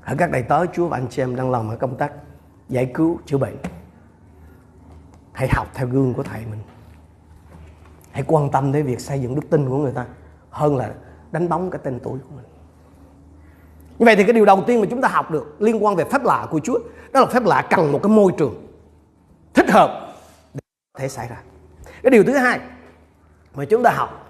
Ở 0.00 0.14
các 0.18 0.30
đầy 0.30 0.42
tớ, 0.42 0.66
Chúa 0.66 0.88
và 0.88 0.98
anh 0.98 1.06
chị 1.10 1.22
em 1.22 1.36
đang 1.36 1.50
làm 1.50 1.68
ở 1.68 1.76
công 1.76 1.96
tác 1.96 2.12
giải 2.68 2.90
cứu, 2.94 3.18
chữa 3.26 3.38
bệnh. 3.38 3.56
Hãy 5.32 5.48
học 5.52 5.68
theo 5.74 5.86
gương 5.86 6.14
của 6.14 6.22
thầy 6.22 6.40
mình. 6.50 6.60
Hãy 8.10 8.24
quan 8.26 8.50
tâm 8.50 8.72
đến 8.72 8.86
việc 8.86 9.00
xây 9.00 9.20
dựng 9.20 9.34
đức 9.34 9.50
tin 9.50 9.68
của 9.68 9.78
người 9.78 9.92
ta 9.92 10.06
hơn 10.50 10.76
là 10.76 10.94
đánh 11.32 11.48
bóng 11.48 11.70
cái 11.70 11.80
tên 11.84 12.00
tuổi 12.00 12.18
của 12.18 12.36
mình. 12.36 12.44
Như 13.98 14.04
vậy 14.04 14.16
thì 14.16 14.24
cái 14.24 14.32
điều 14.32 14.44
đầu 14.44 14.64
tiên 14.66 14.80
mà 14.80 14.86
chúng 14.90 15.00
ta 15.00 15.08
học 15.08 15.30
được 15.30 15.56
liên 15.58 15.84
quan 15.84 15.96
về 15.96 16.04
phép 16.04 16.24
lạ 16.24 16.46
của 16.50 16.60
Chúa 16.64 16.78
đó 17.12 17.20
là 17.20 17.26
phép 17.26 17.44
lạ 17.44 17.66
cần 17.70 17.92
một 17.92 18.00
cái 18.02 18.10
môi 18.10 18.32
trường 18.38 18.66
thích 19.54 19.70
hợp 19.70 20.14
để 20.54 20.60
có 20.92 21.00
thể 21.00 21.08
xảy 21.08 21.28
ra. 21.28 21.36
Cái 22.02 22.10
điều 22.10 22.24
thứ 22.24 22.32
hai 22.32 22.58
mà 23.54 23.64
chúng 23.64 23.82
ta 23.82 23.90
học 23.90 24.26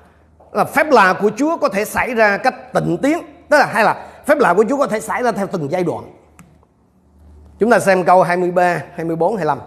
là 0.52 0.64
phép 0.64 0.86
lạ 0.90 1.14
của 1.20 1.30
Chúa 1.36 1.56
có 1.56 1.68
thể 1.68 1.84
xảy 1.84 2.14
ra 2.14 2.36
cách 2.36 2.72
tịnh 2.72 2.98
tiến, 3.02 3.18
tức 3.48 3.58
là 3.58 3.66
hay 3.66 3.84
là 3.84 4.06
phép 4.26 4.38
lạ 4.38 4.54
của 4.54 4.64
Chúa 4.68 4.76
có 4.76 4.86
thể 4.86 5.00
xảy 5.00 5.22
ra 5.22 5.32
theo 5.32 5.46
từng 5.46 5.70
giai 5.70 5.84
đoạn. 5.84 6.04
Chúng 7.58 7.70
ta 7.70 7.78
xem 7.78 8.04
câu 8.04 8.22
23, 8.22 8.82
24, 8.94 9.36
25. 9.36 9.58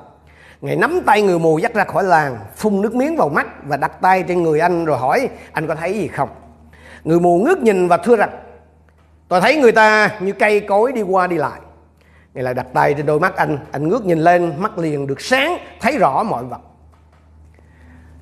Ngài 0.61 0.75
nắm 0.75 1.01
tay 1.05 1.21
người 1.21 1.39
mù 1.39 1.57
dắt 1.57 1.73
ra 1.73 1.83
khỏi 1.83 2.03
làng, 2.03 2.37
phun 2.55 2.81
nước 2.81 2.95
miếng 2.95 3.17
vào 3.17 3.29
mắt 3.29 3.47
và 3.63 3.77
đặt 3.77 4.01
tay 4.01 4.23
trên 4.27 4.43
người 4.43 4.59
anh 4.59 4.85
rồi 4.85 4.97
hỏi 4.97 5.29
anh 5.51 5.67
có 5.67 5.75
thấy 5.75 5.93
gì 5.93 6.07
không? 6.07 6.29
Người 7.03 7.19
mù 7.19 7.37
ngước 7.37 7.59
nhìn 7.59 7.87
và 7.87 7.97
thưa 7.97 8.15
rằng 8.15 8.29
Tôi 9.27 9.41
thấy 9.41 9.55
người 9.55 9.71
ta 9.71 10.17
như 10.19 10.31
cây 10.31 10.59
cối 10.59 10.91
đi 10.91 11.01
qua 11.01 11.27
đi 11.27 11.37
lại. 11.37 11.59
Ngài 12.33 12.43
lại 12.43 12.53
đặt 12.53 12.67
tay 12.73 12.93
trên 12.93 13.05
đôi 13.05 13.19
mắt 13.19 13.35
anh, 13.35 13.57
anh 13.71 13.89
ngước 13.89 14.05
nhìn 14.05 14.19
lên, 14.19 14.53
mắt 14.57 14.77
liền 14.77 15.07
được 15.07 15.21
sáng, 15.21 15.57
thấy 15.81 15.97
rõ 15.97 16.23
mọi 16.23 16.43
vật. 16.43 16.59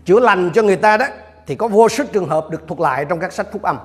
Chữa 0.05 0.19
lành 0.19 0.51
cho 0.53 0.61
người 0.61 0.75
ta 0.75 0.97
đó 0.97 1.05
thì 1.47 1.55
có 1.55 1.67
vô 1.67 1.89
số 1.89 2.03
trường 2.11 2.29
hợp 2.29 2.47
được 2.49 2.67
thuật 2.67 2.79
lại 2.79 3.05
trong 3.09 3.19
các 3.19 3.33
sách 3.33 3.47
phúc 3.51 3.61
âm. 3.61 3.77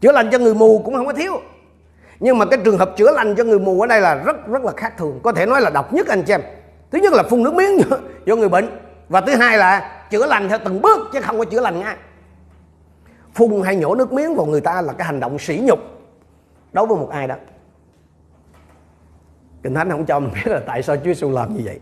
Chữa 0.00 0.12
lành 0.12 0.30
cho 0.32 0.38
người 0.38 0.54
mù 0.54 0.82
cũng 0.84 0.94
không 0.94 1.06
có 1.06 1.12
thiếu. 1.12 1.40
Nhưng 2.20 2.38
mà 2.38 2.44
cái 2.44 2.58
trường 2.64 2.78
hợp 2.78 2.90
chữa 2.96 3.10
lành 3.10 3.34
cho 3.34 3.44
người 3.44 3.58
mù 3.58 3.80
ở 3.80 3.86
đây 3.86 4.00
là 4.00 4.14
rất 4.14 4.46
rất 4.46 4.64
là 4.64 4.72
khác 4.76 4.92
thường, 4.98 5.20
có 5.22 5.32
thể 5.32 5.46
nói 5.46 5.60
là 5.60 5.70
độc 5.70 5.92
nhất 5.92 6.06
anh 6.06 6.22
chị 6.22 6.32
em. 6.32 6.40
Thứ 6.90 6.98
nhất 6.98 7.12
là 7.12 7.22
phun 7.22 7.42
nước 7.42 7.54
miếng 7.54 7.80
cho 8.26 8.36
người 8.36 8.48
bệnh 8.48 8.68
và 9.08 9.20
thứ 9.20 9.36
hai 9.36 9.58
là 9.58 10.02
chữa 10.10 10.26
lành 10.26 10.48
theo 10.48 10.58
từng 10.64 10.82
bước 10.82 10.98
chứ 11.12 11.20
không 11.20 11.38
có 11.38 11.44
chữa 11.44 11.60
lành 11.60 11.80
ngay. 11.80 11.96
Phun 13.34 13.62
hay 13.64 13.76
nhổ 13.76 13.94
nước 13.94 14.12
miếng 14.12 14.34
vào 14.34 14.46
người 14.46 14.60
ta 14.60 14.82
là 14.82 14.92
cái 14.92 15.06
hành 15.06 15.20
động 15.20 15.38
sỉ 15.38 15.60
nhục 15.62 15.78
đối 16.74 16.86
với 16.86 16.96
một 16.96 17.08
ai 17.10 17.26
đó. 17.26 17.34
Kinh 19.62 19.74
thánh 19.74 19.90
không 19.90 20.06
cho 20.06 20.20
mình 20.20 20.30
biết 20.34 20.52
là 20.52 20.60
tại 20.66 20.82
sao 20.82 20.96
Chúa 20.96 21.04
Giêsu 21.04 21.30
làm 21.30 21.56
như 21.56 21.60
vậy. 21.64 21.80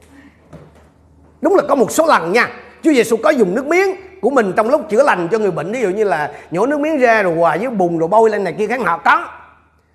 Đúng 1.41 1.55
là 1.55 1.63
có 1.69 1.75
một 1.75 1.91
số 1.91 2.07
lần 2.07 2.33
nha, 2.33 2.51
Chúa 2.83 2.93
Giêsu 2.93 3.17
có 3.23 3.31
dùng 3.31 3.55
nước 3.55 3.67
miếng 3.67 3.97
của 4.23 4.31
mình 4.31 4.53
trong 4.57 4.69
lúc 4.69 4.81
chữa 4.89 5.03
lành 5.03 5.29
cho 5.31 5.39
người 5.39 5.51
bệnh, 5.51 5.73
ví 5.73 5.81
dụ 5.81 5.91
như 5.91 6.05
là 6.05 6.35
nhổ 6.51 6.67
nước 6.67 6.81
miếng 6.81 6.99
ra 6.99 7.23
rồi 7.23 7.37
hòa 7.37 7.57
với 7.57 7.71
bùn 7.71 7.99
rồi 7.99 8.09
bôi 8.09 8.31
lên 8.31 8.45
này 8.45 8.53
kia 8.59 8.67
khác 8.67 8.81
nào 8.81 9.01
có. 9.05 9.29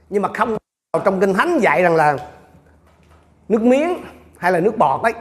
Nhưng 0.09 0.21
mà 0.21 0.29
không 0.33 0.57
trong 1.05 1.19
kinh 1.19 1.33
thánh 1.33 1.59
dạy 1.59 1.83
rằng 1.83 1.95
là 1.95 2.17
nước 3.49 3.61
miếng 3.61 3.97
hay 4.37 4.51
là 4.51 4.59
nước 4.59 4.77
bọt 4.77 5.01
ấy 5.03 5.13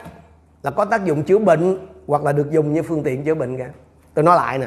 là 0.62 0.70
có 0.70 0.84
tác 0.84 1.04
dụng 1.04 1.22
chữa 1.22 1.38
bệnh 1.38 1.86
hoặc 2.06 2.24
là 2.24 2.32
được 2.32 2.50
dùng 2.50 2.72
như 2.72 2.82
phương 2.82 3.02
tiện 3.02 3.24
chữa 3.24 3.34
bệnh 3.34 3.58
cả. 3.58 3.68
Tôi 4.14 4.24
nói 4.24 4.36
lại 4.36 4.58
nè 4.58 4.66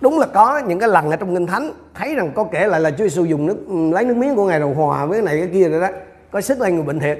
đúng 0.00 0.18
là 0.18 0.26
có 0.26 0.58
những 0.58 0.78
cái 0.78 0.88
lần 0.88 1.10
ở 1.10 1.16
trong 1.16 1.34
kinh 1.34 1.46
thánh, 1.46 1.70
thấy 1.94 2.14
rằng 2.14 2.32
có 2.34 2.44
kể 2.44 2.66
lại 2.66 2.80
là 2.80 2.90
Chúa 2.90 3.04
Giêsu 3.04 3.24
dùng 3.24 3.46
nước 3.46 3.56
ừ, 3.68 3.90
lấy 3.92 4.04
nước 4.04 4.16
miếng 4.16 4.36
của 4.36 4.46
ngài 4.46 4.60
đầu 4.60 4.74
hòa 4.74 5.06
với 5.06 5.18
cái 5.18 5.26
này 5.26 5.38
cái 5.38 5.48
kia 5.52 5.68
rồi 5.68 5.80
đó. 5.80 5.88
Có 6.30 6.40
sức 6.40 6.60
lên 6.60 6.74
người 6.74 6.84
bệnh 6.84 7.00
thiệt. 7.00 7.18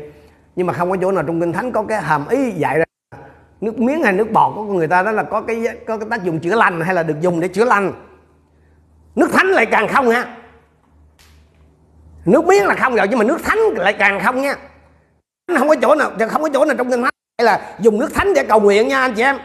Nhưng 0.57 0.66
mà 0.66 0.73
không 0.73 0.90
có 0.90 0.97
chỗ 1.00 1.12
nào 1.12 1.25
trong 1.26 1.40
kinh 1.40 1.52
thánh 1.52 1.73
có 1.73 1.83
cái 1.83 2.02
hàm 2.02 2.28
ý 2.28 2.50
dạy 2.50 2.78
ra 2.78 2.85
nước 3.61 3.78
miếng 3.78 4.02
hay 4.02 4.12
nước 4.12 4.33
bọt 4.33 4.52
của 4.57 4.62
người 4.62 4.88
ta, 4.88 5.02
đó 5.02 5.12
là 5.12 5.23
có 5.23 5.40
cái 5.40 5.66
có 5.87 5.99
cái 5.99 6.09
tác 6.11 6.25
dụng 6.25 6.40
chữa 6.40 6.54
lành 6.54 6.81
hay 6.81 6.95
là 6.95 7.02
được 7.02 7.21
dùng 7.21 7.40
để 7.40 7.49
chữa 7.49 7.64
lành. 7.64 7.93
Nước 9.16 9.31
thánh 9.33 9.47
lại 9.47 9.66
càng 9.66 9.88
không 9.88 10.11
ha 10.11 10.37
nước 12.25 12.46
miếng 12.46 12.66
là 12.66 12.75
không 12.75 12.94
rồi, 12.94 13.07
nhưng 13.11 13.18
mà 13.18 13.25
nước 13.25 13.38
thánh 13.44 13.59
lại 13.59 13.92
càng 13.92 14.20
không 14.25 14.42
nha. 14.42 14.57
Không 15.59 15.68
có 15.68 15.77
chỗ 15.83 15.94
nào, 15.94 16.11
không 16.31 16.42
có 16.42 16.48
chỗ 16.53 16.64
nào 16.64 16.77
trong 16.77 16.90
kinh 16.90 17.03
thánh 17.03 17.14
hay 17.38 17.44
là 17.44 17.77
dùng 17.81 17.98
nước 17.98 18.14
thánh 18.14 18.35
để 18.35 18.44
cầu 18.44 18.61
nguyện 18.61 18.88
nha, 18.88 19.01
anh 19.01 19.14
chị 19.14 19.22
em. 19.22 19.38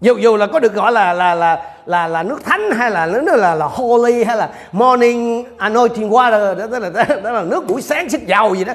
Dù 0.00 0.16
dù 0.16 0.36
là 0.36 0.46
có 0.46 0.60
được 0.60 0.74
gọi 0.74 0.92
là 0.92 1.12
là 1.12 1.34
là 1.34 1.73
là 1.86 2.08
là 2.08 2.22
nước 2.22 2.44
thánh 2.44 2.70
hay 2.70 2.90
là 2.90 3.06
nước 3.06 3.36
là 3.36 3.54
là 3.54 3.66
holy 3.66 4.24
hay 4.24 4.36
là 4.36 4.54
morning 4.72 5.44
anointing 5.58 6.10
water 6.10 6.54
đó, 6.58 6.66
đó 6.66 6.78
là 6.78 6.90
đó, 6.90 7.02
đó 7.22 7.30
là 7.30 7.42
nước 7.42 7.66
buổi 7.66 7.82
sáng 7.82 8.10
sức 8.10 8.26
dầu 8.26 8.54
gì 8.54 8.64
đó. 8.64 8.72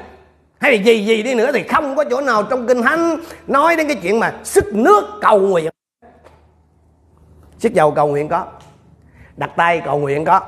Hay 0.60 0.72
là 0.72 0.84
gì 0.84 1.06
gì 1.06 1.24
đi 1.24 1.36
nữa 1.36 1.52
thì 1.54 1.63
không 1.63 1.95
có 1.95 2.04
chỗ 2.10 2.22
nào 2.22 2.43
trong 2.43 2.67
kinh 2.67 2.82
thánh 2.82 3.17
nói 3.48 3.76
đến 3.76 3.88
cái 3.88 3.95
chuyện 4.02 4.19
mà 4.19 4.34
sức 4.43 4.65
nước 4.74 5.04
cầu 5.22 5.39
nguyện. 5.39 5.72
Sức 7.58 7.74
dầu 7.74 7.91
cầu 7.91 8.08
nguyện 8.08 8.30
có 8.30 8.45
đặt 9.38 9.50
tay 9.56 9.82
cầu 9.86 10.00
nguyện 10.00 10.26
có. 10.26 10.41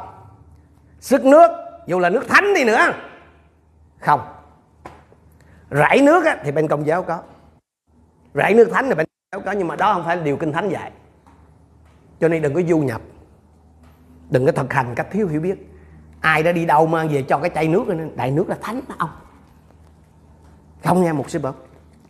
Sức 0.99 1.25
nước 1.25 1.51
dù 1.87 1.99
là 1.99 2.09
nước 2.09 2.29
thánh 2.29 2.53
đi 2.53 2.63
nữa 2.63 2.79
không. 3.99 4.21
Rải 5.69 6.01
nước 6.01 6.25
á, 6.25 6.37
thì 6.43 6.51
bên 6.51 6.67
công 6.67 6.87
giáo 6.87 7.03
có. 7.03 7.19
Rải 8.33 8.53
nước 8.53 8.69
thánh 8.73 8.89
thì 8.89 8.95
bên 8.95 9.05
giáo 9.31 9.41
có 9.45 9.51
nhưng 9.51 9.67
mà 9.67 9.75
đó 9.75 9.93
không 9.93 10.03
phải 10.05 10.17
là 10.17 10.23
điều 10.23 10.37
kinh 10.37 10.53
thánh 10.53 10.69
dạy 10.69 10.91
cho 12.21 12.27
nên 12.27 12.41
đừng 12.41 12.53
có 12.53 12.61
du 12.69 12.77
nhập. 12.77 13.01
Đừng 14.29 14.45
có 14.45 14.51
thực 14.51 14.73
hành 14.73 14.95
cách 14.95 15.07
thiếu 15.11 15.27
hiểu 15.27 15.41
biết. 15.41 15.55
Ai 16.21 16.43
đã 16.43 16.51
đi 16.51 16.65
đâu 16.65 16.85
mang 16.85 17.09
về 17.09 17.21
cho 17.21 17.37
cái 17.37 17.51
chai 17.55 17.67
nước 17.67 17.87
nên 17.87 18.15
đại 18.15 18.31
nước 18.31 18.49
là 18.49 18.57
thánh 18.61 18.81
đó 18.89 18.95
ông. 18.97 19.09
Không 20.83 21.03
nha 21.03 21.13
một 21.13 21.29
sư 21.29 21.39
bậc. 21.39 21.55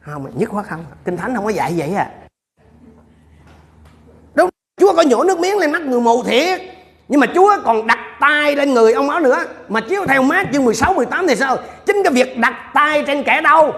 Không 0.01 0.25
nhất 0.35 0.49
quá 0.53 0.63
không. 0.63 0.85
Kinh 1.05 1.17
thánh 1.17 1.35
không 1.35 1.45
có 1.45 1.49
dạy 1.49 1.73
vậy 1.77 1.93
à. 1.93 2.11
Đúng 4.35 4.49
chúa 4.79 4.93
có 4.95 5.01
nhổ 5.01 5.23
nước 5.23 5.39
miếng 5.39 5.57
lên 5.57 5.71
mắt 5.71 5.81
người 5.81 6.01
mù 6.01 6.23
thiệt. 6.23 6.61
Nhưng 7.07 7.19
mà 7.19 7.27
chúa 7.35 7.51
còn 7.63 7.87
đặt 7.87 7.99
tay 8.19 8.55
lên 8.55 8.73
người 8.73 8.93
ông 8.93 9.09
đó 9.09 9.19
nữa. 9.19 9.45
Mà 9.69 9.81
chiếu 9.89 10.05
theo 10.07 10.23
mát 10.23 10.47
chương 10.53 10.65
16, 10.65 10.93
18 10.93 11.27
thì 11.27 11.35
sao? 11.35 11.57
Chính 11.85 12.01
cái 12.03 12.13
việc 12.13 12.37
đặt 12.37 12.71
tay 12.73 13.03
trên 13.07 13.23
kẻ 13.23 13.41
đau. 13.41 13.73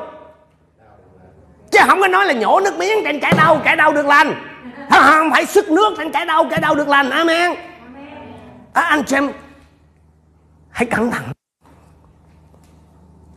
Chứ 1.71 1.79
không 1.87 1.99
có 2.01 2.07
nói 2.07 2.25
là 2.25 2.33
nhổ 2.33 2.59
nước 2.59 2.77
miếng 2.77 2.97
trên 3.03 3.19
kẻ 3.19 3.31
đau. 3.37 3.61
Kẻ 3.65 3.75
đau 3.75 3.93
được 3.93 4.05
lành 4.05 4.52
không 5.01 5.31
phải 5.31 5.45
sức 5.45 5.69
nước 5.69 5.93
trên 5.97 6.11
kẻ 6.11 6.25
đau 6.25 6.45
kẻ 6.51 6.57
đau 6.57 6.75
được 6.75 6.87
lành. 6.87 7.09
Amen. 7.09 7.51
À, 8.73 8.81
anh 8.81 9.07
xem 9.07 9.31
hãy 10.69 10.85
cẩn 10.85 11.11
thận. 11.11 11.23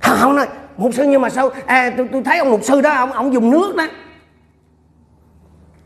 Không, 0.00 0.36
nói 0.36 0.46
mục 0.76 0.94
sư 0.94 1.04
nhưng 1.08 1.20
mà 1.20 1.30
sao? 1.30 1.50
À, 1.66 1.90
tôi, 1.96 2.08
tôi 2.12 2.22
thấy 2.22 2.38
ông 2.38 2.50
mục 2.50 2.60
sư 2.62 2.80
đó 2.80 2.90
ông 2.90 3.12
ông 3.12 3.32
dùng 3.32 3.50
nước 3.50 3.76
đó. 3.76 3.86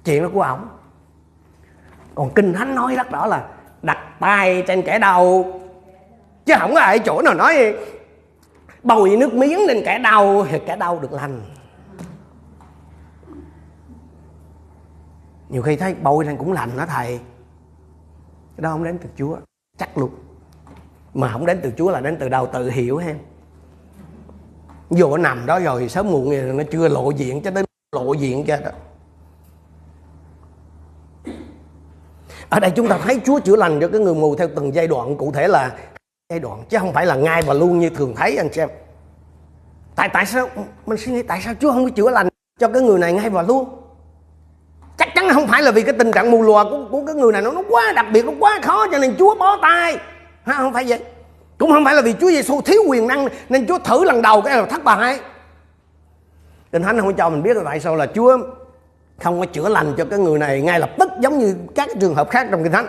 Chuyện 0.04 0.22
đó 0.22 0.28
của 0.32 0.42
ông. 0.42 0.68
Còn 2.14 2.30
kinh 2.34 2.52
thánh 2.52 2.74
nói 2.74 2.94
rất 2.94 3.10
rõ 3.10 3.26
là 3.26 3.44
đặt 3.82 3.98
tay 4.20 4.64
trên 4.66 4.82
kẻ 4.82 4.98
đau. 4.98 5.44
Chứ 6.46 6.54
không 6.58 6.74
có 6.74 6.80
ở 6.80 6.98
chỗ 6.98 7.22
nào 7.22 7.34
nói 7.34 7.74
bồi 8.82 9.16
nước 9.16 9.34
miếng 9.34 9.66
lên 9.66 9.82
kẻ 9.84 9.98
đau 9.98 10.46
thì 10.50 10.58
kẻ 10.66 10.76
đau 10.76 10.98
được 10.98 11.12
lành 11.12 11.40
nhiều 15.50 15.62
khi 15.62 15.76
thấy 15.76 15.94
bôi 15.94 16.24
lên 16.24 16.36
cũng 16.36 16.52
lành 16.52 16.70
đó 16.76 16.86
thầy. 16.86 17.18
Cái 18.56 18.62
đó 18.62 18.70
không 18.70 18.84
đến 18.84 18.98
từ 18.98 19.08
chúa, 19.16 19.36
chắc 19.78 19.98
luôn. 19.98 20.10
Mà 21.14 21.32
không 21.32 21.46
đến 21.46 21.60
từ 21.62 21.72
chúa 21.76 21.90
là 21.90 22.00
đến 22.00 22.16
từ 22.20 22.28
đầu 22.28 22.46
tự 22.46 22.70
hiểu 22.70 22.98
ha. 22.98 23.14
Vô 24.90 25.16
nằm 25.16 25.46
đó 25.46 25.58
rồi 25.58 25.88
sớm 25.88 26.10
muộn 26.10 26.30
thì 26.30 26.42
nó 26.42 26.62
chưa 26.72 26.88
lộ 26.88 27.10
diện 27.10 27.42
cho 27.42 27.50
đến 27.50 27.64
lộ 27.96 28.12
diện 28.12 28.44
cho 28.46 28.56
đó. 28.56 28.70
Ở 32.48 32.60
đây 32.60 32.70
chúng 32.76 32.88
ta 32.88 32.98
thấy 32.98 33.20
Chúa 33.24 33.40
chữa 33.40 33.56
lành 33.56 33.80
cho 33.80 33.88
cái 33.88 34.00
người 34.00 34.14
mù 34.14 34.34
theo 34.34 34.48
từng 34.56 34.74
giai 34.74 34.86
đoạn, 34.86 35.16
cụ 35.16 35.32
thể 35.32 35.48
là 35.48 35.76
giai 36.30 36.40
đoạn, 36.40 36.64
chứ 36.68 36.78
không 36.78 36.92
phải 36.92 37.06
là 37.06 37.16
ngay 37.16 37.42
và 37.42 37.54
luôn 37.54 37.78
như 37.78 37.90
thường 37.90 38.14
thấy, 38.16 38.36
anh 38.36 38.52
xem 38.52 38.68
tại 39.96 40.10
tại 40.12 40.26
sao? 40.26 40.48
Mình 40.86 40.98
suy 40.98 41.12
nghĩ, 41.12 41.22
tại 41.22 41.40
sao 41.44 41.54
Chúa 41.60 41.72
không 41.72 41.84
có 41.84 41.90
chữa 41.90 42.10
lành 42.10 42.28
cho 42.60 42.68
cái 42.68 42.82
người 42.82 42.98
này 42.98 43.12
ngay 43.12 43.30
và 43.30 43.42
luôn? 43.42 43.68
Chắc 45.00 45.14
chắn 45.14 45.28
không 45.32 45.46
phải 45.46 45.62
là 45.62 45.70
vì 45.70 45.82
cái 45.82 45.94
tình 45.98 46.12
trạng 46.12 46.30
mù 46.30 46.42
lòa 46.42 46.64
của, 46.64 46.84
của 46.90 47.02
cái 47.06 47.14
người 47.14 47.32
này 47.32 47.42
nó, 47.42 47.50
nó 47.50 47.62
quá 47.70 47.92
đặc 47.96 48.06
biệt 48.12 48.24
nó 48.24 48.32
quá 48.40 48.58
khó 48.62 48.86
cho 48.92 48.98
nên 48.98 49.16
Chúa 49.18 49.34
bó 49.34 49.58
tay. 49.62 49.96
Ha, 50.44 50.54
không 50.54 50.72
phải 50.72 50.84
vậy. 50.88 51.00
Cũng 51.58 51.72
không 51.72 51.84
phải 51.84 51.94
là 51.94 52.02
vì 52.02 52.14
Chúa 52.20 52.30
Giêsu 52.30 52.60
thiếu 52.60 52.82
quyền 52.88 53.06
năng 53.06 53.28
nên 53.48 53.66
Chúa 53.66 53.78
thử 53.78 54.04
lần 54.04 54.22
đầu 54.22 54.42
cái 54.42 54.56
là 54.56 54.64
thất 54.66 54.84
bại. 54.84 55.20
Kinh 56.72 56.82
Thánh 56.82 57.00
không 57.00 57.14
cho 57.14 57.30
mình 57.30 57.42
biết 57.42 57.56
là 57.56 57.62
tại 57.64 57.80
sao 57.80 57.96
là 57.96 58.06
Chúa 58.14 58.38
không 59.22 59.40
có 59.40 59.46
chữa 59.46 59.68
lành 59.68 59.94
cho 59.96 60.04
cái 60.04 60.18
người 60.18 60.38
này 60.38 60.60
ngay 60.60 60.80
lập 60.80 60.90
tức 60.98 61.10
giống 61.20 61.38
như 61.38 61.56
các 61.74 61.88
trường 62.00 62.14
hợp 62.14 62.30
khác 62.30 62.46
trong 62.50 62.62
Kinh 62.62 62.72
Thánh. 62.72 62.86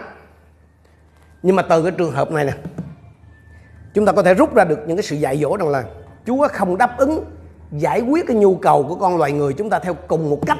Nhưng 1.43 1.55
mà 1.55 1.61
từ 1.61 1.83
cái 1.83 1.91
trường 1.91 2.11
hợp 2.11 2.31
này 2.31 2.45
nè 2.45 2.53
chúng 3.93 4.05
ta 4.05 4.11
có 4.11 4.23
thể 4.23 4.33
rút 4.33 4.55
ra 4.55 4.63
được 4.63 4.79
những 4.87 4.97
cái 4.97 5.03
sự 5.03 5.15
dạy 5.15 5.37
dỗ 5.37 5.57
rằng 5.57 5.69
là 5.69 5.83
Chúa 6.25 6.47
không 6.47 6.77
đáp 6.77 6.97
ứng 6.97 7.25
giải 7.71 8.01
quyết 8.01 8.27
cái 8.27 8.35
nhu 8.35 8.55
cầu 8.55 8.83
của 8.83 8.95
con 8.95 9.17
loài 9.17 9.31
người 9.31 9.53
chúng 9.53 9.69
ta 9.69 9.79
theo 9.79 9.93
cùng 10.07 10.29
một 10.29 10.39
cách 10.47 10.57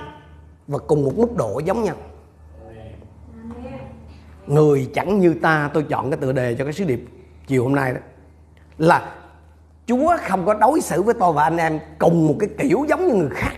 và 0.71 0.77
cùng 0.77 1.05
một 1.05 1.11
mức 1.17 1.35
độ 1.35 1.61
giống 1.65 1.83
nhau. 1.83 1.95
Người 4.47 4.89
chẳng 4.93 5.19
như 5.19 5.33
ta, 5.33 5.69
tôi 5.73 5.83
chọn 5.89 6.11
cái 6.11 6.17
tựa 6.17 6.31
đề 6.31 6.55
cho 6.55 6.63
cái 6.63 6.73
sứ 6.73 6.83
điệp 6.83 7.05
chiều 7.47 7.63
hôm 7.63 7.75
nay 7.75 7.93
đó. 7.93 7.99
Là 8.77 9.11
Chúa 9.85 10.17
không 10.27 10.45
có 10.45 10.53
đối 10.53 10.81
xử 10.81 11.01
với 11.01 11.13
tôi 11.19 11.33
và 11.33 11.43
anh 11.43 11.57
em 11.57 11.79
cùng 11.99 12.27
một 12.27 12.35
cái 12.39 12.49
kiểu 12.59 12.85
giống 12.89 13.07
như 13.07 13.13
người 13.13 13.29
khác. 13.31 13.51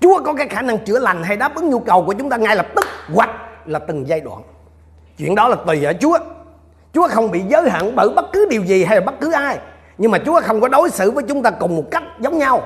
Chúa 0.00 0.22
có 0.24 0.34
cái 0.34 0.48
khả 0.48 0.62
năng 0.62 0.78
chữa 0.78 0.98
lành 0.98 1.22
hay 1.22 1.36
đáp 1.36 1.54
ứng 1.54 1.70
nhu 1.70 1.80
cầu 1.80 2.04
của 2.06 2.12
chúng 2.12 2.30
ta 2.30 2.36
ngay 2.36 2.56
lập 2.56 2.66
tức, 2.76 2.84
hoặc 3.14 3.30
là 3.66 3.78
từng 3.78 4.08
giai 4.08 4.20
đoạn. 4.20 4.42
Chuyện 5.18 5.34
đó 5.34 5.48
là 5.48 5.56
tùy 5.66 5.84
ở 5.84 5.92
Chúa. 6.00 6.18
Chúa 6.92 7.08
không 7.08 7.30
bị 7.30 7.42
giới 7.48 7.70
hạn 7.70 7.96
bởi 7.96 8.08
bất 8.08 8.26
cứ 8.32 8.46
điều 8.50 8.64
gì 8.64 8.84
hay 8.84 8.96
là 8.96 9.04
bất 9.06 9.14
cứ 9.20 9.32
ai. 9.32 9.58
Nhưng 9.98 10.10
mà 10.10 10.18
Chúa 10.26 10.40
không 10.40 10.60
có 10.60 10.68
đối 10.68 10.90
xử 10.90 11.10
với 11.10 11.24
chúng 11.28 11.42
ta 11.42 11.50
cùng 11.50 11.76
một 11.76 11.84
cách 11.90 12.02
giống 12.20 12.38
nhau. 12.38 12.62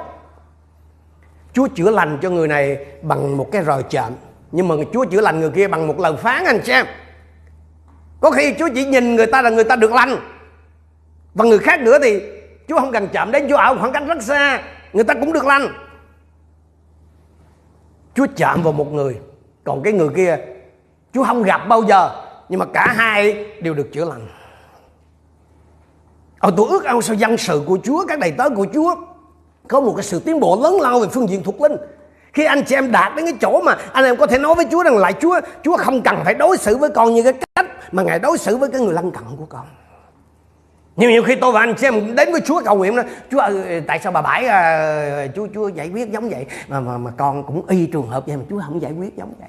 Chúa 1.56 1.68
chữa 1.68 1.90
lành 1.90 2.18
cho 2.22 2.30
người 2.30 2.48
này 2.48 2.86
bằng 3.02 3.36
một 3.36 3.48
cái 3.52 3.62
rời 3.62 3.82
chạm. 3.90 4.12
Nhưng 4.52 4.68
mà 4.68 4.74
Chúa 4.92 5.04
chữa 5.04 5.20
lành 5.20 5.40
người 5.40 5.50
kia 5.50 5.68
bằng 5.68 5.86
một 5.86 6.00
lời 6.00 6.16
phán 6.16 6.44
anh 6.44 6.64
xem. 6.64 6.86
Có 8.20 8.30
khi 8.30 8.54
Chúa 8.58 8.68
chỉ 8.74 8.84
nhìn 8.84 9.16
người 9.16 9.26
ta 9.26 9.42
là 9.42 9.50
người 9.50 9.64
ta 9.64 9.76
được 9.76 9.92
lành. 9.92 10.16
Và 11.34 11.44
người 11.44 11.58
khác 11.58 11.80
nữa 11.80 11.98
thì 12.02 12.22
Chúa 12.68 12.78
không 12.80 12.92
cần 12.92 13.08
chạm 13.12 13.32
đến 13.32 13.46
Chúa. 13.48 13.56
Ở 13.56 13.76
khoảng 13.78 13.92
cách 13.92 14.02
rất 14.06 14.22
xa, 14.22 14.62
người 14.92 15.04
ta 15.04 15.14
cũng 15.14 15.32
được 15.32 15.46
lành. 15.46 15.68
Chúa 18.14 18.26
chạm 18.36 18.62
vào 18.62 18.72
một 18.72 18.92
người. 18.92 19.18
Còn 19.64 19.82
cái 19.82 19.92
người 19.92 20.08
kia, 20.16 20.38
Chúa 21.14 21.24
không 21.24 21.42
gặp 21.42 21.68
bao 21.68 21.82
giờ. 21.82 22.10
Nhưng 22.48 22.60
mà 22.60 22.66
cả 22.66 22.94
hai 22.96 23.46
đều 23.60 23.74
được 23.74 23.92
chữa 23.92 24.04
lành. 24.04 24.28
Ở 26.38 26.52
tôi 26.56 26.66
ước 26.70 26.84
ao 26.84 27.02
sao 27.02 27.16
dân 27.16 27.36
sự 27.36 27.62
của 27.66 27.78
Chúa, 27.84 28.06
các 28.06 28.18
đầy 28.18 28.30
tớ 28.30 28.48
của 28.50 28.66
Chúa 28.74 28.96
có 29.68 29.81
một 29.81 29.92
cái 29.96 30.05
sự 30.05 30.18
tiến 30.18 30.40
bộ 30.40 30.61
lớn 30.62 30.81
lao 30.81 31.00
về 31.00 31.09
phương 31.12 31.29
diện 31.29 31.42
thuộc 31.42 31.61
linh. 31.61 31.76
Khi 32.33 32.44
anh 32.44 32.64
chị 32.64 32.74
em 32.74 32.92
đạt 32.92 33.16
đến 33.16 33.24
cái 33.24 33.35
chỗ 33.40 33.61
mà 33.61 33.76
anh 33.92 34.05
em 34.05 34.16
có 34.16 34.26
thể 34.26 34.38
nói 34.38 34.55
với 34.55 34.66
Chúa 34.70 34.83
rằng 34.83 34.96
lại 34.96 35.12
Chúa 35.20 35.40
Chúa 35.62 35.76
không 35.76 36.02
cần 36.02 36.16
phải 36.24 36.35
đối 36.35 36.57
xử 36.57 36.76
với 36.76 36.90
con 36.90 37.14
như 37.14 37.22
cái 37.22 37.33
cách 37.33 37.66
mà 37.92 38.02
Ngài 38.02 38.18
đối 38.18 38.38
xử 38.38 38.57
với 38.57 38.68
cái 38.70 38.81
người 38.81 38.94
lân 38.94 39.11
cận 39.11 39.22
của 39.38 39.46
con. 39.48 39.66
Nhiều 40.96 41.11
nhiều 41.11 41.22
khi 41.22 41.35
tôi 41.35 41.52
và 41.52 41.61
anh 41.61 41.74
chị 41.74 41.87
em 41.87 42.16
đến 42.16 42.33
với 42.33 42.40
Chúa 42.40 42.62
cầu 42.64 42.76
nguyện 42.76 42.96
đó 42.96 43.02
Chúa 43.31 43.38
ơi 43.38 43.83
tại 43.87 44.00
sao 44.02 44.12
bà 44.12 44.22
bãi 44.22 44.46
à, 44.46 45.26
Chúa 45.37 45.46
Chúa 45.55 45.68
giải 45.68 45.88
quyết 45.88 46.12
giống 46.12 46.29
vậy? 46.29 46.46
Mà 46.68 46.81
mà 46.81 46.98
mà 46.98 47.11
con 47.16 47.42
cũng 47.46 47.66
y 47.68 47.87
trường 47.87 48.09
hợp 48.09 48.26
vậy 48.26 48.37
mà 48.37 48.42
Chúa 48.50 48.61
không 48.66 48.83
giải 48.83 48.92
quyết 48.92 49.16
giống 49.16 49.33
vậy. 49.40 49.48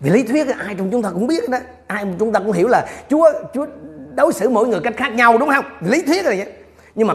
Vì 0.00 0.10
lý 0.10 0.22
thuyết 0.22 0.46
ai 0.58 0.74
trong 0.74 0.90
chúng 0.90 1.02
ta 1.02 1.10
cũng 1.10 1.26
biết 1.26 1.50
đó. 1.50 1.58
Ai 1.86 2.04
trong 2.04 2.16
chúng 2.18 2.32
ta 2.32 2.40
cũng 2.40 2.52
hiểu 2.52 2.68
là 2.68 2.86
Chúa 3.10 3.32
Chúa 3.54 3.66
đối 4.14 4.32
xử 4.32 4.48
mỗi 4.48 4.68
người 4.68 4.80
cách 4.80 4.94
khác 4.96 5.14
nhau 5.14 5.38
đúng 5.38 5.48
không? 5.48 5.64
Lý 5.80 6.02
thuyết 6.02 6.24
là 6.24 6.30
vậy. 6.30 6.52
Nhưng 6.94 7.08
mà 7.08 7.14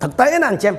thực 0.00 0.16
tế 0.16 0.40
đó 0.40 0.46
anh 0.46 0.60
xem 0.60 0.74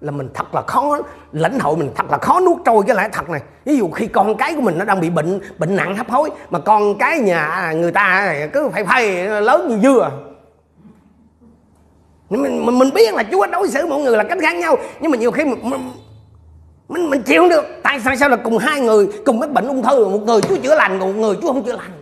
là 0.00 0.10
mình 0.10 0.28
thật 0.34 0.54
là 0.54 0.62
khó 0.62 0.98
lãnh 1.32 1.58
hội 1.58 1.76
mình 1.76 1.90
thật 1.94 2.06
là 2.10 2.18
khó 2.18 2.40
nuốt 2.40 2.56
trôi 2.64 2.84
cái 2.86 2.96
lẽ 2.96 3.08
thật 3.12 3.30
này. 3.30 3.42
Ví 3.64 3.76
dụ 3.76 3.90
khi 3.90 4.06
con 4.06 4.36
cái 4.36 4.54
của 4.54 4.60
mình 4.60 4.78
nó 4.78 4.84
đang 4.84 5.00
bị 5.00 5.10
bệnh 5.10 5.40
bệnh 5.58 5.76
nặng 5.76 5.96
hấp 5.96 6.10
hối 6.10 6.30
mà 6.50 6.58
con 6.58 6.98
cái 6.98 7.18
nhà 7.18 7.44
à, 7.44 7.72
người 7.72 7.92
ta 7.92 8.00
à, 8.02 8.48
cứ 8.52 8.68
phải 8.72 8.84
phay 8.84 9.26
lớn 9.26 9.68
như 9.68 9.78
dưa. 9.82 10.10
Mình, 12.30 12.66
mình, 12.66 12.78
mình 12.78 12.90
biết 12.94 13.14
là 13.14 13.22
Chúa 13.32 13.46
đối 13.46 13.68
xử 13.68 13.86
mọi 13.86 14.00
người 14.00 14.16
là 14.16 14.24
cách 14.24 14.38
khác 14.40 14.56
nhau 14.56 14.76
nhưng 15.00 15.10
mà 15.10 15.16
nhiều 15.16 15.30
khi 15.30 15.44
mình, 15.44 15.60
mình, 15.62 15.90
mình, 16.88 17.10
mình 17.10 17.22
chịu 17.22 17.42
không 17.42 17.48
được. 17.48 17.64
Tại 17.82 18.00
sao 18.00 18.16
sao 18.16 18.28
là 18.28 18.36
cùng 18.36 18.58
hai 18.58 18.80
người 18.80 19.08
cùng 19.26 19.40
mắc 19.40 19.50
bệnh 19.50 19.66
ung 19.66 19.82
thư 19.82 20.08
một 20.08 20.20
người 20.26 20.40
Chúa 20.40 20.56
chữa 20.56 20.74
lành 20.74 21.00
còn 21.00 21.12
một 21.12 21.18
người 21.20 21.36
Chúa 21.42 21.52
không 21.52 21.64
chữa 21.64 21.76
lành? 21.76 21.92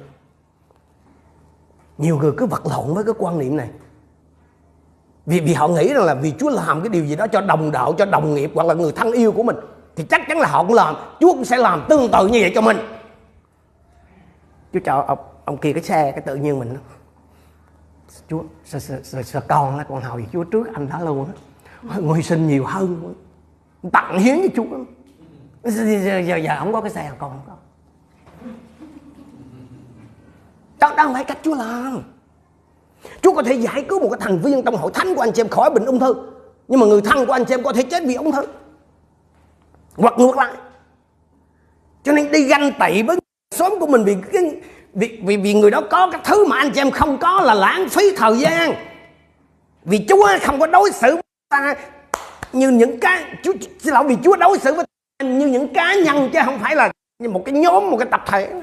Nhiều 1.98 2.18
người 2.18 2.32
cứ 2.36 2.46
vật 2.46 2.62
lộn 2.66 2.94
với 2.94 3.04
cái 3.04 3.14
quan 3.18 3.38
niệm 3.38 3.56
này 3.56 3.68
vì 5.26 5.40
vì 5.40 5.54
họ 5.54 5.68
nghĩ 5.68 5.92
rằng 5.94 6.04
là 6.04 6.14
vì 6.14 6.32
Chúa 6.38 6.50
làm 6.50 6.80
cái 6.80 6.88
điều 6.88 7.04
gì 7.04 7.16
đó 7.16 7.26
cho 7.26 7.40
đồng 7.40 7.72
đạo 7.72 7.94
cho 7.98 8.04
đồng 8.04 8.34
nghiệp 8.34 8.50
hoặc 8.54 8.66
là 8.66 8.74
người 8.74 8.92
thân 8.92 9.12
yêu 9.12 9.32
của 9.32 9.42
mình 9.42 9.56
thì 9.96 10.04
chắc 10.04 10.22
chắn 10.28 10.38
là 10.38 10.48
họ 10.48 10.64
cũng 10.64 10.74
làm. 10.74 10.94
Chúa 11.20 11.32
cũng 11.32 11.44
sẽ 11.44 11.56
làm 11.56 11.84
tương 11.88 12.10
tự 12.12 12.26
như 12.26 12.38
vậy 12.40 12.52
cho 12.54 12.60
mình. 12.60 12.76
Chúa 14.72 14.80
cho 14.84 15.04
ông, 15.08 15.18
ông 15.44 15.56
kia 15.56 15.72
cái 15.72 15.82
xe 15.82 16.12
cái 16.12 16.20
tự 16.20 16.34
nhiên 16.34 16.58
mình 16.58 16.76
Chúa 18.30 18.42
sao, 18.64 18.80
sao, 18.80 18.98
sao, 19.02 19.22
sao 19.22 19.42
con 19.48 19.78
nó 19.78 19.84
con 19.88 20.02
hồi 20.02 20.26
Chúa 20.32 20.44
trước 20.44 20.68
anh 20.74 20.88
đã 20.88 21.00
luôn 21.00 21.26
á. 21.26 21.32
Ngồi 21.98 22.22
sinh 22.22 22.48
nhiều 22.48 22.64
hơn 22.64 23.14
tặng 23.92 24.18
hiến 24.18 24.38
với 24.38 24.50
Chúa. 24.56 24.64
Giờ, 25.62 26.20
giờ, 26.20 26.36
giờ, 26.36 26.56
không 26.58 26.72
có 26.72 26.80
cái 26.80 26.90
xe 26.90 27.10
còn 27.18 27.30
không 27.30 27.40
có 27.46 27.52
đó, 30.78 30.94
đó 30.96 31.04
không 31.04 31.14
phải 31.14 31.24
cách 31.24 31.38
Chúa 31.42 31.54
làm. 31.54 32.02
Chúa 33.22 33.32
có 33.32 33.42
thể 33.42 33.54
giải 33.54 33.84
cứu 33.88 34.00
một 34.00 34.08
cái 34.10 34.20
thành 34.20 34.38
viên 34.38 34.62
trong 34.62 34.76
hội 34.76 34.90
thánh 34.94 35.14
của 35.14 35.20
anh 35.20 35.32
chị 35.32 35.40
em 35.40 35.48
khỏi 35.48 35.70
bệnh 35.70 35.84
ung 35.84 35.98
thư. 35.98 36.14
Nhưng 36.68 36.80
mà 36.80 36.86
người 36.86 37.00
thân 37.00 37.26
của 37.26 37.32
anh 37.32 37.44
chị 37.44 37.54
em 37.54 37.62
có 37.62 37.72
thể 37.72 37.82
chết 37.82 38.02
vì 38.06 38.14
ung 38.14 38.32
thư. 38.32 38.42
Hoặc 39.96 40.14
ngược 40.18 40.36
lại. 40.36 40.52
Cho 42.02 42.12
nên 42.12 42.32
đi 42.32 42.44
ganh 42.44 42.72
tị 42.80 43.02
với 43.02 43.16
xóm 43.54 43.72
của 43.80 43.86
mình 43.86 44.04
vì 44.04 44.16
cái 44.32 44.42
vì, 44.94 45.20
vì 45.24 45.36
vì 45.36 45.54
người 45.54 45.70
đó 45.70 45.80
có 45.90 46.10
cái 46.10 46.20
thứ 46.24 46.46
mà 46.46 46.56
anh 46.56 46.70
chị 46.74 46.80
em 46.80 46.90
không 46.90 47.18
có 47.18 47.40
là 47.40 47.54
lãng 47.54 47.88
phí 47.88 48.16
thời 48.16 48.38
gian. 48.38 48.74
Vì 49.84 50.06
Chúa 50.08 50.28
không 50.42 50.60
có 50.60 50.66
đối 50.66 50.92
xử 50.92 51.12
với 51.12 51.22
ta 51.48 51.74
như 52.52 52.70
những 52.70 53.00
cái 53.00 53.24
Chúa 53.42 53.52
xin 53.80 53.94
lỗi 53.94 54.04
vì 54.08 54.16
Chúa 54.24 54.36
đối 54.36 54.58
xử 54.58 54.74
với 54.74 54.84
ta 55.18 55.26
như 55.26 55.46
những 55.46 55.74
cá 55.74 55.94
nhân 55.94 56.30
chứ 56.32 56.38
không 56.44 56.58
phải 56.58 56.76
là 56.76 56.92
như 57.18 57.28
một 57.28 57.42
cái 57.44 57.54
nhóm 57.54 57.90
một 57.90 57.96
cái 57.96 58.08
tập 58.10 58.22
thể. 58.26 58.62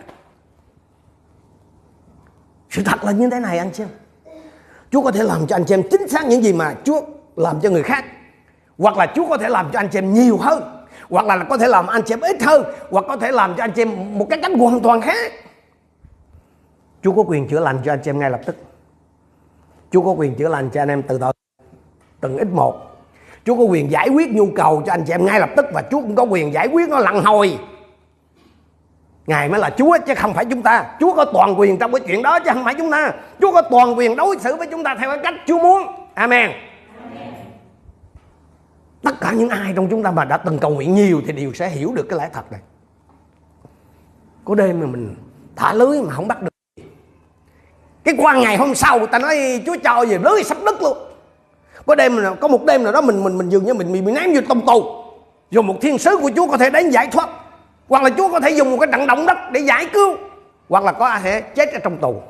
Sự 2.69 2.83
thật 2.85 3.03
là 3.03 3.11
như 3.11 3.29
thế 3.29 3.39
này 3.39 3.57
anh 3.57 3.71
chị 3.73 3.83
em. 3.83 3.89
Chúa 4.91 5.01
có 5.01 5.11
thể 5.11 5.23
làm 5.23 5.47
cho 5.47 5.55
anh 5.55 5.65
chị 5.65 5.73
em 5.73 5.83
chính 5.91 6.07
xác 6.07 6.25
những 6.25 6.43
gì 6.43 6.53
mà 6.53 6.75
Chúa 6.83 7.01
làm 7.35 7.59
cho 7.61 7.69
người 7.69 7.83
khác. 7.83 8.05
Hoặc 8.77 8.97
là 8.97 9.11
Chúa 9.15 9.27
có 9.29 9.37
thể 9.37 9.49
làm 9.49 9.69
cho 9.73 9.79
anh 9.79 9.89
chị 9.91 9.97
em 9.97 10.13
nhiều 10.13 10.37
hơn. 10.37 10.63
Hoặc 11.09 11.25
là 11.25 11.45
có 11.49 11.57
thể 11.57 11.67
làm 11.67 11.87
anh 11.87 12.01
chị 12.05 12.13
em 12.13 12.21
ít 12.21 12.41
hơn. 12.41 12.63
Hoặc 12.89 13.05
có 13.07 13.17
thể 13.17 13.31
làm 13.31 13.55
cho 13.57 13.63
anh 13.63 13.71
chị 13.71 13.81
em 13.81 14.17
một 14.19 14.27
cái 14.29 14.39
cách 14.41 14.51
hoàn 14.59 14.79
toàn 14.79 15.01
khác. 15.01 15.31
Chúa 17.03 17.11
có 17.11 17.21
quyền 17.21 17.47
chữa 17.47 17.59
lành 17.59 17.79
cho 17.85 17.93
anh 17.93 17.99
chị 18.03 18.09
em 18.09 18.19
ngay 18.19 18.29
lập 18.29 18.41
tức. 18.45 18.55
Chúa 19.91 20.01
có 20.01 20.11
quyền 20.11 20.35
chữa 20.35 20.47
lành 20.47 20.69
cho 20.69 20.81
anh 20.81 20.89
em 20.89 21.03
từ 21.03 21.17
từ 21.17 21.31
từng 22.21 22.37
ít 22.37 22.47
một. 22.47 22.75
Chúa 23.45 23.55
có 23.55 23.63
quyền 23.63 23.91
giải 23.91 24.09
quyết 24.09 24.29
nhu 24.31 24.47
cầu 24.55 24.83
cho 24.85 24.93
anh 24.93 25.03
chị 25.07 25.13
em 25.13 25.25
ngay 25.25 25.39
lập 25.39 25.49
tức 25.57 25.65
và 25.73 25.83
Chúa 25.91 26.01
cũng 26.01 26.15
có 26.15 26.23
quyền 26.23 26.53
giải 26.53 26.67
quyết 26.67 26.89
nó 26.89 26.99
lặng 26.99 27.23
hồi. 27.23 27.59
Ngài 29.29 29.49
mới 29.49 29.59
là 29.59 29.69
Chúa 29.77 29.97
chứ 30.07 30.13
không 30.15 30.33
phải 30.33 30.45
chúng 30.45 30.61
ta. 30.61 30.85
Chúa 30.99 31.13
có 31.13 31.25
toàn 31.25 31.59
quyền 31.59 31.77
trong 31.77 31.91
cái 31.91 32.01
chuyện 32.07 32.21
đó 32.21 32.39
chứ 32.39 32.51
không 32.53 32.63
phải 32.63 32.75
chúng 32.77 32.91
ta. 32.91 33.11
Chúa 33.41 33.51
có 33.51 33.61
toàn 33.61 33.97
quyền 33.97 34.15
đối 34.15 34.39
xử 34.39 34.55
với 34.55 34.67
chúng 34.67 34.83
ta 34.83 34.95
theo 34.99 35.09
cái 35.09 35.19
cách 35.23 35.33
Chúa 35.47 35.59
muốn. 35.59 35.83
Amen, 36.13 36.51
Amen. 37.03 37.33
Tất 39.03 39.21
cả 39.21 39.31
những 39.31 39.49
ai 39.49 39.73
trong 39.75 39.87
chúng 39.89 40.03
ta 40.03 40.11
mà 40.11 40.25
đã 40.25 40.37
từng 40.37 40.59
cầu 40.59 40.71
nguyện 40.71 40.95
nhiều 40.95 41.21
Thì 41.27 41.33
đều 41.33 41.53
sẽ 41.53 41.69
hiểu 41.69 41.93
được 41.95 42.05
cái 42.09 42.19
lẽ 42.19 42.29
thật 42.33 42.51
này. 42.51 42.59
Có 44.45 44.55
đêm 44.55 44.79
mà 44.79 44.85
mình 44.85 45.15
thả 45.55 45.73
lưới 45.73 46.01
mà 46.01 46.13
không 46.13 46.27
bắt 46.27 46.41
được. 46.41 46.83
Cái 48.03 48.15
qua 48.17 48.35
ngày 48.35 48.57
hôm 48.57 48.75
sau 48.75 49.05
ta 49.05 49.19
nói 49.19 49.63
Chúa 49.65 49.75
cho 49.83 50.05
về 50.09 50.19
lưới 50.23 50.43
sắp 50.43 50.57
đứt 50.65 50.81
luôn. 50.81 50.97
Có 51.85 51.95
đêm 51.95 52.19
có 52.41 52.47
một 52.47 52.65
đêm 52.65 52.83
nào 52.83 52.93
đó 52.93 53.01
mình 53.01 53.23
mình 53.23 53.37
mình 53.37 53.49
dường 53.49 53.65
như 53.65 53.73
mình 53.73 53.93
bị, 53.93 54.01
bị 54.01 54.11
ném 54.11 54.33
vô 54.33 54.41
tông 54.49 54.65
tù. 54.65 55.03
Rồi 55.51 55.63
một 55.63 55.75
thiên 55.81 55.97
sứ 55.97 56.17
của 56.17 56.31
Chúa 56.35 56.47
có 56.47 56.57
thể 56.57 56.69
đến 56.69 56.89
giải 56.89 57.07
thoát 57.07 57.29
hoặc 57.89 58.03
là 58.03 58.09
Chúa 58.17 58.31
có 58.31 58.39
thể 58.39 58.49
dùng 58.49 58.71
một 58.71 58.77
cái 58.79 58.89
trận 58.91 59.07
động 59.07 59.25
đất 59.25 59.37
để 59.51 59.59
giải 59.59 59.89
cứu, 59.93 60.15
hoặc 60.69 60.83
là 60.83 60.91
có 60.91 61.19
thể 61.19 61.41
chết 61.41 61.73
ở 61.73 61.79
trong 61.83 61.97
tù. 61.97 62.21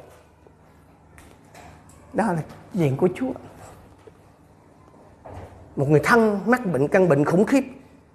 Đó 2.13 2.25
là 2.27 2.41
diện 2.73 2.97
của 2.97 3.09
Chúa. 3.15 3.31
Một 5.75 5.89
người 5.89 6.01
thân 6.03 6.39
mắc 6.45 6.65
bệnh, 6.65 6.87
căn 6.87 7.09
bệnh 7.09 7.25
khủng 7.25 7.45
khiếp, 7.45 7.63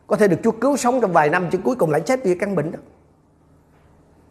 có 0.07 0.17
thể 0.17 0.29
được 0.29 0.37
Chúa 0.45 0.51
cứu 0.51 0.77
sống 0.77 1.01
trong 1.01 1.13
vài 1.13 1.29
năm, 1.29 1.49
chứ 1.51 1.59
cuối 1.65 1.77
cùng 1.77 1.91
lại 1.91 2.01
chết 2.01 2.21
vì 2.25 2.35
căn 2.35 2.55
bệnh 2.55 2.73
đó. 2.73 2.79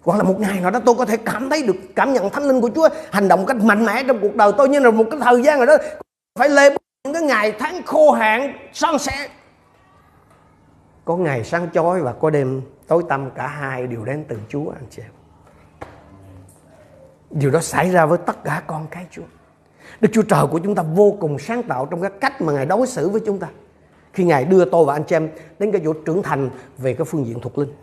Hoặc 0.04 0.18
là 0.18 0.24
một 0.24 0.40
ngày 0.40 0.60
nào 0.60 0.72
đó 0.72 0.80
tôi 0.86 0.96
có 0.96 1.06
thể 1.06 1.18
cảm 1.18 1.50
thấy 1.50 1.64
được, 1.64 1.76
cảm 1.96 2.14
nhận 2.14 2.30
thánh 2.30 2.44
linh 2.44 2.62
của 2.62 2.70
Chúa 2.76 2.90
hành 3.12 3.28
động 3.28 3.46
cách 3.46 3.58
mạnh 3.58 3.86
mẽ 3.86 4.04
trong 4.08 4.20
cuộc 4.22 4.36
đời 4.36 4.52
tôi, 4.58 4.70
như 4.70 4.80
là 4.80 4.92
một 4.92 5.06
cái 5.12 5.20
thời 5.24 5.42
gian 5.42 5.58
rồi 5.58 5.68
đó 5.68 5.78
phải 6.40 6.50
lê 6.50 6.70
những 7.04 7.14
cái 7.14 7.22
ngày 7.22 7.56
tháng 7.60 7.84
khô 7.84 8.12
hạn, 8.12 8.54
son 8.74 9.00
sẻ. 9.00 9.28
Có 11.06 11.16
ngày 11.16 11.44
sáng 11.44 11.68
chói 11.74 12.02
và 12.02 12.14
có 12.14 12.30
đêm 12.30 12.62
tối 12.88 13.04
tâm 13.10 13.30
cả 13.36 13.48
hai 13.48 13.88
đều 13.88 14.06
đến 14.06 14.26
từ 14.28 14.40
Chúa, 14.50 14.70
anh 14.70 14.86
chị 14.90 15.02
em. 15.02 15.12
Điều 17.30 17.52
đó 17.52 17.60
xảy 17.60 17.92
ra 17.92 18.06
với 18.06 18.18
tất 18.26 18.44
cả 18.44 18.64
con 18.68 18.88
cái 18.92 19.06
Chúa. 19.12 19.24
Đức 20.02 20.10
Chúa 20.14 20.22
Trời 20.22 20.48
của 20.52 20.60
chúng 20.60 20.76
ta 20.76 20.84
vô 20.84 21.18
cùng 21.20 21.40
sáng 21.40 21.64
tạo 21.64 21.86
trong 21.86 22.02
cái 22.02 22.12
cách 22.22 22.42
mà 22.42 22.54
Ngài 22.54 22.66
đối 22.66 22.88
xử 22.88 23.10
với 23.10 23.22
chúng 23.26 23.40
ta. 23.40 23.48
Khi 24.14 24.24
Ngài 24.24 24.46
đưa 24.46 24.66
tôi 24.66 24.86
và 24.86 24.94
anh 24.94 25.04
chị 25.04 25.16
em 25.16 25.30
đến 25.60 25.72
cái 25.72 25.82
chỗ 25.84 25.94
trưởng 25.94 26.24
thành 26.24 26.50
về 26.78 26.94
cái 26.94 27.06
phương 27.06 27.26
diện 27.26 27.40
thuộc 27.40 27.58
linh. 27.58 27.74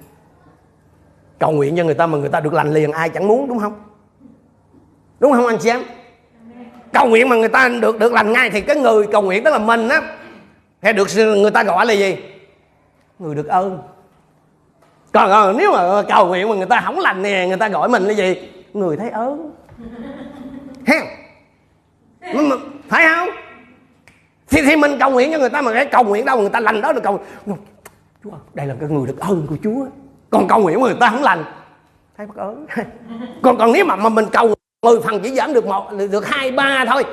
Cầu 1.39 1.53
nguyện 1.53 1.77
cho 1.77 1.85
người 1.85 1.95
ta 1.95 2.07
mà 2.07 2.19
người 2.19 2.29
ta 2.29 2.41
được 2.41 2.53
lành 2.53 2.73
liền, 2.73 2.93
ai 2.93 3.09
chẳng 3.09 3.29
muốn, 3.29 3.49
đúng 3.49 3.59
không? 3.59 3.83
Đúng 5.21 5.33
không, 5.33 5.47
anh 5.47 5.59
chị 5.61 5.71
em? 5.71 5.81
Cầu 6.93 7.07
nguyện 7.07 7.29
mà 7.29 7.37
người 7.37 7.49
ta 7.49 7.69
được 7.69 7.99
được 7.99 8.13
lành 8.13 8.33
ngay 8.33 8.51
thì 8.51 8.61
cái 8.61 8.77
người 8.77 9.07
cầu 9.07 9.23
nguyện 9.23 9.45
đó 9.45 9.51
là 9.51 9.59
mình 9.59 9.89
á. 9.89 10.17
Hay 10.83 10.93
được, 10.93 11.09
người 11.17 11.51
ta 11.51 11.65
gọi 11.65 11.87
là 11.87 11.93
gì? 11.93 12.17
Người 13.19 13.35
được 13.35 13.47
ơn 13.47 13.83
còn, 15.13 15.31
còn 15.31 15.57
nếu 15.57 15.73
mà 15.73 16.03
cầu 16.09 16.27
nguyện 16.27 16.49
mà 16.49 16.55
người 16.55 16.67
ta 16.67 16.81
không 16.85 16.99
lành 16.99 17.23
nè 17.23 17.47
người 17.49 17.57
ta 17.57 17.69
gọi 17.69 17.89
mình 17.89 18.03
là 18.03 18.13
gì? 18.13 18.49
Người 18.75 18.97
thấy 18.97 19.11
ớn. 19.11 19.53
Heo. 20.87 21.03
Phải 22.89 23.07
không? 23.09 23.29
Thì, 24.51 24.63
thì 24.63 24.77
mình 24.77 24.99
cầu 25.01 25.11
nguyện 25.11 25.33
cho 25.33 25.39
người 25.39 25.51
ta 25.51 25.63
mà 25.63 25.73
cái 25.73 25.87
cầu 25.87 26.05
nguyện 26.05 26.25
đâu 26.25 26.41
người 26.41 26.51
ta 26.51 26.61
lành 26.61 26.81
đó 26.81 26.93
được 26.93 27.03
cầu 27.03 27.21
Chúa 28.25 28.31
đây 28.55 28.67
là 28.67 28.75
cái 28.81 28.89
người 28.89 29.07
được 29.07 29.19
ơn 29.19 29.47
của 29.47 29.57
Chúa. 29.65 29.87
Còn 30.31 30.49
cầu 30.49 30.61
nguyện 30.61 30.81
mà 30.81 30.87
người 30.87 30.97
ta 31.01 31.11
không 31.11 31.23
lành 31.23 31.45
thấy 32.21 32.27
bất 32.27 32.37
ớn 32.37 32.67
còn 33.43 33.59
còn 33.59 33.73
nếu 33.73 33.85
mà, 33.85 33.97
mà 33.97 34.09
mình 34.09 34.27
cầu 34.33 34.55
mười 34.83 35.01
phần 35.01 35.21
chỉ 35.23 35.35
giảm 35.35 35.53
được 35.53 35.67
một 35.67 35.91
được 36.11 36.27
hai 36.29 36.51
ba 36.51 36.85
thôi 36.89 37.05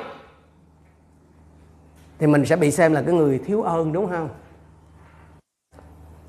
thì 2.18 2.26
mình 2.26 2.44
sẽ 2.44 2.56
bị 2.56 2.70
xem 2.70 2.92
là 2.92 3.02
cái 3.02 3.14
người 3.14 3.40
thiếu 3.46 3.62
ơn 3.62 3.92
đúng 3.92 4.08
không? 4.10 4.28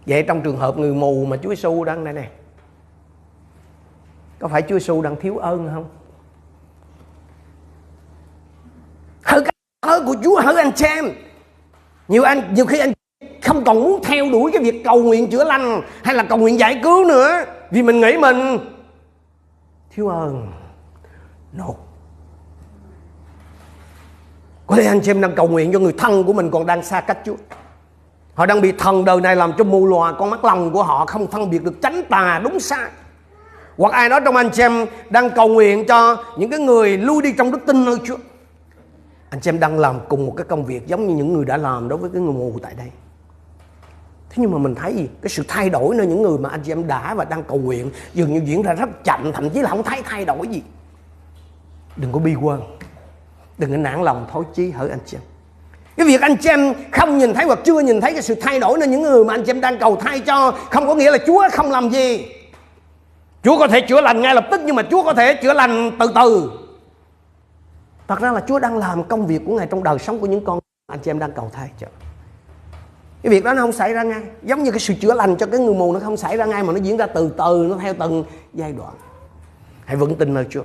Vậy 0.09 0.23
trong 0.23 0.41
trường 0.41 0.57
hợp 0.57 0.77
người 0.77 0.93
mù 0.93 1.25
mà 1.25 1.37
Chúa 1.37 1.49
Giêsu 1.49 1.83
đang 1.83 2.03
đây 2.03 2.13
nè, 2.13 2.29
có 4.39 4.47
phải 4.47 4.61
Chúa 4.61 4.79
Giêsu 4.79 5.01
đang 5.01 5.15
thiếu 5.15 5.37
ơn 5.37 5.69
không? 5.73 5.89
Hỡi 9.23 9.43
ơn 9.81 10.05
của 10.05 10.15
Chúa, 10.23 10.41
hỡi 10.41 10.55
anh 10.55 10.75
xem 10.75 11.05
nhiều 12.07 12.23
anh, 12.23 12.53
nhiều 12.53 12.65
khi 12.65 12.79
anh 12.79 12.93
không 13.43 13.63
còn 13.63 13.79
muốn 13.79 14.03
theo 14.03 14.29
đuổi 14.31 14.51
cái 14.53 14.63
việc 14.63 14.81
cầu 14.83 15.03
nguyện 15.03 15.29
chữa 15.29 15.43
lành 15.43 15.81
hay 16.03 16.15
là 16.15 16.23
cầu 16.23 16.37
nguyện 16.37 16.59
giải 16.59 16.79
cứu 16.83 17.05
nữa, 17.05 17.45
vì 17.71 17.83
mình 17.83 18.01
nghĩ 18.01 18.17
mình 18.17 18.57
thiếu 19.89 20.07
ơn. 20.07 20.51
No. 21.53 21.65
Có 24.67 24.75
thể 24.75 24.85
anh 24.85 25.03
xem 25.03 25.21
đang 25.21 25.35
cầu 25.35 25.47
nguyện 25.47 25.71
cho 25.73 25.79
người 25.79 25.93
thân 25.97 26.23
của 26.23 26.33
mình 26.33 26.51
còn 26.51 26.65
đang 26.65 26.83
xa 26.83 27.01
cách 27.01 27.17
Chúa. 27.25 27.35
Họ 28.39 28.45
đang 28.45 28.61
bị 28.61 28.71
thần 28.71 29.05
đời 29.05 29.21
này 29.21 29.35
làm 29.35 29.53
cho 29.57 29.63
mù 29.63 29.85
lòa, 29.85 30.11
con 30.11 30.29
mắt 30.29 30.45
lòng 30.45 30.71
của 30.71 30.83
họ 30.83 31.05
không 31.05 31.27
phân 31.27 31.49
biệt 31.49 31.63
được 31.63 31.81
tránh 31.81 32.01
tà 32.09 32.41
đúng 32.43 32.59
sai. 32.59 32.89
Hoặc 33.77 33.93
ai 33.93 34.09
đó 34.09 34.19
trong 34.19 34.35
anh 34.35 34.49
chị 34.53 34.61
em 34.61 34.85
đang 35.09 35.29
cầu 35.29 35.47
nguyện 35.47 35.85
cho 35.87 36.23
những 36.37 36.49
cái 36.49 36.59
người 36.59 36.97
lui 36.97 37.21
đi 37.21 37.33
trong 37.37 37.51
đức 37.51 37.59
tin 37.67 37.85
nơi 37.85 37.95
Chúa. 38.05 38.15
Anh 39.29 39.41
chị 39.41 39.49
em 39.49 39.59
đang 39.59 39.79
làm 39.79 39.99
cùng 40.09 40.25
một 40.25 40.33
cái 40.37 40.45
công 40.49 40.65
việc 40.65 40.87
giống 40.87 41.07
như 41.07 41.15
những 41.15 41.33
người 41.33 41.45
đã 41.45 41.57
làm 41.57 41.87
đối 41.87 41.99
với 41.99 42.09
cái 42.13 42.21
người 42.21 42.33
mù 42.33 42.53
tại 42.61 42.73
đây. 42.77 42.87
Thế 44.29 44.35
nhưng 44.37 44.51
mà 44.51 44.57
mình 44.57 44.75
thấy 44.75 44.93
gì? 44.93 45.07
Cái 45.21 45.29
sự 45.29 45.43
thay 45.47 45.69
đổi 45.69 45.95
nơi 45.95 46.07
những 46.07 46.21
người 46.21 46.37
mà 46.37 46.49
anh 46.49 46.61
chị 46.63 46.71
em 46.71 46.87
đã 46.87 47.13
và 47.13 47.25
đang 47.25 47.43
cầu 47.43 47.57
nguyện 47.57 47.91
dường 48.13 48.33
như 48.33 48.41
diễn 48.45 48.61
ra 48.61 48.73
rất 48.73 48.89
chậm, 49.03 49.31
thậm 49.33 49.49
chí 49.49 49.61
là 49.61 49.69
không 49.69 49.83
thấy 49.83 50.01
thay 50.05 50.25
đổi 50.25 50.47
gì. 50.47 50.61
Đừng 51.95 52.11
có 52.11 52.19
bi 52.19 52.35
quan. 52.41 52.61
Đừng 53.57 53.71
có 53.71 53.77
nản 53.77 54.03
lòng, 54.03 54.27
thối 54.31 54.43
chí 54.53 54.71
hỡi 54.71 54.89
anh 54.89 54.99
chị 55.05 55.17
em 55.17 55.23
cái 55.99 56.07
việc 56.07 56.21
anh 56.21 56.37
chị 56.37 56.49
em 56.49 56.73
không 56.91 57.17
nhìn 57.17 57.33
thấy 57.33 57.45
hoặc 57.45 57.59
chưa 57.63 57.79
nhìn 57.79 58.01
thấy 58.01 58.13
cái 58.13 58.21
sự 58.21 58.35
thay 58.35 58.59
đổi 58.59 58.77
nên 58.79 58.91
những 58.91 59.01
người 59.01 59.25
mà 59.25 59.33
anh 59.33 59.43
chị 59.43 59.49
em 59.49 59.61
đang 59.61 59.79
cầu 59.79 59.95
thay 59.95 60.19
cho 60.19 60.51
không 60.71 60.87
có 60.87 60.95
nghĩa 60.95 61.11
là 61.11 61.17
Chúa 61.27 61.49
không 61.51 61.71
làm 61.71 61.89
gì. 61.89 62.27
Chúa 63.43 63.59
có 63.59 63.67
thể 63.67 63.81
chữa 63.81 64.01
lành 64.01 64.21
ngay 64.21 64.35
lập 64.35 64.47
tức 64.51 64.61
nhưng 64.65 64.75
mà 64.75 64.83
Chúa 64.91 65.03
có 65.03 65.13
thể 65.13 65.33
chữa 65.33 65.53
lành 65.53 65.91
từ 65.99 66.11
từ. 66.15 66.51
Thật 68.07 68.19
ra 68.19 68.31
là 68.31 68.43
Chúa 68.47 68.59
đang 68.59 68.77
làm 68.77 69.03
công 69.03 69.27
việc 69.27 69.41
của 69.45 69.55
Ngài 69.55 69.67
trong 69.67 69.83
đời 69.83 69.99
sống 69.99 70.19
của 70.19 70.27
những 70.27 70.45
con 70.45 70.59
anh 70.87 70.99
chị 70.99 71.11
em 71.11 71.19
đang 71.19 71.31
cầu 71.31 71.51
thay 71.53 71.69
cho. 71.79 71.87
Cái 73.23 73.31
việc 73.31 73.43
đó 73.43 73.53
nó 73.53 73.61
không 73.61 73.71
xảy 73.71 73.93
ra 73.93 74.03
ngay. 74.03 74.21
Giống 74.43 74.63
như 74.63 74.71
cái 74.71 74.79
sự 74.79 74.93
chữa 75.01 75.13
lành 75.13 75.35
cho 75.35 75.45
cái 75.45 75.59
người 75.59 75.75
mù 75.75 75.93
nó 75.93 75.99
không 75.99 76.17
xảy 76.17 76.37
ra 76.37 76.45
ngay 76.45 76.63
mà 76.63 76.73
nó 76.73 76.79
diễn 76.79 76.97
ra 76.97 77.07
từ 77.07 77.31
từ, 77.37 77.67
nó 77.69 77.77
theo 77.81 77.93
từng 77.99 78.23
giai 78.53 78.73
đoạn. 78.73 78.93
Hãy 79.85 79.95
vững 79.95 80.15
tin 80.15 80.33
nơi 80.33 80.45
Chúa. 80.49 80.63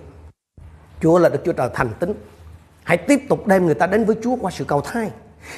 Chúa 1.01 1.19
là 1.19 1.29
Đức 1.29 1.39
Chúa 1.45 1.53
Trời 1.53 1.69
thành 1.75 1.91
tín. 2.01 2.15
Hãy 2.85 2.97
tiếp 2.97 3.21
tục 3.29 3.47
đem 3.47 3.67
người 3.67 3.75
ta 3.75 3.87
đến 3.87 4.05
với 4.05 4.17
Chúa 4.23 4.37
qua 4.37 4.51
sự 4.51 4.65
cầu 4.65 4.81
thay 4.81 5.11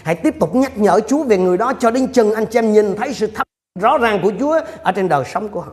hãy 0.05 0.15
tiếp 0.15 0.35
tục 0.41 0.55
nhắc 0.55 0.79
nhở 0.79 1.01
Chúa 1.09 1.25
về 1.25 1.39
người 1.39 1.59
đó 1.59 1.73
cho 1.79 1.91
đến 1.91 2.13
chừng 2.13 2.35
anh 2.35 2.47
chị 2.47 2.59
em 2.59 2.73
nhìn 2.73 2.97
thấy 2.97 3.15
sự 3.15 3.27
thấp 3.35 3.47
rõ 3.81 3.99
ràng 3.99 4.21
của 4.23 4.33
Chúa 4.39 4.61
ở 4.83 4.93
trên 4.93 5.09
đời 5.09 5.25
sống 5.25 5.49
của 5.49 5.61
họ. 5.61 5.73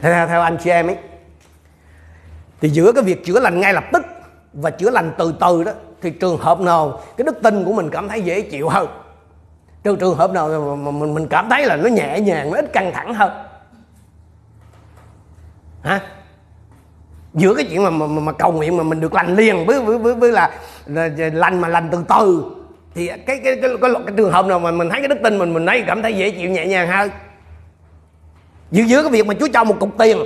Theo, 0.00 0.26
theo 0.26 0.40
anh 0.40 0.56
chị 0.64 0.70
em 0.70 0.86
ấy 0.86 0.96
thì 2.60 2.68
giữa 2.68 2.92
cái 2.92 3.04
việc 3.04 3.24
chữa 3.24 3.40
lành 3.40 3.60
ngay 3.60 3.74
lập 3.74 3.84
tức 3.92 4.02
và 4.52 4.70
chữa 4.70 4.90
lành 4.90 5.12
từ 5.18 5.34
từ 5.40 5.64
đó 5.64 5.72
thì 6.02 6.10
trường 6.10 6.38
hợp 6.38 6.60
nào 6.60 7.00
cái 7.16 7.24
đức 7.24 7.42
tin 7.42 7.64
của 7.64 7.72
mình 7.72 7.90
cảm 7.90 8.08
thấy 8.08 8.22
dễ 8.22 8.40
chịu 8.40 8.68
hơn? 8.68 8.88
Trường 9.82 9.96
trường 9.96 10.16
hợp 10.16 10.30
nào 10.30 10.76
mà 10.76 10.90
mình 10.90 11.14
mình 11.14 11.28
cảm 11.28 11.48
thấy 11.50 11.66
là 11.66 11.76
nó 11.76 11.88
nhẹ 11.88 12.20
nhàng 12.20 12.50
nó 12.50 12.56
ít 12.56 12.72
căng 12.72 12.92
thẳng 12.92 13.14
hơn? 13.14 13.32
Hả? 15.82 16.00
Giữa 17.34 17.54
cái 17.54 17.66
chuyện 17.70 17.82
mà 17.82 17.90
mà, 17.90 18.06
mà 18.06 18.32
cầu 18.32 18.52
nguyện 18.52 18.76
mà 18.76 18.82
mình 18.82 19.00
được 19.00 19.14
lành 19.14 19.36
liền 19.36 19.66
với 19.66 19.80
với 19.80 19.98
với, 19.98 20.14
với 20.14 20.32
là, 20.32 20.50
là, 20.86 21.08
là 21.16 21.30
lành 21.32 21.60
mà 21.60 21.68
lành 21.68 21.88
từ 21.92 22.04
từ 22.08 22.44
thì 22.94 23.06
cái 23.06 23.16
cái 23.26 23.40
cái, 23.44 23.56
cái, 23.62 23.70
cái, 23.80 23.90
cái 24.06 24.14
trường 24.16 24.32
hợp 24.32 24.46
nào 24.46 24.58
mà 24.58 24.70
mình 24.70 24.90
thấy 24.90 25.00
cái 25.00 25.08
đức 25.08 25.18
tin 25.22 25.38
mình 25.38 25.54
mình 25.54 25.66
thấy 25.66 25.84
cảm 25.86 26.02
thấy 26.02 26.12
dễ 26.12 26.30
chịu 26.30 26.50
nhẹ 26.50 26.66
nhàng 26.66 26.88
hơn. 26.88 27.10
Giữa 28.70 28.82
giữa 28.82 29.02
cái 29.02 29.10
việc 29.10 29.26
mà 29.26 29.34
Chúa 29.40 29.48
cho 29.52 29.64
một 29.64 29.76
cục 29.80 29.98
tiền 29.98 30.18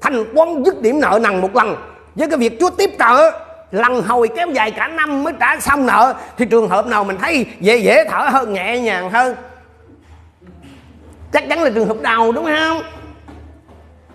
thanh 0.00 0.24
toán 0.34 0.62
dứt 0.64 0.82
điểm 0.82 1.00
nợ 1.00 1.18
nần 1.22 1.40
một 1.40 1.56
lần 1.56 1.76
với 2.14 2.28
cái 2.28 2.38
việc 2.38 2.60
Chúa 2.60 2.70
tiếp 2.70 2.90
trợ 2.98 3.30
lần 3.70 4.02
hồi 4.02 4.28
kéo 4.36 4.46
dài 4.50 4.70
cả 4.70 4.88
năm 4.88 5.24
mới 5.24 5.32
trả 5.40 5.60
xong 5.60 5.86
nợ 5.86 6.14
thì 6.36 6.44
trường 6.44 6.68
hợp 6.68 6.86
nào 6.86 7.04
mình 7.04 7.18
thấy 7.20 7.46
dễ 7.60 7.76
dễ 7.76 8.04
thở 8.04 8.18
hơn 8.18 8.52
nhẹ 8.52 8.80
nhàng 8.80 9.10
hơn? 9.10 9.36
Chắc 11.32 11.48
chắn 11.48 11.62
là 11.62 11.70
trường 11.74 11.88
hợp 11.88 11.96
đầu 12.02 12.32
đúng 12.32 12.44
không? 12.44 12.82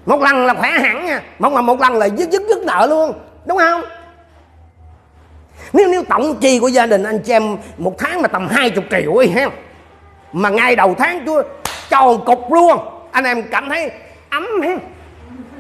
Một 0.05 0.21
lần 0.21 0.45
là 0.45 0.53
khỏe 0.53 0.69
hẳn 0.69 1.05
nha. 1.05 1.21
Một 1.39 1.53
lần 1.53 1.65
một 1.65 1.79
lần 1.79 1.93
là 1.93 2.05
dứt 2.05 2.29
dứt 2.29 2.41
dứt 2.49 2.63
nợ 2.63 2.87
luôn. 2.89 3.13
Đúng 3.45 3.57
không? 3.57 3.81
Nếu 5.73 5.87
nếu 5.87 6.03
tổng 6.03 6.35
chi 6.35 6.59
của 6.59 6.67
gia 6.67 6.85
đình 6.85 7.03
anh 7.03 7.19
chị 7.19 7.33
em 7.33 7.57
một 7.77 7.95
tháng 7.97 8.21
mà 8.21 8.27
tầm 8.27 8.47
hai 8.47 8.69
chục 8.69 8.83
triệu 8.91 9.15
ấy 9.15 9.27
ha. 9.27 9.49
Mà 10.33 10.49
ngay 10.49 10.75
đầu 10.75 10.95
tháng 10.97 11.23
chúa, 11.25 11.43
tròn 11.89 12.25
cục 12.25 12.51
luôn. 12.51 12.77
Anh 13.11 13.23
em 13.23 13.43
cảm 13.43 13.69
thấy 13.69 13.91
ấm 14.29 14.47
ha. 14.63 14.77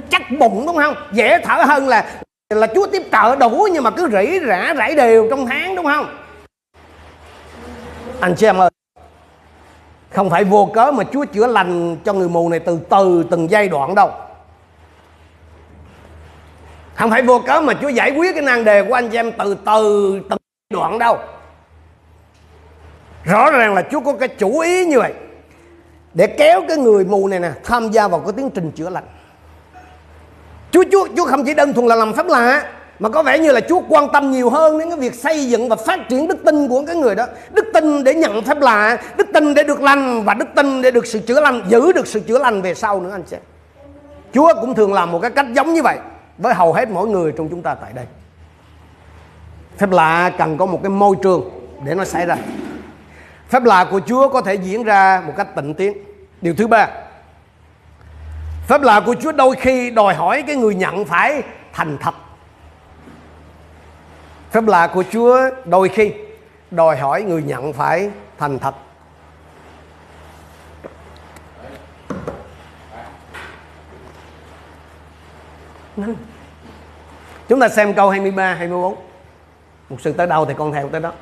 Chắc 0.09 0.21
bụng 0.39 0.65
đúng 0.65 0.77
không? 0.77 0.95
Dễ 1.11 1.39
thở 1.43 1.63
hơn 1.67 1.87
là 1.87 2.05
là 2.49 2.67
chúa 2.75 2.87
tiếp 2.87 3.03
trợ 3.11 3.35
đủ 3.35 3.67
nhưng 3.71 3.83
mà 3.83 3.91
cứ 3.91 4.09
rỉ 4.11 4.39
rả, 4.47 4.73
rải 4.73 4.95
đều 4.95 5.27
trong 5.29 5.45
tháng 5.45 5.75
đúng 5.75 5.85
không? 5.85 6.17
Anh 8.19 8.35
chị 8.35 8.45
em 8.45 8.61
ơi, 8.61 8.69
không 10.09 10.29
phải 10.29 10.43
vô 10.43 10.69
cớ 10.73 10.91
mà 10.91 11.03
chúa 11.13 11.25
chữa 11.25 11.47
lành 11.47 11.97
cho 12.05 12.13
người 12.13 12.29
mù 12.29 12.49
này 12.49 12.59
từ 12.59 12.79
từ 12.89 13.25
từng 13.31 13.51
giai 13.51 13.67
đoạn 13.67 13.95
đâu 13.95 14.11
không 16.95 17.09
phải 17.09 17.21
vô 17.21 17.41
cớ 17.47 17.61
mà 17.61 17.73
Chúa 17.81 17.89
giải 17.89 18.11
quyết 18.11 18.35
cái 18.35 18.43
nan 18.43 18.65
đề 18.65 18.83
của 18.83 18.93
anh 18.93 19.09
chị 19.09 19.17
em 19.17 19.31
từ 19.31 19.57
từ, 19.65 20.19
từng 20.29 20.39
đoạn 20.73 20.99
đâu. 20.99 21.17
Rõ 23.23 23.51
ràng 23.51 23.73
là 23.73 23.83
Chúa 23.91 23.99
có 23.99 24.13
cái 24.13 24.27
chủ 24.27 24.59
ý 24.59 24.85
như 24.85 24.99
vậy 24.99 25.13
để 26.13 26.27
kéo 26.27 26.61
cái 26.67 26.77
người 26.77 27.05
mù 27.05 27.27
này 27.27 27.39
nè 27.39 27.51
tham 27.63 27.91
gia 27.91 28.07
vào 28.07 28.19
cái 28.19 28.33
tiến 28.37 28.49
trình 28.49 28.71
chữa 28.71 28.89
lành. 28.89 29.03
Chúa 30.71 30.83
Chúa 30.91 31.07
Chúa 31.17 31.25
không 31.25 31.45
chỉ 31.45 31.53
đơn 31.53 31.73
thuần 31.73 31.87
là 31.87 31.95
làm 31.95 32.13
phép 32.13 32.25
lạ 32.27 32.63
mà 32.99 33.09
có 33.09 33.23
vẻ 33.23 33.39
như 33.39 33.51
là 33.51 33.59
Chúa 33.59 33.81
quan 33.89 34.07
tâm 34.13 34.31
nhiều 34.31 34.49
hơn 34.49 34.79
đến 34.79 34.89
cái 34.89 34.99
việc 34.99 35.15
xây 35.15 35.49
dựng 35.49 35.69
và 35.69 35.75
phát 35.75 35.99
triển 36.09 36.27
đức 36.27 36.37
tin 36.45 36.67
của 36.67 36.83
cái 36.87 36.95
người 36.95 37.15
đó. 37.15 37.25
Đức 37.51 37.65
tin 37.73 38.03
để 38.03 38.13
nhận 38.13 38.43
phép 38.43 38.57
lạ 38.61 38.97
đức 39.17 39.27
tin 39.33 39.53
để 39.53 39.63
được 39.63 39.81
lành 39.81 40.23
và 40.23 40.33
đức 40.33 40.47
tin 40.55 40.81
để 40.81 40.91
được 40.91 41.05
sự 41.05 41.19
chữa 41.19 41.41
lành, 41.41 41.63
giữ 41.67 41.91
được 41.91 42.07
sự 42.07 42.19
chữa 42.19 42.37
lành 42.37 42.61
về 42.61 42.73
sau 42.73 43.01
nữa 43.01 43.09
anh 43.11 43.23
chị 43.23 43.37
Chúa 44.33 44.53
cũng 44.61 44.73
thường 44.73 44.93
làm 44.93 45.11
một 45.11 45.19
cái 45.21 45.31
cách 45.31 45.45
giống 45.53 45.73
như 45.73 45.83
vậy 45.83 45.97
với 46.43 46.53
hầu 46.53 46.73
hết 46.73 46.89
mỗi 46.89 47.07
người 47.07 47.33
trong 47.37 47.49
chúng 47.49 47.61
ta 47.61 47.75
tại 47.75 47.93
đây. 47.93 48.05
Phép 49.77 49.91
lạ 49.91 50.31
cần 50.37 50.57
có 50.57 50.65
một 50.65 50.79
cái 50.83 50.89
môi 50.89 51.15
trường 51.23 51.49
để 51.85 51.95
nó 51.95 52.05
xảy 52.05 52.25
ra. 52.25 52.35
Phép 53.49 53.63
lạ 53.63 53.87
của 53.91 54.01
Chúa 54.05 54.29
có 54.29 54.41
thể 54.41 54.53
diễn 54.53 54.83
ra 54.83 55.23
một 55.27 55.33
cách 55.37 55.55
tịnh 55.55 55.73
tiến. 55.73 55.97
Điều 56.41 56.55
thứ 56.55 56.67
ba, 56.67 56.87
phép 58.67 58.81
lạ 58.81 59.01
của 59.05 59.15
Chúa 59.21 59.31
đôi 59.31 59.55
khi 59.55 59.91
đòi 59.91 60.13
hỏi 60.13 60.43
cái 60.47 60.55
người 60.55 60.75
nhận 60.75 61.05
phải 61.05 61.41
thành 61.73 61.97
thật. 61.97 62.15
Phép 64.51 64.63
lạ 64.67 64.87
của 64.93 65.03
Chúa 65.11 65.39
đôi 65.65 65.89
khi 65.89 66.13
đòi 66.71 66.97
hỏi 66.97 67.23
người 67.23 67.43
nhận 67.43 67.73
phải 67.73 68.09
thành 68.37 68.59
thật. 68.59 68.75
Chúng 77.53 77.59
ta 77.59 77.69
xem 77.69 77.93
câu 77.93 78.09
23, 78.09 78.53
24 78.53 78.95
Một 79.89 80.01
sự 80.01 80.13
tới 80.13 80.27
đâu 80.27 80.45
thì 80.45 80.53
con 80.57 80.73
theo 80.73 80.89
tới 80.89 81.01
đó. 81.01 81.13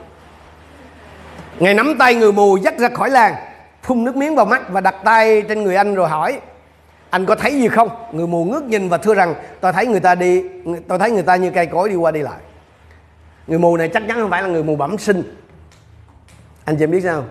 Ngài 1.60 1.74
nắm 1.74 1.96
tay 2.00 2.16
người 2.16 2.32
mù 2.32 2.58
dắt 2.58 2.74
ra 2.78 2.90
khỏi 2.90 3.10
làng 3.10 3.36
Phun 3.82 4.04
nước 4.04 4.16
miếng 4.16 4.36
vào 4.36 4.46
mắt 4.46 4.70
và 4.70 4.82
đặt 4.82 4.96
tay 5.04 5.42
trên 5.42 5.64
người 5.64 5.76
anh 5.76 5.96
rồi 5.96 6.10
hỏi 6.10 6.40
Anh 7.10 7.26
có 7.26 7.36
thấy 7.36 7.54
gì 7.54 7.68
không? 7.68 7.90
Người 8.12 8.28
mù 8.28 8.46
ngước 8.46 8.64
nhìn 8.64 8.90
và 8.90 8.98
thưa 8.98 9.14
rằng 9.14 9.36
Tôi 9.62 9.74
thấy 9.74 9.88
người 9.88 10.00
ta 10.00 10.16
đi 10.16 10.44
Tôi 10.88 11.00
thấy 11.00 11.12
người 11.12 11.24
ta 11.24 11.36
như 11.36 11.52
cây 11.52 11.66
cối 11.66 11.90
đi 11.90 11.96
qua 11.96 12.12
đi 12.12 12.22
lại. 12.22 12.40
Người 13.48 13.60
mù 13.60 13.78
này 13.78 13.88
chắc 13.88 14.04
chắn 14.08 14.20
không 14.22 14.30
phải 14.30 14.42
là 14.42 14.48
người 14.48 14.64
mù 14.64 14.76
bẩm 14.76 14.98
sinh. 14.98 15.36
Anh 16.66 16.78
chị 16.78 16.86
biết 16.86 17.02
sao 17.04 17.16
không? 17.16 17.30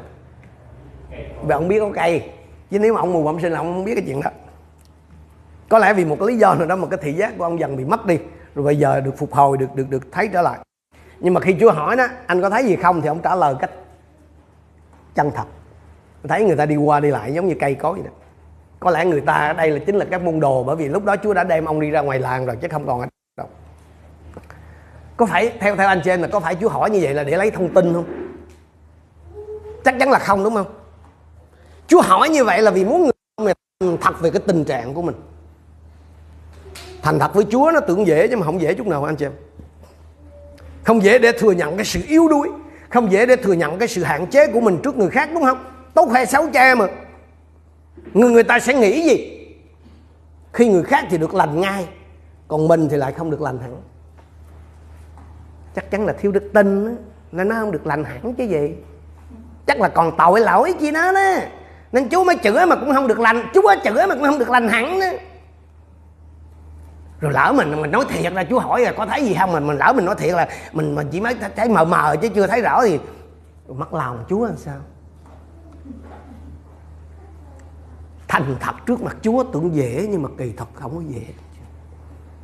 Vì 1.46 1.52
ông 1.52 1.68
biết 1.68 1.80
có 1.80 1.90
cây 1.94 2.22
Chứ 2.70 2.78
nếu 2.78 2.94
mà 2.94 3.00
ông 3.00 3.12
mù 3.12 3.24
bẩm 3.24 3.40
sinh 3.40 3.52
là 3.52 3.58
ông 3.58 3.74
không 3.74 3.84
biết 3.84 3.94
cái 3.94 4.04
chuyện 4.06 4.20
đó. 4.20 4.30
Có 5.68 5.78
lẽ 5.78 5.94
vì 5.94 6.04
một 6.04 6.22
lý 6.22 6.36
do 6.36 6.54
nào 6.54 6.66
đó 6.66 6.76
mà 6.76 6.88
cái 6.90 6.98
thị 7.02 7.12
giác 7.12 7.38
của 7.38 7.44
ông 7.44 7.60
dần 7.60 7.76
bị 7.76 7.84
mất 7.84 8.06
đi 8.06 8.18
rồi 8.54 8.64
bây 8.64 8.76
giờ 8.76 9.00
được 9.00 9.18
phục 9.18 9.32
hồi, 9.32 9.56
được 9.56 9.74
được 9.74 9.90
được 9.90 10.12
thấy 10.12 10.28
trở 10.32 10.42
lại. 10.42 10.58
Nhưng 11.20 11.34
mà 11.34 11.40
khi 11.40 11.56
Chúa 11.60 11.72
hỏi 11.72 11.96
đó, 11.96 12.06
anh 12.26 12.42
có 12.42 12.50
thấy 12.50 12.64
gì 12.64 12.76
không 12.76 13.02
thì 13.02 13.08
ông 13.08 13.20
trả 13.22 13.34
lời 13.34 13.54
cách 13.60 13.70
chân 15.14 15.30
thật. 15.34 15.44
Thấy 16.28 16.44
người 16.44 16.56
ta 16.56 16.66
đi 16.66 16.76
qua 16.76 17.00
đi 17.00 17.10
lại 17.10 17.34
giống 17.34 17.48
như 17.48 17.54
cây 17.60 17.74
cối 17.74 17.94
vậy 17.94 18.02
đó. 18.04 18.10
Có 18.80 18.90
lẽ 18.90 19.04
người 19.04 19.20
ta 19.20 19.34
ở 19.34 19.52
đây 19.52 19.70
là 19.70 19.78
chính 19.86 19.96
là 19.96 20.04
các 20.10 20.22
môn 20.22 20.40
đồ, 20.40 20.64
bởi 20.64 20.76
vì 20.76 20.88
lúc 20.88 21.04
đó 21.04 21.16
Chúa 21.22 21.34
đã 21.34 21.44
đem 21.44 21.64
ông 21.64 21.80
đi 21.80 21.90
ra 21.90 22.00
ngoài 22.00 22.18
làng 22.18 22.46
rồi, 22.46 22.56
chứ 22.56 22.68
không 22.70 22.86
còn 22.86 23.00
ở 23.00 23.06
đâu. 23.36 23.46
Có 25.16 25.26
phải, 25.26 25.52
theo 25.60 25.76
theo 25.76 25.88
anh 25.88 26.00
chị 26.04 26.10
em 26.10 26.22
là 26.22 26.28
có 26.28 26.40
phải 26.40 26.56
Chúa 26.60 26.68
hỏi 26.68 26.90
như 26.90 26.98
vậy 27.02 27.14
là 27.14 27.24
để 27.24 27.36
lấy 27.36 27.50
thông 27.50 27.74
tin 27.74 27.94
không? 27.94 28.04
Chắc 29.84 29.94
chắn 30.00 30.10
là 30.10 30.18
không, 30.18 30.44
đúng 30.44 30.54
không? 30.54 30.66
Chúa 31.86 32.02
hỏi 32.02 32.28
như 32.28 32.44
vậy 32.44 32.62
là 32.62 32.70
vì 32.70 32.84
muốn 32.84 33.10
người 33.40 33.54
thật 34.00 34.20
về 34.20 34.30
cái 34.30 34.42
tình 34.46 34.64
trạng 34.64 34.94
của 34.94 35.02
mình 35.02 35.14
thành 37.02 37.18
thật 37.18 37.34
với 37.34 37.44
Chúa 37.50 37.70
nó 37.74 37.80
tưởng 37.80 38.06
dễ 38.06 38.28
nhưng 38.30 38.40
mà 38.40 38.46
không 38.46 38.60
dễ 38.60 38.74
chút 38.74 38.86
nào 38.86 39.04
anh 39.04 39.16
chị 39.16 39.26
em. 39.26 39.32
Không 40.84 41.02
dễ 41.02 41.18
để 41.18 41.32
thừa 41.32 41.52
nhận 41.52 41.76
cái 41.76 41.84
sự 41.84 42.00
yếu 42.08 42.28
đuối 42.28 42.48
không 42.90 43.12
dễ 43.12 43.26
để 43.26 43.36
thừa 43.36 43.52
nhận 43.52 43.78
cái 43.78 43.88
sự 43.88 44.02
hạn 44.02 44.26
chế 44.26 44.46
của 44.46 44.60
mình 44.60 44.78
trước 44.82 44.96
người 44.96 45.10
khác 45.10 45.30
đúng 45.34 45.44
không? 45.44 45.64
Tốt 45.94 46.08
hay 46.12 46.26
xấu 46.26 46.48
cha 46.52 46.74
mà 46.74 46.86
người 48.14 48.30
người 48.30 48.42
ta 48.42 48.60
sẽ 48.60 48.74
nghĩ 48.74 49.02
gì? 49.02 49.46
Khi 50.52 50.68
người 50.68 50.82
khác 50.82 51.04
thì 51.10 51.18
được 51.18 51.34
lành 51.34 51.60
ngay 51.60 51.86
còn 52.48 52.68
mình 52.68 52.88
thì 52.88 52.96
lại 52.96 53.12
không 53.12 53.30
được 53.30 53.40
lành 53.40 53.58
hẳn. 53.58 53.76
Chắc 55.74 55.90
chắn 55.90 56.06
là 56.06 56.12
thiếu 56.12 56.32
đức 56.32 56.50
tin 56.54 56.86
đó, 56.86 56.92
nên 57.32 57.48
nó 57.48 57.54
không 57.54 57.72
được 57.72 57.86
lành 57.86 58.04
hẳn 58.04 58.34
chứ 58.34 58.44
gì. 58.44 58.74
Chắc 59.66 59.80
là 59.80 59.88
còn 59.88 60.12
tội 60.18 60.40
lỗi 60.40 60.74
chi 60.80 60.90
nó 60.90 61.12
đó. 61.12 61.34
Nên 61.92 62.08
chú 62.08 62.24
mới 62.24 62.36
chửi 62.42 62.66
mà 62.66 62.76
cũng 62.76 62.92
không 62.92 63.06
được 63.06 63.20
lành 63.20 63.50
chú 63.54 63.62
mới 63.62 63.76
chửi 63.84 64.06
mà 64.06 64.14
cũng 64.14 64.24
không 64.24 64.38
được 64.38 64.50
lành 64.50 64.68
hẳn 64.68 65.00
nữa 65.00 65.10
rồi 67.20 67.32
lỡ 67.32 67.52
mình 67.56 67.82
mình 67.82 67.90
nói 67.90 68.04
thiệt 68.08 68.32
là 68.32 68.44
chú 68.44 68.58
hỏi 68.58 68.80
là 68.80 68.92
có 68.92 69.06
thấy 69.06 69.24
gì 69.24 69.36
không? 69.38 69.52
Mình 69.52 69.66
mình 69.66 69.78
lỡ 69.78 69.92
mình 69.96 70.04
nói 70.04 70.14
thiệt 70.18 70.34
là 70.34 70.48
mình 70.72 70.94
mình 70.94 71.08
chỉ 71.10 71.20
mới 71.20 71.36
thấy 71.56 71.68
mờ 71.68 71.84
mờ 71.84 72.16
chứ 72.22 72.28
chưa 72.34 72.46
thấy 72.46 72.60
rõ 72.60 72.82
thì 72.84 72.98
mất 73.68 73.94
lòng 73.94 74.24
chúa 74.28 74.46
làm 74.46 74.56
sao? 74.56 74.76
Thành 78.28 78.56
thật 78.60 78.72
trước 78.86 79.02
mặt 79.02 79.16
chúa 79.22 79.44
tưởng 79.52 79.74
dễ 79.74 80.06
nhưng 80.10 80.22
mà 80.22 80.28
kỳ 80.38 80.52
thật 80.56 80.68
không 80.74 80.96
có 80.96 81.02
dễ. 81.08 81.22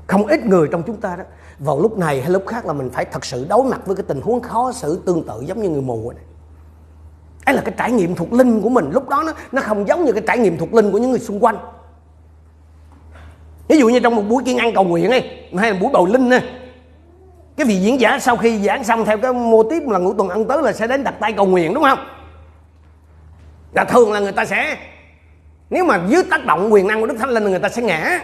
Không 0.07 0.27
ít 0.27 0.47
người 0.47 0.69
trong 0.73 0.83
chúng 0.83 1.01
ta 1.01 1.17
đó, 1.17 1.25
vào 1.59 1.81
lúc 1.81 1.99
này 1.99 2.21
hay 2.21 2.31
lúc 2.31 2.45
khác 2.47 2.67
là 2.67 2.73
mình 2.73 2.91
phải 2.91 3.05
thật 3.05 3.25
sự 3.25 3.47
đối 3.49 3.65
mặt 3.65 3.81
với 3.87 3.97
cái 3.97 4.05
tình 4.09 4.21
huống 4.21 4.41
khó 4.41 4.73
xử 4.73 5.03
tương 5.07 5.27
tự 5.27 5.41
giống 5.47 5.63
như 5.63 5.69
người 5.69 5.83
mù 5.83 6.11
này. 6.11 6.25
Ấy 7.45 7.55
là 7.55 7.63
cái 7.65 7.75
trải 7.79 7.93
nghiệm 7.93 8.15
thuộc 8.15 8.33
linh 8.33 8.63
của 8.63 8.69
mình, 8.69 8.91
lúc 8.91 9.09
đó 9.09 9.23
nó 9.27 9.33
nó 9.53 9.63
không 9.63 9.89
giống 9.89 10.05
như 10.05 10.13
cái 10.13 10.23
trải 10.27 10.39
nghiệm 10.39 10.59
thuộc 10.59 10.75
linh 10.75 10.93
của 10.93 10.99
những 10.99 11.11
người 11.11 11.21
xung 11.21 11.45
quanh 11.45 11.57
ví 13.69 13.79
dụ 13.79 13.89
như 13.89 14.01
trong 14.01 14.17
một 14.17 14.23
buổi 14.23 14.43
kiên 14.45 14.59
ăn 14.59 14.75
cầu 14.75 14.85
nguyện 14.85 15.11
ấy 15.11 15.49
hay 15.57 15.73
là 15.73 15.79
buổi 15.81 15.91
bầu 15.93 16.07
linh 16.07 16.31
ấy, 16.31 16.41
cái 17.57 17.67
vị 17.67 17.77
diễn 17.77 18.01
giả 18.01 18.19
sau 18.19 18.37
khi 18.37 18.59
giảng 18.59 18.85
xong 18.85 19.05
theo 19.05 19.19
cái 19.19 19.33
mô 19.33 19.63
tiếp 19.63 19.83
là 19.87 19.99
ngũ 19.99 20.15
tuần 20.15 20.29
ăn 20.29 20.45
tới 20.45 20.63
là 20.63 20.73
sẽ 20.73 20.87
đến 20.87 21.05
đặt 21.05 21.15
tay 21.21 21.33
cầu 21.33 21.47
nguyện 21.47 21.75
đúng 21.75 21.83
không? 21.83 21.99
Là 23.73 23.85
thường 23.85 24.13
là 24.13 24.21
người 24.21 24.33
ta 24.33 24.45
sẽ 24.45 24.77
nếu 25.71 25.85
mà 25.85 26.01
dưới 26.09 26.23
tác 26.31 26.47
động 26.47 26.73
quyền 26.73 26.87
năng 26.87 27.01
của 27.01 27.07
đức 27.07 27.17
thánh 27.19 27.29
linh 27.29 27.45
người 27.45 27.59
ta 27.59 27.69
sẽ 27.69 27.83
ngã. 27.83 28.21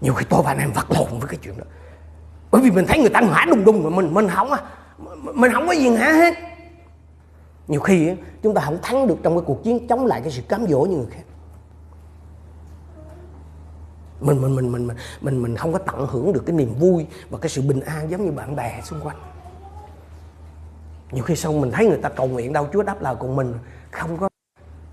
Nhiều 0.00 0.14
khi 0.14 0.24
tôi 0.28 0.42
và 0.42 0.50
anh 0.50 0.58
em 0.58 0.72
vật 0.72 0.90
lộn 0.90 1.18
với 1.18 1.28
cái 1.28 1.38
chuyện 1.42 1.54
đó. 1.58 1.64
Bởi 2.50 2.62
vì 2.62 2.70
mình 2.70 2.86
thấy 2.86 2.98
người 2.98 3.10
ta 3.10 3.20
ngã 3.20 3.44
đùng 3.48 3.64
đùng 3.64 3.84
mà 3.84 3.90
mình 3.90 4.14
mình 4.14 4.28
không 4.28 4.52
á 4.52 4.58
mình 5.34 5.52
không 5.52 5.66
có 5.66 5.72
gì 5.72 5.88
ngã 5.88 6.12
hết. 6.12 6.34
Nhiều 7.68 7.80
khi 7.80 8.10
chúng 8.42 8.54
ta 8.54 8.62
không 8.64 8.78
thắng 8.82 9.06
được 9.06 9.16
trong 9.22 9.34
cái 9.34 9.44
cuộc 9.46 9.64
chiến 9.64 9.86
chống 9.86 10.06
lại 10.06 10.20
cái 10.20 10.30
sự 10.30 10.42
cám 10.48 10.66
dỗ 10.68 10.80
như 10.80 10.96
người 10.96 11.10
khác 11.10 11.22
mình 14.20 14.42
mình 14.42 14.56
mình 14.56 14.72
mình 14.72 14.86
mình 14.86 14.96
mình 15.20 15.42
mình 15.42 15.56
không 15.56 15.72
có 15.72 15.78
tận 15.78 16.06
hưởng 16.06 16.32
được 16.32 16.42
cái 16.46 16.56
niềm 16.56 16.74
vui 16.78 17.06
và 17.30 17.38
cái 17.38 17.48
sự 17.48 17.62
bình 17.62 17.80
an 17.80 18.10
giống 18.10 18.24
như 18.24 18.32
bạn 18.32 18.56
bè 18.56 18.80
xung 18.84 19.00
quanh. 19.04 19.16
Nhiều 21.12 21.24
khi 21.24 21.36
xong 21.36 21.60
mình 21.60 21.70
thấy 21.70 21.86
người 21.86 21.98
ta 21.98 22.08
cầu 22.08 22.26
nguyện 22.26 22.52
đâu 22.52 22.68
Chúa 22.72 22.82
đáp 22.82 23.02
lời 23.02 23.14
cùng 23.18 23.36
mình 23.36 23.54
không 23.90 24.16
có 24.16 24.28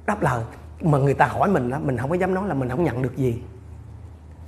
đáp 0.05 0.21
lời 0.21 0.43
mà 0.81 0.97
người 0.97 1.13
ta 1.13 1.25
hỏi 1.25 1.49
mình 1.49 1.69
đó 1.69 1.79
mình 1.83 1.97
không 1.97 2.09
có 2.09 2.15
dám 2.15 2.33
nói 2.33 2.47
là 2.47 2.53
mình 2.53 2.69
không 2.69 2.83
nhận 2.83 3.01
được 3.01 3.17
gì. 3.17 3.41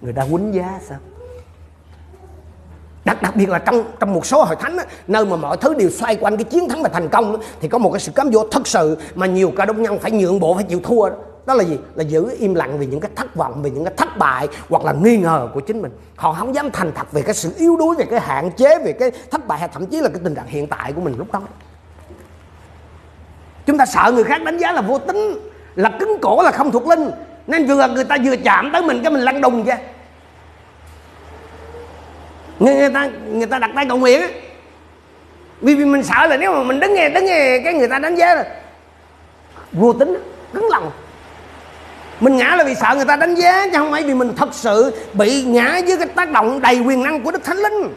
Người 0.01 0.13
ta 0.13 0.25
quýnh 0.31 0.53
giá 0.53 0.79
sao? 0.87 0.97
Đặc 3.05 3.21
đặc 3.21 3.35
biệt 3.35 3.49
là 3.49 3.59
trong 3.59 3.83
trong 3.99 4.13
một 4.13 4.25
số 4.25 4.43
hội 4.43 4.55
thánh 4.55 4.77
á, 4.77 4.85
nơi 5.07 5.25
mà 5.25 5.35
mọi 5.35 5.57
thứ 5.57 5.73
đều 5.73 5.89
xoay 5.89 6.15
quanh 6.15 6.37
cái 6.37 6.43
chiến 6.43 6.69
thắng 6.69 6.83
và 6.83 6.89
thành 6.89 7.09
công 7.09 7.33
đó, 7.33 7.39
thì 7.59 7.67
có 7.67 7.77
một 7.77 7.91
cái 7.91 7.99
sự 7.99 8.11
cám 8.11 8.31
dỗ 8.31 8.47
thật 8.51 8.67
sự 8.67 8.97
mà 9.15 9.25
nhiều 9.25 9.51
ca 9.57 9.65
đông 9.65 9.81
nhân 9.81 9.99
phải 9.99 10.11
nhượng 10.11 10.39
bộ 10.39 10.55
phải 10.55 10.63
chịu 10.63 10.79
thua 10.83 11.09
đó 11.09 11.15
đó 11.49 11.55
là 11.55 11.63
gì? 11.63 11.77
Là 11.95 12.03
giữ 12.03 12.35
im 12.39 12.55
lặng 12.55 12.79
vì 12.79 12.85
những 12.85 12.99
cái 12.99 13.11
thất 13.15 13.35
vọng 13.35 13.61
vì 13.63 13.69
những 13.69 13.85
cái 13.85 13.93
thất 13.97 14.17
bại 14.17 14.47
hoặc 14.69 14.85
là 14.85 14.93
nghi 14.93 15.17
ngờ 15.17 15.49
của 15.53 15.59
chính 15.59 15.81
mình. 15.81 15.91
Họ 16.15 16.33
không 16.33 16.55
dám 16.55 16.71
thành 16.71 16.91
thật 16.95 17.11
về 17.11 17.21
cái 17.21 17.35
sự 17.35 17.53
yếu 17.57 17.77
đuối 17.77 17.95
về 17.95 18.05
cái 18.05 18.19
hạn 18.19 18.51
chế 18.51 18.79
về 18.85 18.93
cái 18.93 19.11
thất 19.31 19.47
bại 19.47 19.59
hay 19.59 19.69
thậm 19.73 19.85
chí 19.85 20.01
là 20.01 20.09
cái 20.09 20.21
tình 20.23 20.35
trạng 20.35 20.47
hiện 20.47 20.67
tại 20.67 20.93
của 20.93 21.01
mình 21.01 21.15
lúc 21.17 21.31
đó. 21.31 21.41
Chúng 23.65 23.77
ta 23.77 23.85
sợ 23.85 24.11
người 24.11 24.23
khác 24.23 24.43
đánh 24.43 24.57
giá 24.57 24.71
là 24.71 24.81
vô 24.81 24.97
tính 24.99 25.39
là 25.75 25.91
cứng 25.99 26.17
cổ 26.21 26.41
là 26.43 26.51
không 26.51 26.71
thuộc 26.71 26.87
linh. 26.87 27.11
Nên 27.47 27.65
vừa 27.65 27.87
người 27.87 28.03
ta 28.03 28.17
vừa 28.25 28.35
chạm 28.35 28.69
tới 28.73 28.81
mình 28.81 29.03
cái 29.03 29.11
mình 29.11 29.21
lăn 29.21 29.41
đùng 29.41 29.63
kia 29.65 29.77
người, 32.59 32.75
người 32.75 32.89
ta 32.93 33.09
người 33.27 33.47
ta 33.47 33.59
đặt 33.59 33.71
tay 33.75 33.85
cầu 33.89 33.97
nguyện 33.97 34.21
vì, 35.61 35.75
vì 35.75 35.85
mình 35.85 36.03
sợ 36.03 36.27
là 36.27 36.37
nếu 36.37 36.53
mà 36.53 36.63
mình 36.63 36.79
đứng 36.79 36.93
nghe 36.93 37.09
đứng 37.09 37.25
nghe 37.25 37.61
cái 37.63 37.73
người 37.73 37.87
ta 37.87 37.99
đánh 37.99 38.15
giá 38.15 38.35
là 38.35 38.45
vô 39.71 39.93
tính 39.93 40.17
cứng 40.53 40.67
lòng 40.71 40.91
mình 42.19 42.37
ngã 42.37 42.55
là 42.55 42.63
vì 42.63 42.75
sợ 42.75 42.93
người 42.95 43.05
ta 43.05 43.15
đánh 43.15 43.35
giá, 43.35 43.65
chứ 43.65 43.77
không 43.77 43.91
phải 43.91 44.03
vì 44.03 44.13
mình 44.13 44.33
thật 44.35 44.49
sự 44.51 44.95
bị 45.13 45.43
ngã 45.43 45.77
dưới 45.77 45.97
cái 45.97 46.07
tác 46.07 46.31
động 46.31 46.61
đầy 46.61 46.79
quyền 46.79 47.03
năng 47.03 47.23
của 47.23 47.31
đức 47.31 47.43
thánh 47.43 47.57
linh. 47.57 47.93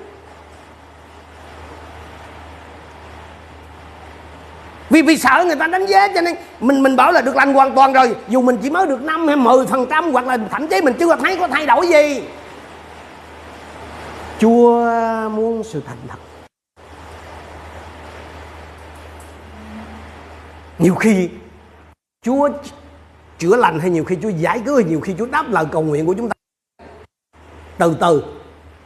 Vì 4.91 5.03
vì 5.03 5.17
sợ 5.17 5.45
người 5.47 5.57
ta 5.57 5.67
đánh 5.67 5.87
giá, 5.87 6.09
cho 6.15 6.21
nên 6.21 6.37
mình 6.61 6.83
mình 6.83 6.97
bảo 6.97 7.13
là 7.13 7.21
được 7.21 7.37
lành 7.37 7.55
hoàn 7.55 7.75
toàn 7.75 7.93
rồi. 7.93 8.17
Dù 8.29 8.43
mình 8.43 8.59
chỉ 8.63 8.71
mới 8.71 8.87
được 8.87 9.03
năm 9.03 9.27
hay 9.27 9.37
mười 9.37 9.67
phần 9.67 9.87
trăm, 9.91 10.13
hoặc 10.13 10.27
là 10.27 10.39
thậm 10.51 10.69
chí 10.69 10.81
mình 10.81 10.95
chưa 11.01 11.17
thấy 11.17 11.37
có 11.37 11.49
thay 11.49 11.67
đổi 11.67 11.89
gì. 11.89 12.23
Chúa 14.39 14.89
muốn 15.29 15.63
sự 15.65 15.83
thành 15.87 15.97
thật. 16.09 16.17
Nhiều 20.79 20.95
khi 20.95 21.29
Chúa 22.25 22.49
chữa 23.43 23.57
lành 23.57 23.81
hay 23.81 23.91
nhiều 23.91 24.05
khi 24.05 24.17
Chúa 24.23 24.29
giải 24.29 24.61
cứu 24.67 24.75
hay 24.75 24.85
nhiều 24.85 25.01
khi 25.01 25.15
Chúa 25.19 25.27
đáp 25.27 25.45
lời 25.49 25.65
cầu 25.73 25.83
nguyện 25.83 26.07
của 26.07 26.15
chúng 26.15 26.29
ta? 26.29 26.35
Từ 27.79 27.97
từ. 28.01 28.25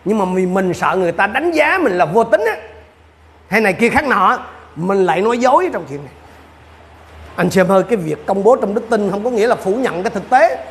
Nhưng 0.04 0.18
mà 0.18 0.24
vì 0.34 0.46
mình 0.46 0.74
sợ 0.74 0.96
người 0.96 1.12
ta 1.12 1.26
đánh 1.26 1.50
giá 1.50 1.78
mình 1.78 1.98
là 1.98 2.04
vô 2.04 2.24
tính 2.24 2.40
á, 2.46 2.56
hay 3.48 3.60
này 3.60 3.72
kia 3.72 3.88
khác 3.88 4.08
nọ, 4.08 4.38
mình 4.76 5.06
lại 5.06 5.20
nói 5.20 5.38
dối 5.38 5.70
trong 5.72 5.84
chuyện 5.88 6.04
này. 6.04 6.12
Anh 7.36 7.50
xem 7.50 7.68
ơi, 7.68 7.82
cái 7.82 7.96
việc 7.96 8.26
công 8.26 8.44
bố 8.44 8.56
trong 8.56 8.74
đức 8.74 8.90
tin 8.90 9.10
không 9.10 9.24
có 9.24 9.30
nghĩa 9.30 9.46
là 9.46 9.54
phủ 9.54 9.74
nhận 9.74 10.02
cái 10.02 10.10
thực 10.10 10.30
tế. 10.30 10.64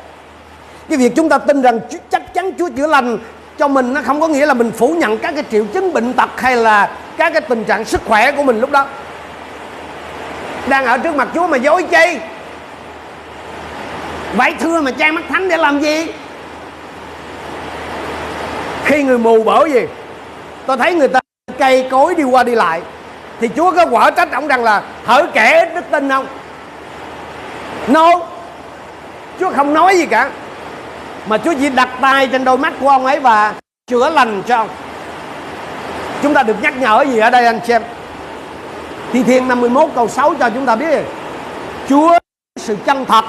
Cái 0.88 0.98
việc 0.98 1.12
chúng 1.16 1.28
ta 1.28 1.38
tin 1.38 1.62
rằng 1.62 1.80
chắc 2.10 2.34
chắn 2.34 2.50
Chúa 2.58 2.68
chữa 2.76 2.86
lành 2.86 3.18
cho 3.58 3.68
mình, 3.68 3.94
nó 3.94 4.02
không 4.02 4.20
có 4.20 4.28
nghĩa 4.28 4.46
là 4.46 4.54
mình 4.54 4.70
phủ 4.70 4.94
nhận 4.98 5.18
các 5.18 5.34
cái 5.34 5.44
triệu 5.50 5.64
chứng 5.64 5.92
bệnh 5.92 6.12
tật 6.12 6.30
hay 6.40 6.56
là 6.56 6.98
các 7.16 7.32
cái 7.32 7.42
tình 7.48 7.64
trạng 7.64 7.84
sức 7.84 8.00
khỏe 8.04 8.32
của 8.32 8.42
mình 8.42 8.60
lúc 8.60 8.70
đó. 8.70 8.86
Đang 10.68 10.84
ở 10.84 10.98
trước 10.98 11.14
mặt 11.14 11.28
Chúa 11.34 11.46
mà 11.46 11.56
dối 11.56 11.82
chi 11.82 12.18
vậy 14.34 14.54
thưa 14.60 14.80
mà 14.80 14.90
trang 14.90 15.14
mắt 15.14 15.24
thánh 15.28 15.48
để 15.48 15.56
làm 15.56 15.80
gì? 15.80 16.06
Khi 18.84 19.02
người 19.02 19.18
mù 19.18 19.42
bởi 19.42 19.72
gì? 19.72 19.86
Tôi 20.66 20.76
thấy 20.76 20.94
người 20.94 21.08
ta 21.08 21.20
cây 21.58 21.88
cối 21.90 22.14
đi 22.14 22.22
qua 22.22 22.42
đi 22.42 22.54
lại 22.54 22.82
thì 23.40 23.48
Chúa 23.56 23.72
có 23.72 23.86
quả 23.90 24.10
trách 24.10 24.32
ông 24.32 24.48
rằng 24.48 24.64
là 24.64 24.82
hỡi 25.04 25.26
kẻ 25.32 25.58
ít 25.64 25.74
đức 25.74 25.84
tin 25.90 26.08
không? 26.08 26.26
No. 27.88 28.10
Chúa 29.40 29.50
không 29.56 29.74
nói 29.74 29.96
gì 29.96 30.06
cả 30.06 30.30
mà 31.26 31.38
Chúa 31.38 31.54
chỉ 31.60 31.68
đặt 31.68 31.88
tay 32.00 32.28
trên 32.32 32.44
đôi 32.44 32.58
mắt 32.58 32.72
của 32.80 32.88
ông 32.88 33.06
ấy 33.06 33.20
và 33.20 33.54
chữa 33.86 34.10
lành 34.10 34.42
cho 34.46 34.56
ông. 34.56 34.68
Chúng 36.22 36.34
ta 36.34 36.42
được 36.42 36.56
nhắc 36.62 36.74
nhở 36.76 37.04
gì 37.08 37.18
ở 37.18 37.30
đây 37.30 37.46
anh 37.46 37.60
xem, 37.66 37.82
Thi 39.12 39.22
Thiên 39.22 39.48
51 39.48 39.90
câu 39.94 40.08
6 40.08 40.34
cho 40.34 40.50
chúng 40.50 40.66
ta 40.66 40.76
biết. 40.76 41.04
Chúa 41.88 42.18
sự 42.56 42.76
chân 42.86 43.04
thật 43.04 43.24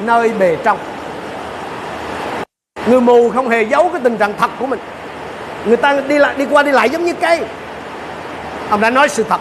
nơi 0.00 0.32
bề 0.38 0.56
trong. 0.64 0.78
Người 2.86 3.00
mù 3.00 3.30
không 3.30 3.48
hề 3.48 3.62
giấu 3.62 3.88
cái 3.88 4.00
tình 4.04 4.16
trạng 4.16 4.34
thật 4.38 4.50
của 4.58 4.66
mình. 4.66 4.80
Người 5.66 5.76
ta 5.76 6.00
đi 6.08 6.18
lại, 6.18 6.34
đi 6.38 6.46
qua 6.50 6.62
đi 6.62 6.70
lại 6.70 6.90
giống 6.90 7.04
như 7.04 7.14
cây. 7.14 7.40
Ông 8.70 8.80
đã 8.80 8.90
nói 8.90 9.08
sự 9.08 9.24
thật. 9.28 9.40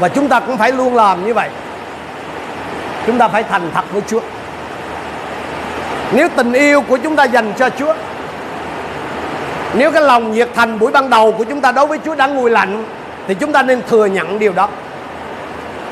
Và 0.00 0.08
chúng 0.08 0.28
ta 0.28 0.40
cũng 0.40 0.56
phải 0.56 0.72
luôn 0.72 0.94
làm 0.94 1.26
như 1.26 1.34
vậy. 1.34 1.48
Chúng 3.06 3.18
ta 3.18 3.28
phải 3.28 3.42
thành 3.42 3.70
thật 3.74 3.84
với 3.92 4.02
Chúa. 4.06 4.20
Nếu 6.12 6.28
tình 6.36 6.52
yêu 6.52 6.82
của 6.82 6.96
chúng 6.96 7.16
ta 7.16 7.24
dành 7.24 7.52
cho 7.58 7.70
Chúa, 7.70 7.94
Nếu 9.74 9.92
cái 9.92 10.02
lòng 10.02 10.32
nhiệt 10.32 10.48
thành 10.54 10.78
buổi 10.78 10.92
ban 10.92 11.10
đầu 11.10 11.32
của 11.32 11.44
chúng 11.44 11.60
ta 11.60 11.72
đối 11.72 11.86
với 11.86 11.98
Chúa 12.04 12.14
đã 12.14 12.26
nguội 12.26 12.50
lạnh, 12.50 12.84
Thì 13.28 13.34
chúng 13.34 13.52
ta 13.52 13.62
nên 13.62 13.82
thừa 13.88 14.06
nhận 14.06 14.38
điều 14.38 14.52
đó. 14.52 14.68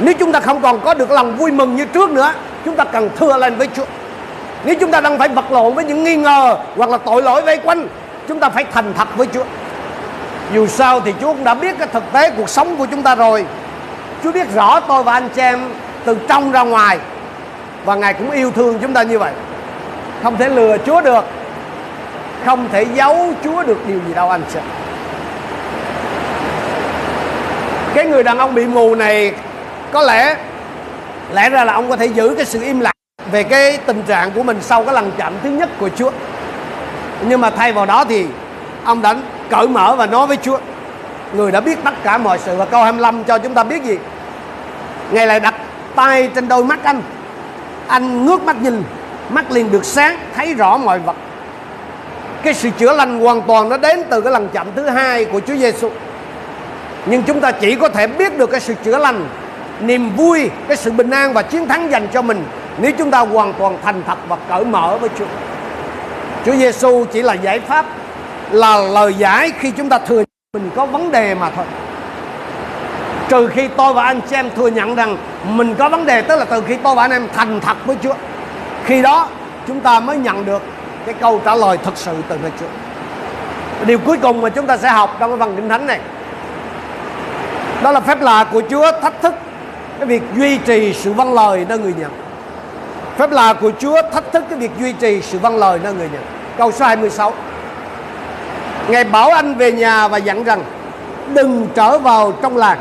Nếu 0.01 0.14
chúng 0.18 0.32
ta 0.32 0.40
không 0.40 0.62
còn 0.62 0.80
có 0.80 0.94
được 0.94 1.11
lòng 1.11 1.36
vui 1.36 1.51
mừng 1.51 1.76
như 1.76 1.84
trước 1.84 2.11
nữa, 2.11 2.32
Chúng 2.64 2.76
ta 2.76 2.84
cần 2.84 3.11
thưa 3.16 3.36
lên 3.36 3.57
với 3.57 3.68
Chúa. 3.76 3.84
Nếu 4.64 4.74
chúng 4.80 4.90
ta 4.90 5.01
đang 5.01 5.18
phải 5.18 5.28
vật 5.28 5.53
lộn 5.53 5.74
với 5.74 5.84
những 5.84 6.05
nghi 6.05 6.16
ngờ 6.16 6.57
Hoặc 6.76 6.90
là 6.90 6.98
tội 6.98 7.22
lỗi 7.22 7.42
vây 7.42 7.59
quanh, 7.59 7.88
Chúng 8.28 8.40
ta 8.40 8.48
phải 8.48 8.64
thành 8.72 8.92
thật 8.96 9.09
với 9.16 9.26
Chúa. 9.34 9.44
Dù 10.55 10.66
sao 10.66 11.01
thì 11.01 11.14
Chúa 11.20 11.32
cũng 11.32 11.44
đã 11.44 11.55
biết 11.55 11.78
cái 11.78 11.88
thực 11.92 12.12
tế 12.12 12.30
cuộc 12.30 12.48
sống 12.48 12.76
của 12.76 12.86
chúng 12.86 13.03
ta 13.03 13.14
rồi. 13.14 13.44
Chúa 14.24 14.32
biết 14.32 14.55
rõ 14.55 14.80
tôi 14.80 15.03
và 15.03 15.12
anh 15.12 15.28
chị 15.34 15.42
em 15.42 15.61
từ 16.05 16.16
trong 16.28 16.53
ra 16.53 16.62
ngoài 16.62 16.98
Và 17.84 17.94
Ngài 17.94 18.14
cũng 18.14 18.30
yêu 18.30 18.51
thương 18.51 18.78
chúng 18.78 18.92
ta 18.92 19.03
như 19.03 19.18
vậy. 19.18 19.32
Không 20.22 20.36
thể 20.36 20.48
lừa 20.48 20.76
Chúa 20.86 21.01
được, 21.01 21.24
Không 22.44 22.68
thể 22.72 22.86
giấu 22.94 23.32
Chúa 23.44 23.62
được 23.62 23.78
điều 23.86 23.98
gì 24.09 24.14
đâu 24.14 24.30
anh 24.30 24.42
chị 24.53 24.59
Cái 27.94 28.05
người 28.05 28.22
đàn 28.22 28.38
ông 28.38 28.55
bị 28.55 28.66
mù 28.66 28.94
này 28.94 29.32
có 29.93 30.03
lẽ 30.03 30.36
Lẽ 31.32 31.51
ra 31.51 31.64
là 31.64 31.72
ông 31.72 31.91
có 31.91 31.97
thể 31.97 32.07
giữ 32.07 32.34
cái 32.36 32.47
sự 32.47 32.62
im 32.62 32.80
lặng 32.80 32.95
Về 33.32 33.43
cái 33.43 33.78
tình 33.86 34.03
trạng 34.03 34.30
của 34.30 34.43
mình 34.43 34.59
sau 34.61 34.84
cái 34.84 34.95
lần 34.95 35.12
chạm 35.16 35.32
thứ 35.43 35.51
nhất 35.51 35.68
của 35.78 35.88
Chúa. 35.97 36.11
Nhưng 37.28 37.41
mà 37.41 37.51
thay 37.51 37.72
vào 37.72 37.86
đó 37.86 38.05
thì 38.05 38.26
Ông 38.84 39.03
đã 39.03 39.14
cởi 39.51 39.68
mở 39.68 39.95
và 39.97 40.07
nói 40.07 40.26
với 40.26 40.36
Chúa, 40.36 40.59
Người 41.34 41.53
đã 41.53 41.61
biết 41.61 41.78
tất 41.84 41.95
cả 42.03 42.18
mọi 42.18 42.38
sự 42.38 42.57
Và 42.57 42.64
câu 42.64 42.82
25 42.82 43.24
cho 43.24 43.38
chúng 43.38 43.55
ta 43.55 43.64
biết 43.64 43.84
gì? 43.84 43.99
Ngài 45.11 45.26
lại 45.26 45.41
đặt 45.41 45.55
tay 45.95 46.30
trên 46.34 46.49
đôi 46.49 46.64
mắt 46.64 46.78
anh. 46.84 47.03
Anh 47.86 48.26
ngước 48.26 48.43
mắt 48.43 48.57
nhìn, 48.62 48.82
mắt 49.30 49.51
liền 49.51 49.70
được 49.70 49.84
sáng 49.84 50.18
thấy 50.36 50.55
rõ 50.55 50.76
mọi 50.76 50.99
vật. 50.99 51.16
Cái 52.43 52.55
sự 52.55 52.70
chữa 52.78 52.93
lành 52.93 53.20
hoàn 53.20 53.43
toàn 53.43 53.68
nó 53.68 53.76
đến 53.76 54.03
từ 54.11 54.20
cái 54.20 54.32
lần 54.32 54.49
chậm 54.49 54.66
thứ 54.76 54.88
hai 54.88 55.24
của 55.24 55.41
Chúa 55.41 55.57
Giêsu 55.57 55.91
nhưng 57.07 57.22
chúng 57.22 57.41
ta 57.41 57.53
chỉ 57.53 57.74
có 57.74 57.88
thể 57.88 58.07
biết 58.07 58.38
được 58.38 58.51
cái 58.51 58.61
sự 58.61 58.74
chữa 58.84 58.99
lành 58.99 59.28
niềm 59.81 60.16
vui, 60.16 60.51
cái 60.68 60.76
sự 60.76 60.93
bình 60.93 61.11
an 61.11 61.33
và 61.33 61.43
chiến 61.43 61.68
thắng 61.68 61.91
dành 61.91 62.09
cho 62.12 62.22
mình 62.22 62.45
nếu 62.78 62.93
chúng 62.99 63.11
ta 63.11 63.18
hoàn 63.18 63.53
toàn 63.53 63.78
thành 63.83 64.03
thật 64.07 64.18
và 64.28 64.37
cởi 64.49 64.64
mở 64.64 64.99
với 65.01 65.11
Chúa. 65.18 65.24
Chúa 66.47 66.53
Giêsu 66.53 67.05
chỉ 67.12 67.22
là 67.22 67.35
giải 67.35 67.61
pháp, 67.61 67.87
là 68.51 68.76
lời 68.76 69.14
giải 69.14 69.53
khi 69.59 69.70
chúng 69.70 69.89
ta 69.89 69.99
thừa 69.99 70.24
mình 70.53 70.70
có 70.76 70.87
vấn 70.87 71.12
đề 71.12 71.35
mà 71.35 71.51
thôi. 71.57 71.64
Trừ 73.28 73.49
khi 73.49 73.68
tôi 73.76 73.95
và 73.95 74.05
anh 74.05 74.20
chị 74.31 74.37
em 74.37 74.51
thừa 74.57 74.68
nhận 74.68 74.95
rằng 74.95 75.16
mình 75.45 75.74
có 75.74 75.89
vấn 75.89 76.07
đề, 76.07 76.22
tức 76.22 76.37
là 76.37 76.45
từ 76.45 76.62
khi 76.66 76.76
tôi 76.83 76.95
và 76.95 77.03
anh 77.05 77.11
em 77.11 77.28
thành 77.37 77.61
thật 77.61 77.76
với 77.87 77.97
Chúa, 78.03 78.14
khi 78.85 79.03
đó 79.03 79.28
chúng 79.66 79.81
ta 79.81 80.01
mới 80.01 80.16
nhận 80.16 80.45
được 80.45 80.62
cái 81.07 81.14
câu 81.20 81.41
trả 81.45 81.55
lời 81.55 81.78
thật 81.85 81.93
sự 81.95 82.12
từ 82.28 82.37
nơi 82.43 82.51
Chúa. 82.61 82.66
Điều 83.87 83.99
cuối 83.99 84.16
cùng 84.22 84.41
mà 84.41 84.49
chúng 84.49 84.66
ta 84.66 84.76
sẽ 84.76 84.89
học 84.89 85.16
trong 85.20 85.31
cái 85.31 85.39
phần 85.39 85.57
kinh 85.57 85.68
thánh 85.68 85.87
này, 85.87 86.01
đó 87.83 87.93
là 87.93 88.01
phép 88.01 88.20
lạ 88.20 88.47
của 88.53 88.62
Chúa 88.70 88.93
thách 89.03 89.22
thức 89.22 89.35
cái 90.01 90.07
việc 90.07 90.22
duy 90.36 90.59
trì 90.59 90.92
sự 90.92 91.12
vâng 91.12 91.34
lời 91.34 91.66
nơi 91.68 91.78
người 91.78 91.94
nhận. 91.98 92.11
Phép 93.16 93.30
lạ 93.30 93.55
của 93.61 93.70
Chúa 93.78 94.03
thách 94.12 94.32
thức 94.32 94.44
cái 94.51 94.59
việc 94.59 94.70
duy 94.78 94.92
trì 94.92 95.22
sự 95.22 95.38
vâng 95.38 95.57
lời 95.57 95.80
nơi 95.82 95.94
người 95.94 96.09
nhận. 96.12 96.22
Câu 96.59 96.72
số 96.72 96.84
26 96.84 97.32
Ngài 98.88 99.05
bảo 99.05 99.30
anh 99.30 99.55
về 99.55 99.72
nhà 99.72 100.09
và 100.09 100.18
dặn 100.18 100.44
rằng, 100.44 100.62
đừng 101.34 101.68
trở 101.74 101.98
vào 101.98 102.32
trong 102.42 102.57
làng. 102.57 102.78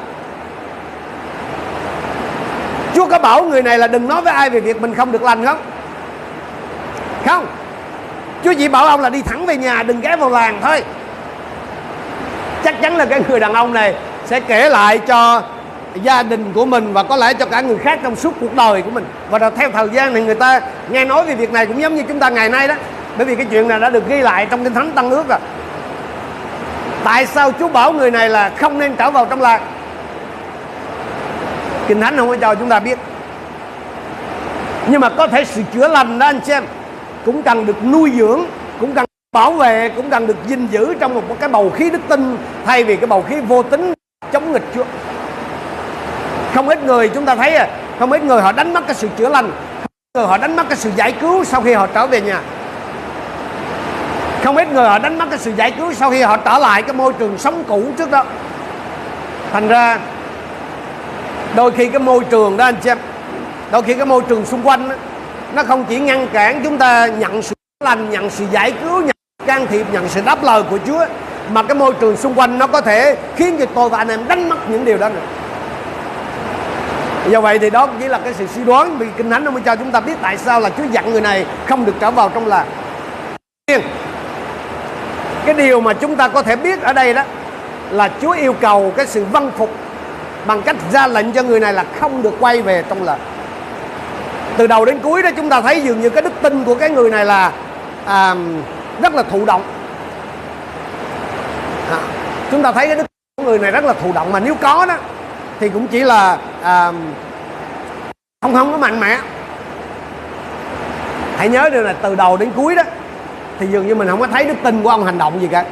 Chúa 2.96 3.06
có 3.06 3.20
bảo 3.20 3.44
người 3.44 3.62
này 3.62 3.78
là 3.78 3.88
đừng 3.88 4.08
nói 4.08 4.22
với 4.22 4.34
ai 4.34 4.50
về 4.50 4.60
việc 4.60 4.82
mình 4.82 4.96
không 4.96 5.12
được 5.12 5.22
lành 5.22 5.46
không? 5.46 5.58
Không. 7.26 7.46
Chúa 8.44 8.54
chỉ 8.54 8.68
bảo 8.68 8.86
ông 8.86 9.02
là 9.02 9.10
đi 9.10 9.22
thẳng 9.22 9.46
về 9.46 9.58
nhà, 9.58 9.84
đừng 9.84 10.02
ghé 10.02 10.16
vào 10.16 10.30
làng 10.30 10.60
thôi. 10.62 10.84
Chắc 12.64 12.82
chắn 12.82 12.98
là 12.98 13.06
cái 13.06 13.22
người 13.30 13.40
đàn 13.40 13.54
ông 13.54 13.74
này 13.74 13.96
sẽ 14.26 14.40
kể 14.40 14.70
lại 14.70 14.98
cho 14.98 15.42
gia 16.04 16.24
đình 16.24 16.52
của 16.54 16.66
mình 16.66 16.94
và 16.94 17.04
có 17.04 17.16
lẽ 17.16 17.34
cho 17.34 17.46
cả 17.46 17.62
người 17.62 17.78
khác 17.78 18.00
trong 18.04 18.16
suốt 18.16 18.34
cuộc 18.40 18.56
đời 18.56 18.82
của 18.82 18.92
mình. 18.92 19.06
Và 19.30 19.50
theo 19.50 19.72
thời 19.72 19.90
gian 19.90 20.14
thì 20.14 20.22
người 20.22 20.36
ta 20.36 20.62
nghe 20.90 21.06
nói 21.06 21.26
về 21.26 21.36
việc 21.36 21.52
này 21.52 21.66
cũng 21.66 21.82
giống 21.82 21.96
như 21.96 22.04
chúng 22.08 22.20
ta 22.20 22.30
ngày 22.30 22.50
nay 22.50 22.68
đó. 22.68 22.76
Bởi 23.18 23.26
vì 23.26 23.36
cái 23.36 23.46
chuyện 23.46 23.68
này 23.68 23.80
đã 23.80 23.90
được 23.90 24.08
ghi 24.08 24.22
lại 24.22 24.48
trong 24.50 24.64
kinh 24.64 24.74
thánh 24.74 24.92
tăng 24.92 25.10
ước 25.10 25.28
rồi 25.28 25.40
tại 27.04 27.26
sao 27.26 27.52
Chúa 27.60 27.68
bảo 27.68 27.94
người 27.94 28.12
này 28.12 28.30
là 28.30 28.50
không 28.50 28.80
nên 28.80 28.96
trở 28.96 29.12
vào 29.12 29.26
trong 29.26 29.42
làng? 29.42 29.62
Kinh 31.88 32.02
thánh 32.02 32.18
không 32.18 32.30
có 32.30 32.38
cho 32.38 32.56
chúng 32.56 32.70
ta 32.70 32.80
biết. 32.80 33.00
Nhưng 34.88 35.02
mà 35.02 35.10
có 35.10 35.28
thể 35.28 35.46
sự 35.46 35.62
chữa 35.74 35.88
lành 35.88 36.20
đó 36.20 36.26
anh 36.26 36.40
xem 36.46 36.64
cũng 37.26 37.44
cần 37.44 37.66
được 37.66 37.84
nuôi 37.84 38.12
dưỡng, 38.18 38.46
cũng 38.80 38.94
cần 38.94 39.06
bảo 39.32 39.52
vệ, 39.52 39.90
cũng 39.90 40.10
cần 40.10 40.28
được 40.28 40.38
gìn 40.48 40.68
giữ 40.72 40.94
trong 41.00 41.14
một 41.14 41.38
cái 41.40 41.50
bầu 41.50 41.70
khí 41.70 41.90
đức 41.90 42.02
tin 42.08 42.38
thay 42.66 42.84
vì 42.84 42.96
cái 42.96 43.08
bầu 43.08 43.26
khí 43.30 43.36
vô 43.42 43.64
tính, 43.64 43.94
chống 44.32 44.52
nghịch 44.52 44.66
Chúa 44.76 44.84
không 46.54 46.70
ít 46.70 46.84
người 46.84 47.10
chúng 47.10 47.26
ta 47.26 47.36
thấy 47.36 47.56
à 47.56 47.68
không 48.00 48.12
ít 48.12 48.24
người 48.24 48.42
họ 48.42 48.52
đánh 48.52 48.74
mất 48.74 48.82
cái 48.88 48.96
sự 48.96 49.08
chữa 49.18 49.30
lành 49.30 49.52
không 50.14 50.18
ít 50.18 50.20
người 50.20 50.28
họ 50.28 50.38
đánh 50.38 50.56
mất 50.56 50.64
cái 50.70 50.78
sự 50.78 50.92
giải 50.96 51.12
cứu 51.12 51.44
sau 51.44 51.62
khi 51.62 51.74
họ 51.74 51.88
trở 51.88 52.08
về 52.08 52.22
nhà. 52.22 52.42
Không 54.44 54.58
ít 54.58 54.72
người 54.72 54.84
họ 54.90 55.00
đánh 55.00 55.18
mất 55.18 55.26
cái 55.30 55.40
sự 55.40 55.52
giải 55.56 55.72
cứu 55.72 55.94
sau 55.94 56.12
khi 56.12 56.22
họ 56.22 56.38
trở 56.38 56.58
lại 56.58 56.82
cái 56.82 56.94
môi 56.94 57.14
trường 57.14 57.38
sống 57.38 57.64
cũ 57.68 57.84
trước 57.98 58.12
đó. 58.12 58.24
Thành 59.52 59.68
ra 59.68 60.00
đôi 61.56 61.72
khi 61.72 61.90
cái 61.90 62.00
môi 62.00 62.24
trường 62.30 62.58
đó 62.58 62.66
anh 62.66 62.76
chị 62.84 62.90
em 62.90 62.98
đôi 63.72 63.84
khi 63.84 63.94
cái 63.94 64.06
môi 64.06 64.22
trường 64.30 64.46
xung 64.46 64.62
quanh 64.64 64.90
đó, 64.90 64.96
nó 65.54 65.64
không 65.64 65.86
chỉ 65.90 66.00
ngăn 66.00 66.28
cản 66.28 66.62
chúng 66.64 66.78
ta 66.78 67.08
nhận 67.08 67.42
sự 67.42 67.56
lành 67.84 68.10
nhận 68.10 68.30
sự 68.30 68.46
giải 68.52 68.74
cứu 68.84 69.02
nhận 69.02 69.16
can 69.46 69.68
thiệp 69.68 69.86
nhận 69.92 70.10
sự 70.10 70.22
đáp 70.26 70.44
lời 70.44 70.64
của 70.70 70.80
Chúa 70.88 71.06
mà 71.54 71.64
cái 71.64 71.76
môi 71.76 71.94
trường 72.00 72.18
xung 72.18 72.34
quanh 72.34 72.60
nó 72.60 72.68
có 72.68 72.82
thể 72.82 73.18
khiến 73.36 73.58
cho 73.60 73.66
tôi 73.66 73.90
và 73.90 73.98
anh 73.98 74.08
em 74.08 74.28
đánh 74.28 74.50
mất 74.50 74.70
những 74.70 74.86
điều 74.86 74.98
đó 74.98 75.10
nữa 75.10 75.22
do 77.28 77.42
vậy 77.42 77.60
thì 77.60 77.70
đó 77.70 77.88
chỉ 78.00 78.08
là 78.08 78.20
cái 78.24 78.34
sự 78.34 78.48
suy 78.56 78.64
đoán 78.64 78.98
vì 78.98 79.08
kinh 79.18 79.30
thánh 79.30 79.44
nó 79.44 79.52
mới 79.52 79.62
cho 79.66 79.76
chúng 79.76 79.92
ta 79.92 80.00
biết 80.00 80.18
tại 80.22 80.38
sao 80.38 80.60
là 80.60 80.70
Chúa 80.70 80.84
dặn 80.92 81.12
người 81.12 81.22
này 81.22 81.46
không 81.68 81.86
được 81.86 81.94
trở 82.00 82.12
vào 82.12 82.30
trong 82.30 82.48
làng. 82.48 82.68
Cái 85.46 85.54
điều 85.58 85.82
mà 85.82 85.94
chúng 85.94 86.16
ta 86.16 86.28
có 86.28 86.44
thể 86.44 86.56
biết 86.56 86.82
ở 86.82 86.94
đây 86.94 87.14
đó 87.14 87.24
là 87.92 88.10
Chúa 88.22 88.32
yêu 88.32 88.54
cầu 88.54 88.94
cái 88.98 89.08
sự 89.08 89.26
văn 89.32 89.52
phục 89.58 89.70
bằng 90.46 90.62
cách 90.62 90.76
ra 90.92 91.08
lệnh 91.08 91.32
cho 91.32 91.44
người 91.44 91.60
này 91.60 91.74
là 91.74 91.86
không 92.00 92.22
được 92.22 92.34
quay 92.40 92.62
về 92.62 92.84
trong 92.90 93.04
làng. 93.04 93.20
Từ 94.58 94.68
đầu 94.68 94.86
đến 94.86 95.00
cuối 95.00 95.22
đó 95.22 95.30
chúng 95.36 95.50
ta 95.50 95.62
thấy 95.62 95.82
dường 95.82 96.02
như 96.02 96.10
cái 96.10 96.22
đức 96.22 96.34
tin 96.42 96.64
của 96.64 96.76
cái 96.76 96.90
người 96.90 97.10
này 97.10 97.26
là 97.26 97.52
à, 98.06 98.36
rất 99.02 99.16
là 99.16 99.24
thụ 99.24 99.46
động. 99.46 99.62
À, 101.92 102.00
chúng 102.52 102.64
ta 102.64 102.72
thấy 102.72 102.88
cái 102.88 102.96
đức 102.96 103.06
của 103.38 103.44
người 103.44 103.60
này 103.60 103.72
rất 103.72 103.84
là 103.84 103.94
thụ 103.94 104.12
động 104.14 104.32
mà 104.32 104.40
nếu 104.40 104.56
có 104.56 104.86
đó 104.86 104.96
thì 105.60 105.70
cũng 105.70 105.88
chỉ 105.88 106.00
là 106.00 106.38
à, 106.64 106.92
không 108.42 108.54
không 108.54 108.72
có 108.72 108.78
mạnh 108.78 109.00
mẽ. 109.00 109.18
Hãy 111.38 111.50
nhớ 111.50 111.70
điều 111.70 111.82
là 111.82 111.94
từ 111.94 112.16
đầu 112.16 112.38
đến 112.38 112.52
cuối 112.56 112.76
đó 112.76 112.84
thì 113.60 113.68
dường 113.68 113.88
như 113.88 113.96
mình 113.96 114.08
không 114.08 114.20
có 114.20 114.28
thấy 114.28 114.46
đức 114.46 114.56
tin 114.64 114.84
của 114.84 114.90
ông 114.90 115.06
hành 115.06 115.18
động 115.18 115.42
gì 115.42 115.48
cả. 115.52 115.66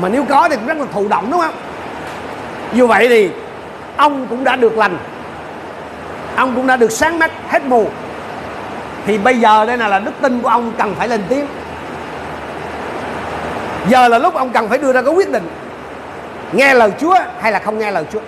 Mà 0.00 0.08
nếu 0.08 0.24
có 0.28 0.48
thì 0.48 0.56
cũng 0.56 0.66
rất 0.66 0.78
là 0.78 0.84
thụ 0.92 1.08
động 1.08 1.30
đúng 1.30 1.40
không? 1.40 1.54
Dù 2.74 2.86
vậy 2.86 3.08
thì 3.08 3.30
ông 3.96 4.26
cũng 4.26 4.44
đã 4.44 4.56
được 4.56 4.78
lành. 4.78 4.98
Ông 6.36 6.54
cũng 6.54 6.66
đã 6.66 6.76
được 6.76 6.92
sáng 6.92 7.18
mắt 7.18 7.30
hết 7.48 7.64
mù. 7.64 7.88
Thì 9.06 9.18
bây 9.18 9.40
giờ 9.40 9.64
đây 9.66 9.78
là, 9.78 9.88
là 9.88 9.98
đức 9.98 10.12
tin 10.20 10.40
của 10.40 10.48
ông 10.48 10.72
cần 10.78 10.94
phải 10.94 11.08
lên 11.08 11.22
tiếng. 11.28 11.46
Giờ 13.88 14.08
là 14.08 14.18
lúc 14.18 14.34
ông 14.34 14.50
cần 14.50 14.68
phải 14.68 14.78
đưa 14.78 14.92
ra 14.92 15.02
cái 15.02 15.14
quyết 15.14 15.30
định. 15.30 15.48
Nghe 16.52 16.74
lời 16.74 16.92
Chúa 17.00 17.16
hay 17.40 17.52
là 17.52 17.58
không 17.58 17.78
nghe 17.78 17.90
lời 17.90 18.04
Chúa? 18.12 18.20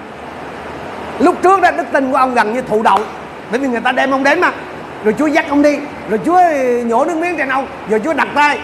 Lúc 1.18 1.36
trước 1.42 1.60
đó, 1.60 1.70
đức 1.70 1.84
tin 1.92 2.10
của 2.10 2.16
ông 2.16 2.34
gần 2.34 2.54
như 2.54 2.62
thụ 2.62 2.82
động. 2.82 3.04
Bởi 3.50 3.60
vì 3.60 3.68
người 3.68 3.80
ta 3.80 3.92
đem 3.92 4.10
ông 4.10 4.24
đến 4.24 4.40
mà. 4.40 4.50
Rồi 5.04 5.14
Chúa 5.18 5.26
dắt 5.26 5.46
ông 5.48 5.62
đi. 5.62 5.78
Rồi 6.08 6.20
Chúa 6.24 6.40
nhổ 6.84 7.04
nước 7.04 7.16
miếng 7.16 7.36
trên 7.36 7.48
ông. 7.48 7.66
Rồi 7.88 8.00
Chúa 8.04 8.12
đặt 8.12 8.28
tay. 8.34 8.58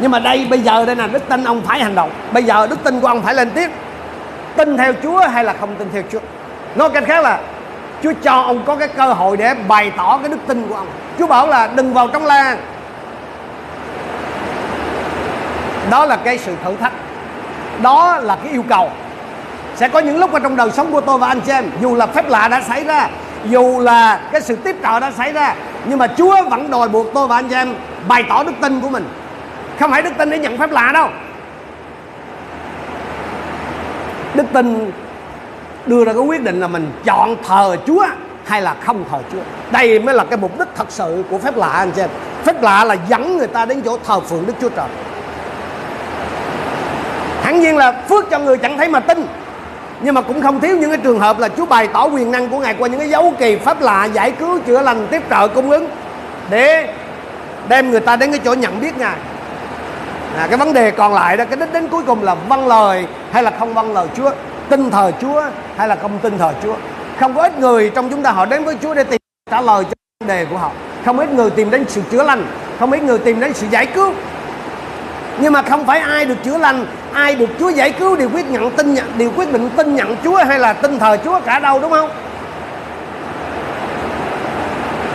Nhưng 0.00 0.10
mà 0.10 0.18
đây, 0.18 0.46
bây 0.50 0.58
giờ 0.58 0.84
đây 0.84 0.96
là 0.96 1.06
đức 1.06 1.28
tin 1.28 1.44
ông 1.44 1.62
phải 1.62 1.82
hành 1.82 1.94
động. 1.94 2.10
Bây 2.32 2.44
giờ 2.44 2.66
đức 2.66 2.84
tin 2.84 3.00
của 3.00 3.06
ông 3.06 3.22
phải 3.22 3.34
lên 3.34 3.50
tiếng. 3.50 3.70
Tin 4.56 4.76
theo 4.76 4.92
Chúa 5.02 5.18
hay 5.18 5.44
là 5.44 5.54
không 5.60 5.76
tin 5.76 5.88
theo 5.92 6.02
Chúa? 6.12 6.18
Nói 6.74 6.90
cách 6.90 7.04
khác 7.06 7.24
là, 7.24 7.38
Chúa 8.02 8.12
cho 8.22 8.40
ông 8.40 8.62
có 8.66 8.76
cái 8.76 8.88
cơ 8.88 9.12
hội 9.12 9.36
để 9.36 9.54
bày 9.68 9.92
tỏ 9.96 10.18
cái 10.22 10.28
đức 10.28 10.38
tin 10.46 10.68
của 10.68 10.74
ông. 10.74 10.86
Chúa 11.18 11.26
bảo 11.26 11.46
là 11.46 11.68
đừng 11.74 11.94
vào 11.94 12.08
trong 12.08 12.26
làng. 12.26 12.58
Đó 15.90 16.06
là 16.06 16.16
cái 16.16 16.38
sự 16.38 16.54
thử 16.64 16.74
thách. 16.80 16.92
Đó 17.82 18.18
là 18.22 18.36
cái 18.36 18.52
yêu 18.52 18.64
cầu 18.68 18.90
sẽ 19.76 19.88
có 19.88 19.98
những 19.98 20.18
lúc 20.18 20.32
ở 20.32 20.38
trong 20.38 20.56
đời 20.56 20.70
sống 20.70 20.92
của 20.92 21.00
tôi 21.00 21.18
và 21.18 21.28
anh 21.28 21.40
chị 21.40 21.52
em, 21.52 21.70
dù 21.80 21.94
là 21.94 22.06
phép 22.06 22.28
lạ 22.28 22.48
đã 22.48 22.60
xảy 22.60 22.84
ra, 22.84 23.08
dù 23.48 23.80
là 23.80 24.20
cái 24.32 24.40
sự 24.40 24.56
tiếp 24.56 24.76
trợ 24.82 25.00
đã 25.00 25.10
xảy 25.10 25.32
ra, 25.32 25.54
nhưng 25.84 25.98
mà 25.98 26.06
Chúa 26.06 26.36
vẫn 26.50 26.70
đòi 26.70 26.88
buộc 26.88 27.06
tôi 27.14 27.28
và 27.28 27.36
anh 27.36 27.48
chị 27.48 27.54
em 27.54 27.74
bày 28.08 28.24
tỏ 28.28 28.42
đức 28.42 28.52
tin 28.60 28.80
của 28.80 28.88
mình. 28.88 29.08
Không 29.80 29.90
phải 29.90 30.02
đức 30.02 30.12
tin 30.18 30.30
để 30.30 30.38
nhận 30.38 30.58
phép 30.58 30.70
lạ 30.70 30.90
đâu. 30.94 31.08
Đức 34.34 34.44
tin 34.52 34.90
đưa 35.86 36.04
ra 36.04 36.12
cái 36.12 36.22
quyết 36.22 36.42
định 36.42 36.60
là 36.60 36.66
mình 36.66 36.92
chọn 37.04 37.36
thờ 37.48 37.76
Chúa 37.86 38.06
hay 38.44 38.62
là 38.62 38.74
không 38.84 39.04
thờ 39.10 39.18
Chúa. 39.32 39.38
Đây 39.70 39.98
mới 39.98 40.14
là 40.14 40.24
cái 40.24 40.36
mục 40.36 40.58
đích 40.58 40.68
thật 40.74 40.86
sự 40.88 41.24
của 41.30 41.38
phép 41.38 41.56
lạ, 41.56 41.68
anh 41.68 41.90
chị 41.90 42.02
em. 42.02 42.10
Phép 42.44 42.62
lạ 42.62 42.84
là 42.84 42.96
dẫn 43.08 43.36
người 43.36 43.46
ta 43.46 43.64
đến 43.64 43.82
chỗ 43.84 43.98
thờ 44.06 44.20
phượng 44.20 44.46
Đức 44.46 44.52
Chúa 44.60 44.68
Trời. 44.68 44.88
Hẳn 47.42 47.60
nhiên 47.60 47.76
là 47.76 47.92
phước 48.08 48.30
cho 48.30 48.38
người 48.38 48.56
chẳng 48.58 48.76
thấy 48.76 48.88
mà 48.88 49.00
tin 49.00 49.26
nhưng 50.02 50.14
mà 50.14 50.20
cũng 50.20 50.42
không 50.42 50.60
thiếu 50.60 50.76
những 50.76 50.90
cái 50.90 50.98
trường 50.98 51.20
hợp 51.20 51.38
là 51.38 51.48
Chúa 51.48 51.66
bày 51.66 51.88
tỏ 51.88 52.04
quyền 52.04 52.30
năng 52.30 52.48
của 52.48 52.58
Ngài 52.58 52.74
qua 52.78 52.88
những 52.88 53.00
cái 53.00 53.10
dấu 53.10 53.34
kỳ 53.38 53.56
pháp 53.56 53.80
lạ 53.80 54.04
giải 54.04 54.30
cứu 54.30 54.58
chữa 54.66 54.82
lành 54.82 55.06
tiếp 55.10 55.22
trợ 55.30 55.48
cung 55.48 55.70
ứng 55.70 55.88
để 56.50 56.94
đem 57.68 57.90
người 57.90 58.00
ta 58.00 58.16
đến 58.16 58.30
cái 58.30 58.40
chỗ 58.44 58.54
nhận 58.54 58.80
biết 58.80 58.98
Ngài. 58.98 59.16
À, 60.36 60.46
cái 60.46 60.58
vấn 60.58 60.72
đề 60.72 60.90
còn 60.90 61.14
lại 61.14 61.36
đó 61.36 61.44
cái 61.44 61.56
đích 61.56 61.72
đến 61.72 61.88
cuối 61.88 62.02
cùng 62.02 62.22
là 62.22 62.34
vâng 62.34 62.66
lời 62.66 63.06
hay 63.32 63.42
là 63.42 63.52
không 63.58 63.74
vâng 63.74 63.92
lời 63.92 64.06
Chúa 64.16 64.30
tin 64.68 64.90
thờ 64.90 65.12
Chúa 65.20 65.42
hay 65.76 65.88
là 65.88 65.96
không 65.96 66.18
tin 66.18 66.38
thờ 66.38 66.52
Chúa. 66.62 66.74
Không 67.20 67.34
có 67.34 67.42
ít 67.42 67.58
người 67.58 67.90
trong 67.94 68.10
chúng 68.10 68.22
ta 68.22 68.30
họ 68.30 68.46
đến 68.46 68.64
với 68.64 68.76
Chúa 68.82 68.94
để 68.94 69.04
tìm 69.04 69.20
trả 69.50 69.60
lời 69.60 69.84
cho 69.84 69.90
vấn 70.20 70.28
đề 70.28 70.44
của 70.44 70.56
họ. 70.56 70.70
Không 71.04 71.18
ít 71.18 71.32
người 71.32 71.50
tìm 71.50 71.70
đến 71.70 71.84
sự 71.88 72.02
chữa 72.10 72.22
lành 72.22 72.46
không 72.82 72.92
ít 72.92 73.02
người 73.02 73.18
tìm 73.18 73.40
đến 73.40 73.54
sự 73.54 73.66
giải 73.70 73.86
cứu. 73.86 74.12
Nhưng 75.38 75.52
mà 75.52 75.62
không 75.62 75.86
phải 75.86 75.98
ai 75.98 76.24
được 76.24 76.34
chữa 76.44 76.58
lành 76.58 76.86
ai 77.14 77.34
được 77.34 77.48
Chúa 77.58 77.68
giải 77.68 77.92
cứu 77.92 78.16
đều 78.16 78.28
quyết 78.28 78.50
nhận 78.50 78.70
tin 78.70 78.94
nhận 78.94 79.18
đều 79.18 79.30
quyết 79.36 79.52
định 79.52 79.70
tin 79.76 79.94
nhận 79.94 80.16
Chúa 80.24 80.36
hay 80.36 80.58
là 80.58 80.72
tin 80.72 80.98
thờ 80.98 81.16
Chúa 81.24 81.40
cả 81.44 81.58
đâu 81.58 81.78
đúng 81.80 81.90
không? 81.90 82.10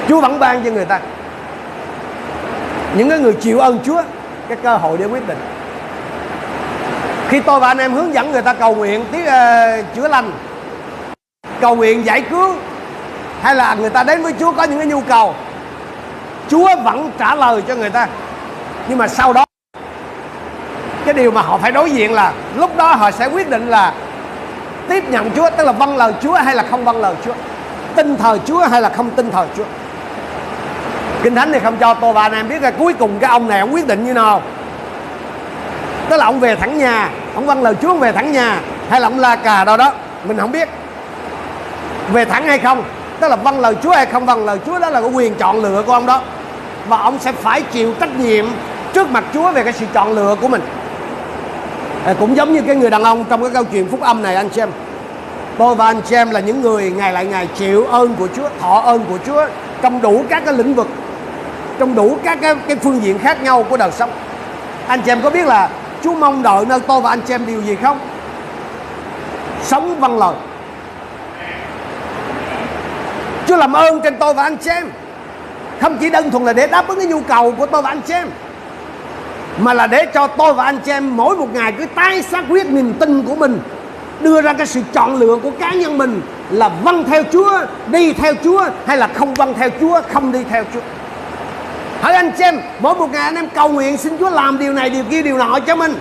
Chúa 0.08 0.22
vẫn 0.22 0.40
ban 0.40 0.64
cho 0.64 0.72
người 0.72 0.86
ta. 0.86 1.00
Những 2.98 3.10
cái 3.10 3.20
người 3.20 3.34
chịu 3.34 3.60
ơn 3.60 3.80
Chúa 3.86 4.02
cái 4.48 4.58
cơ 4.64 4.78
hội 4.78 4.98
để 4.98 5.06
quyết 5.06 5.28
định. 5.28 5.38
Khi 7.30 7.40
tôi 7.40 7.60
và 7.60 7.68
anh 7.68 7.78
em 7.78 7.94
hướng 7.94 8.14
dẫn 8.14 8.32
người 8.32 8.42
ta 8.42 8.54
cầu 8.54 8.76
nguyện 8.76 9.06
tiếng 9.12 9.22
uh, 9.22 9.28
ờ, 9.28 9.82
chữa 9.96 10.08
lành 10.08 10.32
cầu 11.62 11.76
nguyện 11.76 12.06
giải 12.06 12.22
cứu 12.22 12.54
hay 13.42 13.56
là 13.56 13.76
người 13.76 13.90
ta 13.90 14.04
đến 14.04 14.24
với 14.24 14.34
Chúa 14.40 14.52
có 14.52 14.64
những 14.64 14.78
cái 14.78 14.88
nhu 14.88 15.02
cầu 15.02 15.36
Chúa 16.50 16.70
vẫn 16.84 17.12
trả 17.18 17.36
lời 17.36 17.64
cho 17.68 17.76
người 17.76 17.90
ta. 17.90 18.08
Nhưng 18.88 18.98
mà 18.98 19.08
sau 19.08 19.34
đó 19.34 19.47
cái 21.08 21.14
điều 21.14 21.32
mà 21.32 21.42
họ 21.42 21.58
phải 21.58 21.72
đối 21.72 21.92
diện 21.92 22.14
là 22.14 22.32
lúc 22.56 22.78
đó 22.78 22.96
họ 22.96 23.12
sẽ 23.12 23.26
quyết 23.26 23.50
định 23.50 23.68
là 23.68 23.94
tiếp 24.90 25.04
nhận 25.10 25.32
Chúa, 25.36 25.50
tức 25.58 25.64
là 25.64 25.72
vâng 25.72 25.98
lời 25.98 26.14
Chúa 26.22 26.34
hay 26.34 26.56
là 26.56 26.64
không 26.72 26.86
vâng 26.86 27.02
lời 27.02 27.16
Chúa? 27.26 27.34
Tin 27.96 28.18
thờ 28.18 28.38
Chúa 28.46 28.60
hay 28.60 28.82
là 28.82 28.90
không 28.90 29.10
tin 29.10 29.32
thờ 29.32 29.46
Chúa? 29.58 29.64
Kinh 31.24 31.36
Thánh 31.36 31.52
thì 31.54 31.60
không 31.60 31.78
cho 31.78 31.94
tôi 31.94 32.14
và 32.14 32.22
anh 32.22 32.34
em 32.34 32.50
biết 32.50 32.62
là 32.62 32.72
cuối 32.72 32.94
cùng 32.94 33.20
cái 33.20 33.30
ông 33.30 33.48
này 33.48 33.60
ông 33.60 33.74
quyết 33.74 33.88
định 33.88 34.06
như 34.06 34.14
nào. 34.14 34.42
Tức 36.10 36.18
là 36.18 36.26
ông 36.26 36.40
về 36.40 36.56
thẳng 36.56 36.78
nhà, 36.78 37.10
Ông 37.36 37.46
vâng 37.46 37.64
lời 37.64 37.76
Chúa, 37.82 37.88
ông 37.88 38.00
về 38.00 38.12
thẳng 38.12 38.32
nhà, 38.32 38.60
Hay 38.90 39.02
là 39.02 39.08
ông 39.08 39.20
la 39.20 39.36
cà 39.36 39.64
đâu 39.64 39.78
đó, 39.78 39.92
Mình 40.24 40.38
không 40.38 40.52
biết. 40.52 40.70
Về 42.12 42.26
thẳng 42.26 42.48
hay 42.48 42.60
không? 42.60 42.84
Tức 43.20 43.28
là 43.28 43.36
vâng 43.36 43.60
lời 43.60 43.76
Chúa 43.84 43.92
hay 43.92 44.06
không 44.06 44.26
vâng 44.26 44.46
lời 44.46 44.60
Chúa, 44.66 44.80
Đó 44.80 44.90
là 44.90 45.02
cái 45.02 45.10
quyền 45.10 45.36
chọn 45.36 45.62
lựa 45.62 45.84
của 45.86 45.94
ông 45.94 46.06
đó. 46.06 46.22
Và 46.88 46.98
ông 46.98 47.20
sẽ 47.20 47.32
phải 47.32 47.62
chịu 47.62 47.94
trách 48.00 48.20
nhiệm 48.20 48.46
Trước 48.94 49.12
mặt 49.12 49.24
Chúa 49.34 49.52
về 49.52 49.64
cái 49.64 49.74
sự 49.74 49.86
chọn 49.94 50.14
lựa 50.14 50.36
của 50.42 50.48
mình 50.48 50.62
à, 52.06 52.14
Cũng 52.20 52.36
giống 52.36 52.54
như 52.54 52.62
cái 52.62 52.76
người 52.76 52.90
đàn 52.90 53.04
ông 53.04 53.26
Trong 53.30 53.42
cái 53.42 53.52
câu 53.54 53.64
chuyện 53.64 53.88
phúc 53.88 54.02
âm 54.02 54.24
này 54.24 54.36
anh 54.36 54.50
xem 54.50 54.70
Tôi 55.58 55.76
và 55.76 55.86
anh 55.86 56.02
chị 56.02 56.16
em 56.16 56.30
là 56.30 56.40
những 56.40 56.62
người 56.62 56.92
ngày 56.92 57.14
lại 57.14 57.26
ngày 57.26 57.48
chịu 57.58 57.86
ơn 57.86 58.16
của 58.16 58.28
Chúa, 58.36 58.50
thọ 58.62 58.82
ơn 58.86 59.06
của 59.10 59.18
Chúa 59.26 59.46
trong 59.82 60.02
đủ 60.02 60.24
các 60.30 60.46
cái 60.46 60.54
lĩnh 60.54 60.74
vực, 60.74 60.88
trong 61.80 61.96
đủ 61.96 62.18
các 62.24 62.38
cái, 62.42 62.56
cái 62.68 62.78
phương 62.78 63.04
diện 63.04 63.20
khác 63.20 63.44
nhau 63.44 63.66
của 63.70 63.78
đời 63.78 63.92
sống. 63.92 64.10
Anh 64.88 65.02
chị 65.02 65.12
em 65.12 65.22
có 65.22 65.30
biết 65.30 65.46
là 65.46 65.70
Chúa 66.04 66.14
mong 66.14 66.44
đợi 66.44 66.66
nơi 66.66 66.80
tôi 66.80 67.02
và 67.02 67.10
anh 67.10 67.22
chị 67.22 67.34
em 67.34 67.46
điều 67.46 67.62
gì 67.62 67.76
không? 67.76 68.00
Sống 69.64 70.00
văn 70.00 70.20
lời. 70.20 70.36
Chúa 73.48 73.56
làm 73.56 73.74
ơn 73.74 74.02
trên 74.02 74.18
tôi 74.18 74.34
và 74.34 74.44
anh 74.44 74.58
chị 74.58 74.70
em. 74.70 74.90
Không 75.82 75.98
chỉ 75.98 76.10
đơn 76.10 76.32
thuần 76.32 76.46
là 76.46 76.54
để 76.54 76.68
đáp 76.68 76.88
ứng 76.88 76.98
cái 76.98 77.08
nhu 77.08 77.22
cầu 77.22 77.52
của 77.52 77.66
tôi 77.66 77.82
và 77.82 77.90
anh 77.90 78.02
chị 78.02 78.14
em 78.14 78.28
mà 79.60 79.74
là 79.74 79.88
để 79.88 80.06
cho 80.14 80.28
tôi 80.28 80.54
và 80.54 80.64
anh 80.64 80.80
chị 80.86 80.92
em 80.92 81.18
mỗi 81.18 81.36
một 81.36 81.54
ngày 81.54 81.72
cứ 81.72 81.86
tái 81.86 82.22
xác 82.22 82.44
quyết 82.50 82.68
niềm 82.68 82.94
tin 83.00 83.24
của 83.24 83.36
mình 83.36 83.60
đưa 84.22 84.42
ra 84.42 84.54
cái 84.54 84.68
sự 84.68 84.82
chọn 84.94 85.16
lựa 85.16 85.36
của 85.44 85.52
cá 85.60 85.74
nhân 85.74 85.98
mình 85.98 86.22
là 86.50 86.70
vâng 86.70 87.04
theo 87.04 87.24
Chúa, 87.32 87.60
đi 87.88 88.14
theo 88.14 88.34
Chúa 88.44 88.70
hay 88.86 88.98
là 88.98 89.08
không 89.08 89.34
vâng 89.34 89.54
theo 89.54 89.70
Chúa, 89.80 90.02
không 90.14 90.32
đi 90.32 90.44
theo 90.44 90.64
Chúa. 90.74 90.80
Hỏi 92.02 92.14
anh 92.14 92.32
xem, 92.38 92.60
mỗi 92.80 92.96
một 92.96 93.12
ngày 93.12 93.22
anh 93.22 93.36
em 93.36 93.50
cầu 93.50 93.70
nguyện 93.70 93.98
xin 93.98 94.18
Chúa 94.18 94.30
làm 94.30 94.60
điều 94.60 94.74
này, 94.74 94.90
điều 94.90 95.04
kia, 95.04 95.22
điều 95.22 95.38
nọ 95.38 95.60
cho 95.60 95.76
mình. 95.76 95.94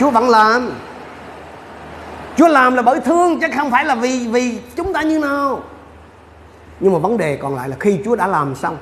Chúa 0.00 0.10
vẫn 0.10 0.28
làm. 0.28 0.70
Chúa 2.36 2.48
làm 2.48 2.74
là 2.74 2.82
bởi 2.82 3.00
thương 3.00 3.40
chứ 3.40 3.46
không 3.56 3.70
phải 3.70 3.84
là 3.84 3.94
vì 3.94 4.26
vì 4.26 4.58
chúng 4.76 4.92
ta 4.92 5.02
như 5.02 5.18
nào. 5.18 5.62
Nhưng 6.80 6.92
mà 6.92 6.98
vấn 6.98 7.18
đề 7.18 7.36
còn 7.36 7.56
lại 7.56 7.68
là 7.68 7.76
khi 7.80 7.98
Chúa 8.04 8.16
đã 8.16 8.26
làm 8.26 8.54
xong 8.54 8.76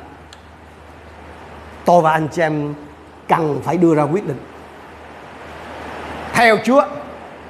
Tôi 1.84 2.02
và 2.02 2.12
anh 2.12 2.28
chị 2.32 2.42
em 2.42 2.74
cần 3.30 3.60
phải 3.64 3.76
đưa 3.76 3.94
ra 3.94 4.02
quyết 4.02 4.26
định. 4.26 4.38
Theo 6.32 6.56
Chúa 6.64 6.84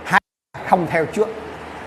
hay 0.05 0.21
không 0.69 0.87
theo 0.91 1.07
Chúa? 1.13 1.27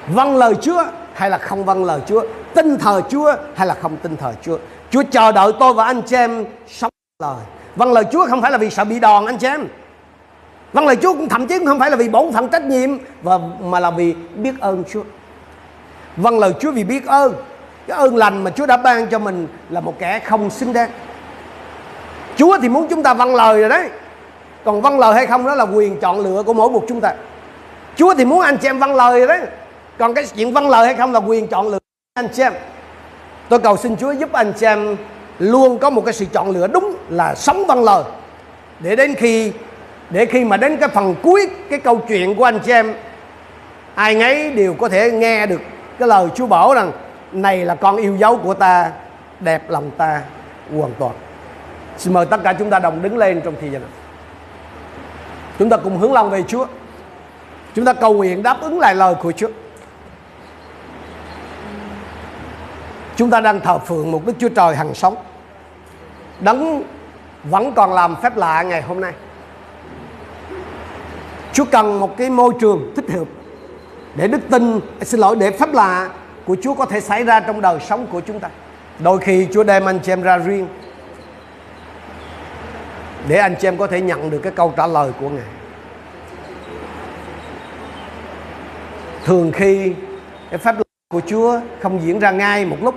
Vâng 0.08 0.38
lời 0.38 0.54
Chúa 0.62 0.84
hay 1.14 1.30
là 1.30 1.38
không 1.38 1.66
vâng 1.66 1.86
lời 1.86 2.02
Chúa? 2.08 2.24
Tin 2.56 2.78
thờ 2.78 3.02
Chúa 3.10 3.34
hay 3.56 3.68
là 3.68 3.74
không 3.74 3.98
tin 3.98 4.18
thờ 4.18 4.34
Chúa? 4.42 4.58
Chúa 4.90 5.04
chờ 5.12 5.32
đợi 5.32 5.52
tôi 5.60 5.74
và 5.74 5.86
anh 5.86 6.02
chị 6.02 6.16
em 6.16 6.46
sống 6.68 6.90
lời 7.24 7.38
vâng 7.76 7.94
lời 7.94 8.04
Chúa 8.12 8.28
không 8.30 8.42
phải 8.42 8.52
là 8.52 8.58
vì 8.58 8.70
sợ 8.70 8.84
bị 8.84 9.00
đòn, 9.00 9.26
anh 9.26 9.38
chị 9.38 9.48
em. 9.48 9.68
Vâng 10.74 10.86
lời 10.86 10.96
Chúa 10.96 11.14
cũng 11.14 11.30
thậm 11.30 11.48
chí 11.48 11.58
cũng 11.58 11.68
không 11.68 11.80
phải 11.80 11.90
là 11.90 11.96
vì 11.96 12.10
bổn 12.10 12.34
phận 12.34 12.50
trách 12.50 12.64
nhiệm 12.64 12.90
và 13.24 13.38
mà 13.62 13.80
là 13.80 13.92
vì 13.92 14.14
biết 14.36 14.54
ơn 14.60 14.84
Chúa. 14.92 15.04
Vâng 16.18 16.40
lời 16.40 16.54
Chúa 16.60 16.72
vì 16.72 16.84
biết 16.84 17.06
ơn. 17.06 17.34
Cái 17.88 17.98
ơn 17.98 18.16
lành 18.16 18.44
mà 18.44 18.52
Chúa 18.52 18.66
đã 18.66 18.78
ban 18.78 19.08
cho 19.08 19.20
mình 19.20 19.48
là 19.70 19.82
một 19.82 20.00
kẻ 20.00 20.20
không 20.20 20.50
xứng 20.50 20.74
đáng. 20.74 20.90
Chúa 22.36 22.58
thì 22.62 22.70
muốn 22.70 22.88
chúng 22.90 23.04
ta 23.04 23.14
vâng 23.14 23.36
lời 23.36 23.60
rồi 23.60 23.70
đấy. 23.70 23.90
Còn 24.64 24.82
vâng 24.82 25.00
lời 25.00 25.14
hay 25.14 25.28
không 25.28 25.46
đó 25.46 25.56
là 25.56 25.64
quyền 25.64 26.00
chọn 26.00 26.20
lựa 26.20 26.44
của 26.44 26.54
mỗi 26.54 26.70
một 26.70 26.84
chúng 26.88 27.02
ta. 27.02 27.14
Chúa 27.96 28.14
thì 28.14 28.26
muốn 28.26 28.42
anh 28.42 28.58
chị 28.58 28.70
em 28.70 28.80
vâng 28.80 28.96
lời 28.96 29.28
đấy. 29.28 29.40
Còn 29.98 30.14
cái 30.14 30.26
chuyện 30.36 30.54
vâng 30.54 30.70
lời 30.70 30.86
hay 30.86 30.96
không 30.96 31.14
là 31.14 31.20
quyền 31.20 31.48
chọn 31.48 31.68
lựa 31.68 31.80
anh 32.14 32.28
chị 32.34 32.44
em. 32.44 32.54
Tôi 33.50 33.60
cầu 33.60 33.78
xin 33.78 33.98
Chúa 33.98 34.12
giúp 34.12 34.32
anh 34.32 34.54
chị 34.60 34.66
em 34.66 34.98
luôn 35.40 35.78
có 35.78 35.90
một 35.90 36.02
cái 36.06 36.14
sự 36.14 36.26
chọn 36.34 36.52
lựa 36.52 36.68
đúng 36.68 36.96
là 37.10 37.36
sống 37.36 37.66
vâng 37.68 37.84
lời. 37.84 38.04
Để 38.80 38.96
đến 38.96 39.16
khi, 39.16 39.52
để 40.10 40.26
khi 40.26 40.46
mà 40.46 40.58
đến 40.58 40.78
cái 40.78 40.90
phần 40.90 41.16
cuối 41.24 41.50
cái 41.70 41.80
câu 41.80 42.02
chuyện 42.08 42.36
của 42.36 42.44
anh 42.44 42.60
chị 42.60 42.72
em, 42.72 42.94
ai 43.96 44.16
nấy 44.16 44.50
đều 44.50 44.74
có 44.74 44.90
thể 44.90 45.12
nghe 45.12 45.46
được 45.46 45.62
cái 46.00 46.08
lời 46.08 46.28
Chúa 46.36 46.48
bảo 46.48 46.74
rằng, 46.74 46.92
này 47.32 47.66
là 47.66 47.76
con 47.76 47.98
yêu 47.98 48.16
dấu 48.16 48.38
của 48.38 48.54
ta, 48.54 48.92
đẹp 49.40 49.70
lòng 49.70 49.92
ta 49.98 50.22
hoàn 50.78 50.92
toàn 51.00 51.12
xin 52.04 52.14
mời 52.14 52.26
tất 52.26 52.40
cả 52.44 52.54
chúng 52.60 52.70
ta 52.70 52.80
đồng 52.80 53.02
đứng 53.02 53.18
lên 53.18 53.42
trong 53.42 53.56
thời 53.62 53.72
gian 53.72 53.82
này 53.82 53.92
chúng 55.60 55.70
ta 55.70 55.78
cùng 55.78 55.98
hướng 55.98 56.14
lòng 56.14 56.30
về 56.30 56.44
Chúa. 56.48 56.66
Chúng 57.76 57.86
ta 57.86 57.94
cầu 57.94 58.14
nguyện 58.14 58.44
đáp 58.44 58.62
ứng 58.62 58.80
lại 58.80 58.96
lời 58.96 59.16
của 59.22 59.32
Chúa. 59.32 59.48
Chúng 63.16 63.30
ta 63.30 63.42
đang 63.42 63.60
thờ 63.60 63.80
phượng 63.80 64.12
một 64.12 64.26
Đức 64.26 64.34
Chúa 64.40 64.50
Trời 64.50 64.76
hằng 64.76 64.94
sống. 64.94 65.16
Đấng 66.40 66.84
vẫn 67.44 67.74
còn 67.74 67.94
làm 67.94 68.16
phép 68.22 68.38
lạ 68.38 68.64
ngày 68.64 68.82
hôm 68.82 69.02
nay. 69.02 69.14
Chúa 71.54 71.66
cần 71.66 72.00
một 72.00 72.18
cái 72.18 72.30
môi 72.30 72.54
trường 72.60 72.94
thích 72.96 73.06
hợp 73.12 73.28
Để 74.16 74.28
đức 74.28 74.42
tin, 74.50 74.80
xin 75.02 75.20
lỗi, 75.20 75.36
để 75.36 75.52
phép 75.52 75.74
lạ 75.74 76.10
của 76.46 76.58
Chúa 76.62 76.74
có 76.74 76.86
thể 76.86 77.00
xảy 77.00 77.24
ra 77.24 77.40
trong 77.40 77.62
đời 77.62 77.80
sống 77.80 78.08
của 78.12 78.20
chúng 78.20 78.40
ta. 78.40 78.50
Đôi 79.00 79.20
khi 79.20 79.48
Chúa 79.54 79.64
đem 79.64 79.86
anh 79.86 80.00
chị 80.00 80.12
em 80.12 80.22
ra 80.22 80.38
riêng. 80.38 80.68
Để 83.28 83.38
anh 83.38 83.56
chị 83.60 83.68
em 83.68 83.78
có 83.78 83.88
thể 83.88 84.02
nhận 84.02 84.30
được 84.30 84.40
cái 84.44 84.52
câu 84.56 84.74
trả 84.78 84.88
lời 84.88 85.12
của 85.20 85.30
Ngài. 85.30 85.46
Thường 89.24 89.52
khi 89.52 89.94
cái 90.50 90.58
pháp 90.58 90.72
luật 90.72 90.88
của 91.14 91.22
Chúa 91.28 91.60
không 91.82 92.02
diễn 92.04 92.20
ra 92.20 92.32
ngay 92.32 92.66
một 92.66 92.78
lúc, 92.82 92.96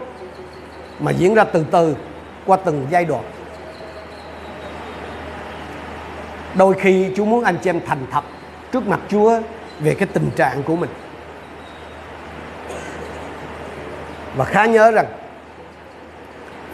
mà 1.01 1.11
diễn 1.11 1.35
ra 1.35 1.45
từ 1.45 1.64
từ 1.70 1.97
qua 2.47 2.57
từng 2.64 2.87
giai 2.91 3.05
đoạn, 3.05 3.24
đôi 6.55 6.74
khi 6.74 7.11
Chúa 7.16 7.24
muốn 7.24 7.45
anh 7.45 7.57
chị 7.62 7.70
em 7.70 7.81
thành 7.87 8.07
thật 8.11 8.24
trước 8.72 8.87
mặt 8.87 9.01
Chúa 9.09 9.41
về 9.81 9.95
cái 9.95 10.09
tình 10.12 10.31
trạng 10.37 10.62
của 10.62 10.77
mình. 10.77 10.91
Và 14.37 14.45
khá 14.45 14.66
nhớ 14.66 14.91
rằng 14.91 15.07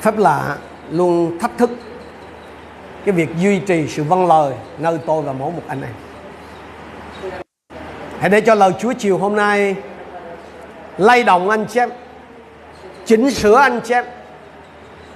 phép 0.00 0.18
lạ 0.18 0.56
luôn 0.90 1.38
thách 1.38 1.58
thức 1.58 1.70
cái 3.04 3.12
việc 3.12 3.28
duy 3.38 3.58
trì 3.58 3.88
sự 3.88 4.02
vâng 4.02 4.26
lời 4.26 4.52
nơi 4.78 4.98
tôi 5.06 5.22
và 5.22 5.32
mỗi 5.32 5.50
một 5.50 5.62
anh 5.68 5.82
em. 5.82 5.92
Hãy 8.20 8.30
để 8.30 8.40
cho 8.40 8.54
lời 8.54 8.72
Chúa 8.78 8.92
chiều 8.92 9.18
hôm 9.18 9.36
nay 9.36 9.74
lay 10.98 11.24
động 11.24 11.50
anh 11.50 11.66
chị 11.66 11.80
em, 11.80 11.90
chỉnh 13.04 13.30
sửa 13.30 13.56
anh 13.56 13.80
chị 13.84 13.94
em, 13.94 14.04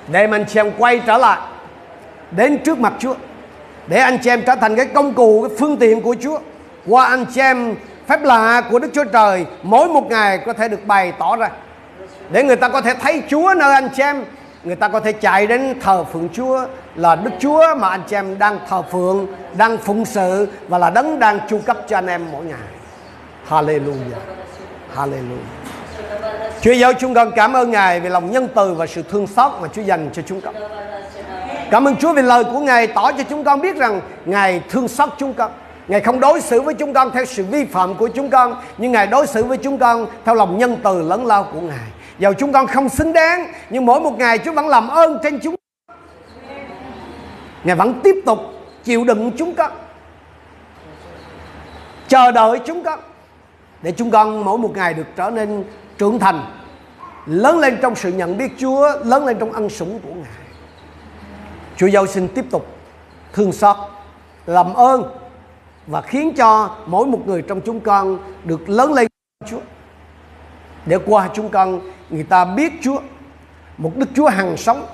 để 0.09 0.27
mà 0.27 0.37
anh 0.37 0.45
chị 0.49 0.61
em 0.61 0.73
quay 0.79 1.01
trở 1.07 1.19
lại 1.19 1.41
đến 2.31 2.59
trước 2.65 2.79
mặt 2.79 2.93
Chúa, 2.99 3.15
để 3.87 3.99
anh 3.99 4.19
chị 4.23 4.31
em 4.31 4.43
trở 4.47 4.55
thành 4.55 4.77
cái 4.77 4.87
công 4.87 5.15
cụ, 5.15 5.47
cái 5.49 5.57
phương 5.59 5.77
tiện 5.77 6.03
của 6.03 6.17
Chúa. 6.23 6.39
Qua 6.87 7.07
anh 7.07 7.25
chị 7.35 7.41
em 7.41 7.75
phép 8.07 8.23
lạ 8.23 8.63
của 8.71 8.79
Đức 8.79 8.89
Chúa 8.95 9.05
Trời 9.05 9.47
mỗi 9.63 9.89
một 9.89 10.07
ngày 10.11 10.39
có 10.39 10.53
thể 10.53 10.69
được 10.69 10.87
bày 10.87 11.13
tỏ 11.19 11.37
ra 11.37 11.51
để 12.31 12.43
người 12.43 12.57
ta 12.57 12.69
có 12.69 12.81
thể 12.81 12.95
thấy 12.95 13.23
Chúa 13.29 13.55
nơi 13.57 13.75
anh 13.75 13.89
chị 13.97 14.03
em 14.03 14.25
người 14.65 14.77
ta 14.77 14.89
có 14.89 15.01
thể 15.01 15.13
chạy 15.13 15.47
đến 15.47 15.75
thờ 15.81 16.05
phượng 16.05 16.29
Chúa 16.33 16.67
là 16.97 17.15
Đức 17.15 17.31
Chúa 17.41 17.63
mà 17.77 17.89
anh 17.89 18.03
chị 18.09 18.17
em 18.17 18.39
đang 18.39 18.59
thờ 18.69 18.83
phượng, 18.83 19.27
đang 19.57 19.79
phụng 19.79 20.05
sự 20.05 20.49
và 20.69 20.79
là 20.79 20.91
đấng 20.91 21.19
đang 21.19 21.41
chu 21.49 21.61
cấp 21.67 21.79
cho 21.89 21.99
anh 21.99 22.07
em 22.07 22.27
mỗi 22.33 22.45
ngày. 22.45 22.59
Hallelujah. 23.49 24.21
Hallelujah. 24.97 25.67
Chúa 26.61 26.73
giáo 26.73 26.93
chúng 26.93 27.15
con 27.15 27.31
cảm 27.37 27.53
ơn 27.53 27.71
Ngài 27.71 28.01
vì 28.01 28.09
lòng 28.09 28.31
nhân 28.31 28.49
từ 28.55 28.75
và 28.75 28.87
sự 28.87 29.03
thương 29.03 29.27
xót 29.27 29.53
mà 29.61 29.69
Chúa 29.69 29.83
dành 29.83 30.11
cho 30.13 30.23
chúng 30.27 30.41
con. 30.41 30.55
Cảm 31.71 31.89
ơn 31.89 31.97
Chúa 31.97 32.13
vì 32.13 32.23
lời 32.23 32.45
của 32.45 32.59
Ngài 32.59 32.87
tỏ 32.87 33.13
cho 33.13 33.25
chúng 33.31 33.45
con 33.45 33.61
biết 33.61 33.77
rằng 33.77 34.01
Ngài 34.25 34.61
thương 34.69 34.89
xót 34.89 35.09
chúng 35.19 35.35
con. 35.35 35.51
Ngài 35.89 36.01
không 36.01 36.21
đối 36.21 36.41
xử 36.41 36.61
với 36.61 36.75
chúng 36.75 36.93
con 36.93 37.11
theo 37.11 37.25
sự 37.25 37.45
vi 37.45 37.65
phạm 37.65 37.95
của 37.95 38.09
chúng 38.09 38.31
con 38.31 38.57
Nhưng 38.79 38.93
Ngài 38.93 39.07
đối 39.07 39.27
xử 39.27 39.45
với 39.45 39.59
chúng 39.59 39.79
con 39.79 40.07
theo 40.25 40.35
lòng 40.35 40.59
nhân 40.59 40.77
từ 40.85 41.03
lớn 41.03 41.27
lao 41.27 41.49
của 41.53 41.61
Ngài 41.61 41.89
Dầu 42.19 42.35
chúng 42.35 42.53
con 42.53 42.67
không 42.67 42.89
xứng 42.89 43.13
đáng 43.13 43.53
Nhưng 43.71 43.87
mỗi 43.87 44.01
một 44.01 44.19
ngày 44.19 44.39
Chúa 44.39 44.53
vẫn 44.53 44.69
làm 44.69 44.89
ơn 44.89 45.19
trên 45.23 45.39
chúng 45.41 45.56
Ngài 47.67 47.77
vẫn 47.77 48.01
tiếp 48.05 48.17
tục 48.27 48.39
chịu 48.85 49.05
đựng 49.05 49.33
chúng 49.39 49.55
con, 49.55 49.71
Chờ 52.09 52.31
đợi 52.31 52.61
chúng 52.67 52.85
con, 52.85 53.01
để 53.83 53.93
chúng 53.93 54.11
con 54.11 54.45
mỗi 54.45 54.59
một 54.59 54.73
ngày 54.77 54.95
được 54.95 55.07
trở 55.17 55.31
nên 55.31 55.65
trưởng 55.99 56.19
thành, 56.19 56.45
lớn 57.27 57.59
lên 57.59 57.79
trong 57.83 57.95
sự 57.95 58.13
nhận 58.13 58.39
biết 58.39 58.53
Chúa, 58.59 58.89
lớn 59.05 59.27
lên 59.27 59.39
trong 59.39 59.53
ân 59.53 59.71
sủng 59.71 60.01
của 60.03 60.15
Ngài. 60.15 60.33
Chúa 61.77 61.89
Giêsu 61.89 62.07
xin 62.07 62.29
tiếp 62.29 62.45
tục 62.51 62.67
thương 63.33 63.53
xót, 63.53 63.77
làm 64.47 64.75
ơn 64.75 65.03
và 65.87 66.01
khiến 66.01 66.35
cho 66.37 66.77
mỗi 66.87 67.07
một 67.07 67.21
người 67.27 67.43
trong 67.43 67.61
chúng 67.61 67.81
con 67.81 68.19
được 68.45 68.69
lớn 68.69 68.93
lên 68.93 69.07
Chúa. 69.47 69.61
Để 70.87 70.99
qua 71.07 71.29
chúng 71.35 71.49
con, 71.49 71.81
người 72.11 72.25
ta 72.25 72.45
biết 72.45 72.73
Chúa 72.83 73.01
một 73.79 73.93
Đức 73.97 74.09
Chúa 74.15 74.29
hằng 74.29 74.57
sống, 74.57 74.87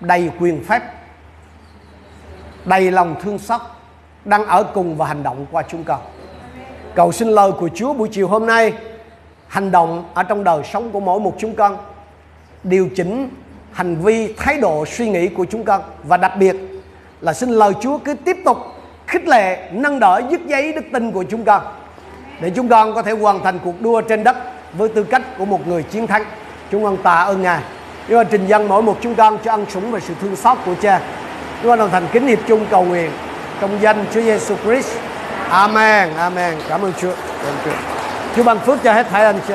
đầy 0.00 0.30
quyền 0.40 0.64
phép 0.64 1.05
đầy 2.66 2.90
lòng 2.90 3.14
thương 3.22 3.38
xót 3.38 3.60
đang 4.24 4.46
ở 4.46 4.62
cùng 4.62 4.96
và 4.96 5.06
hành 5.06 5.22
động 5.22 5.46
qua 5.52 5.62
chúng 5.68 5.84
con. 5.84 6.00
Cầu 6.94 7.12
xin 7.12 7.28
lời 7.28 7.52
của 7.52 7.68
Chúa 7.74 7.92
buổi 7.92 8.08
chiều 8.12 8.28
hôm 8.28 8.46
nay, 8.46 8.72
hành 9.48 9.70
động 9.70 10.04
ở 10.14 10.22
trong 10.22 10.44
đời 10.44 10.62
sống 10.72 10.90
của 10.90 11.00
mỗi 11.00 11.20
một 11.20 11.34
chúng 11.38 11.54
con, 11.54 11.76
điều 12.64 12.88
chỉnh 12.96 13.30
hành 13.72 13.96
vi, 13.96 14.32
thái 14.36 14.58
độ, 14.58 14.86
suy 14.86 15.10
nghĩ 15.10 15.28
của 15.28 15.44
chúng 15.44 15.64
con. 15.64 15.80
Và 16.04 16.16
đặc 16.16 16.32
biệt 16.36 16.56
là 17.20 17.32
xin 17.32 17.50
lời 17.50 17.72
Chúa 17.80 17.98
cứ 17.98 18.14
tiếp 18.14 18.36
tục 18.44 18.56
khích 19.06 19.28
lệ, 19.28 19.70
nâng 19.72 20.00
đỡ, 20.00 20.22
dứt 20.30 20.40
giấy 20.46 20.72
đức 20.72 20.84
tin 20.92 21.12
của 21.12 21.22
chúng 21.22 21.44
con, 21.44 21.62
để 22.40 22.50
chúng 22.50 22.68
con 22.68 22.94
có 22.94 23.02
thể 23.02 23.12
hoàn 23.12 23.42
thành 23.42 23.58
cuộc 23.64 23.80
đua 23.80 24.00
trên 24.00 24.24
đất 24.24 24.36
với 24.72 24.88
tư 24.88 25.02
cách 25.04 25.22
của 25.38 25.44
một 25.44 25.66
người 25.66 25.82
chiến 25.82 26.06
thắng. 26.06 26.24
Chúng 26.70 26.84
con 26.84 26.96
tạ 26.96 27.14
ơn 27.14 27.42
ngài. 27.42 27.62
Nhưng 28.08 28.18
mà 28.18 28.24
trình 28.24 28.46
dân 28.46 28.68
mỗi 28.68 28.82
một 28.82 28.96
chúng 29.00 29.14
con 29.14 29.38
cho 29.44 29.50
ân 29.50 29.66
sủng 29.68 29.90
và 29.90 30.00
sự 30.00 30.14
thương 30.20 30.36
xót 30.36 30.58
của 30.66 30.74
cha 30.82 31.00
chúng 31.66 31.78
đồng 31.78 31.90
thành 31.90 32.06
kính 32.12 32.26
hiệp 32.26 32.38
chung 32.46 32.66
cầu 32.70 32.84
nguyện 32.84 33.10
trong 33.60 33.78
danh 33.80 34.04
Chúa 34.14 34.20
Giêsu 34.20 34.56
Christ. 34.64 34.92
Amen. 35.50 36.08
Amen. 36.16 36.58
Cảm 36.68 36.82
ơn 36.82 36.92
Chúa. 37.00 37.12
Cảm 37.42 37.46
ơn 37.46 37.56
Chúa. 37.64 37.70
Chúa 38.36 38.42
ban 38.42 38.58
phước 38.58 38.82
cho 38.82 38.92
hết 38.92 39.06
thảy 39.10 39.24
anh 39.24 39.40
chị 39.48 39.54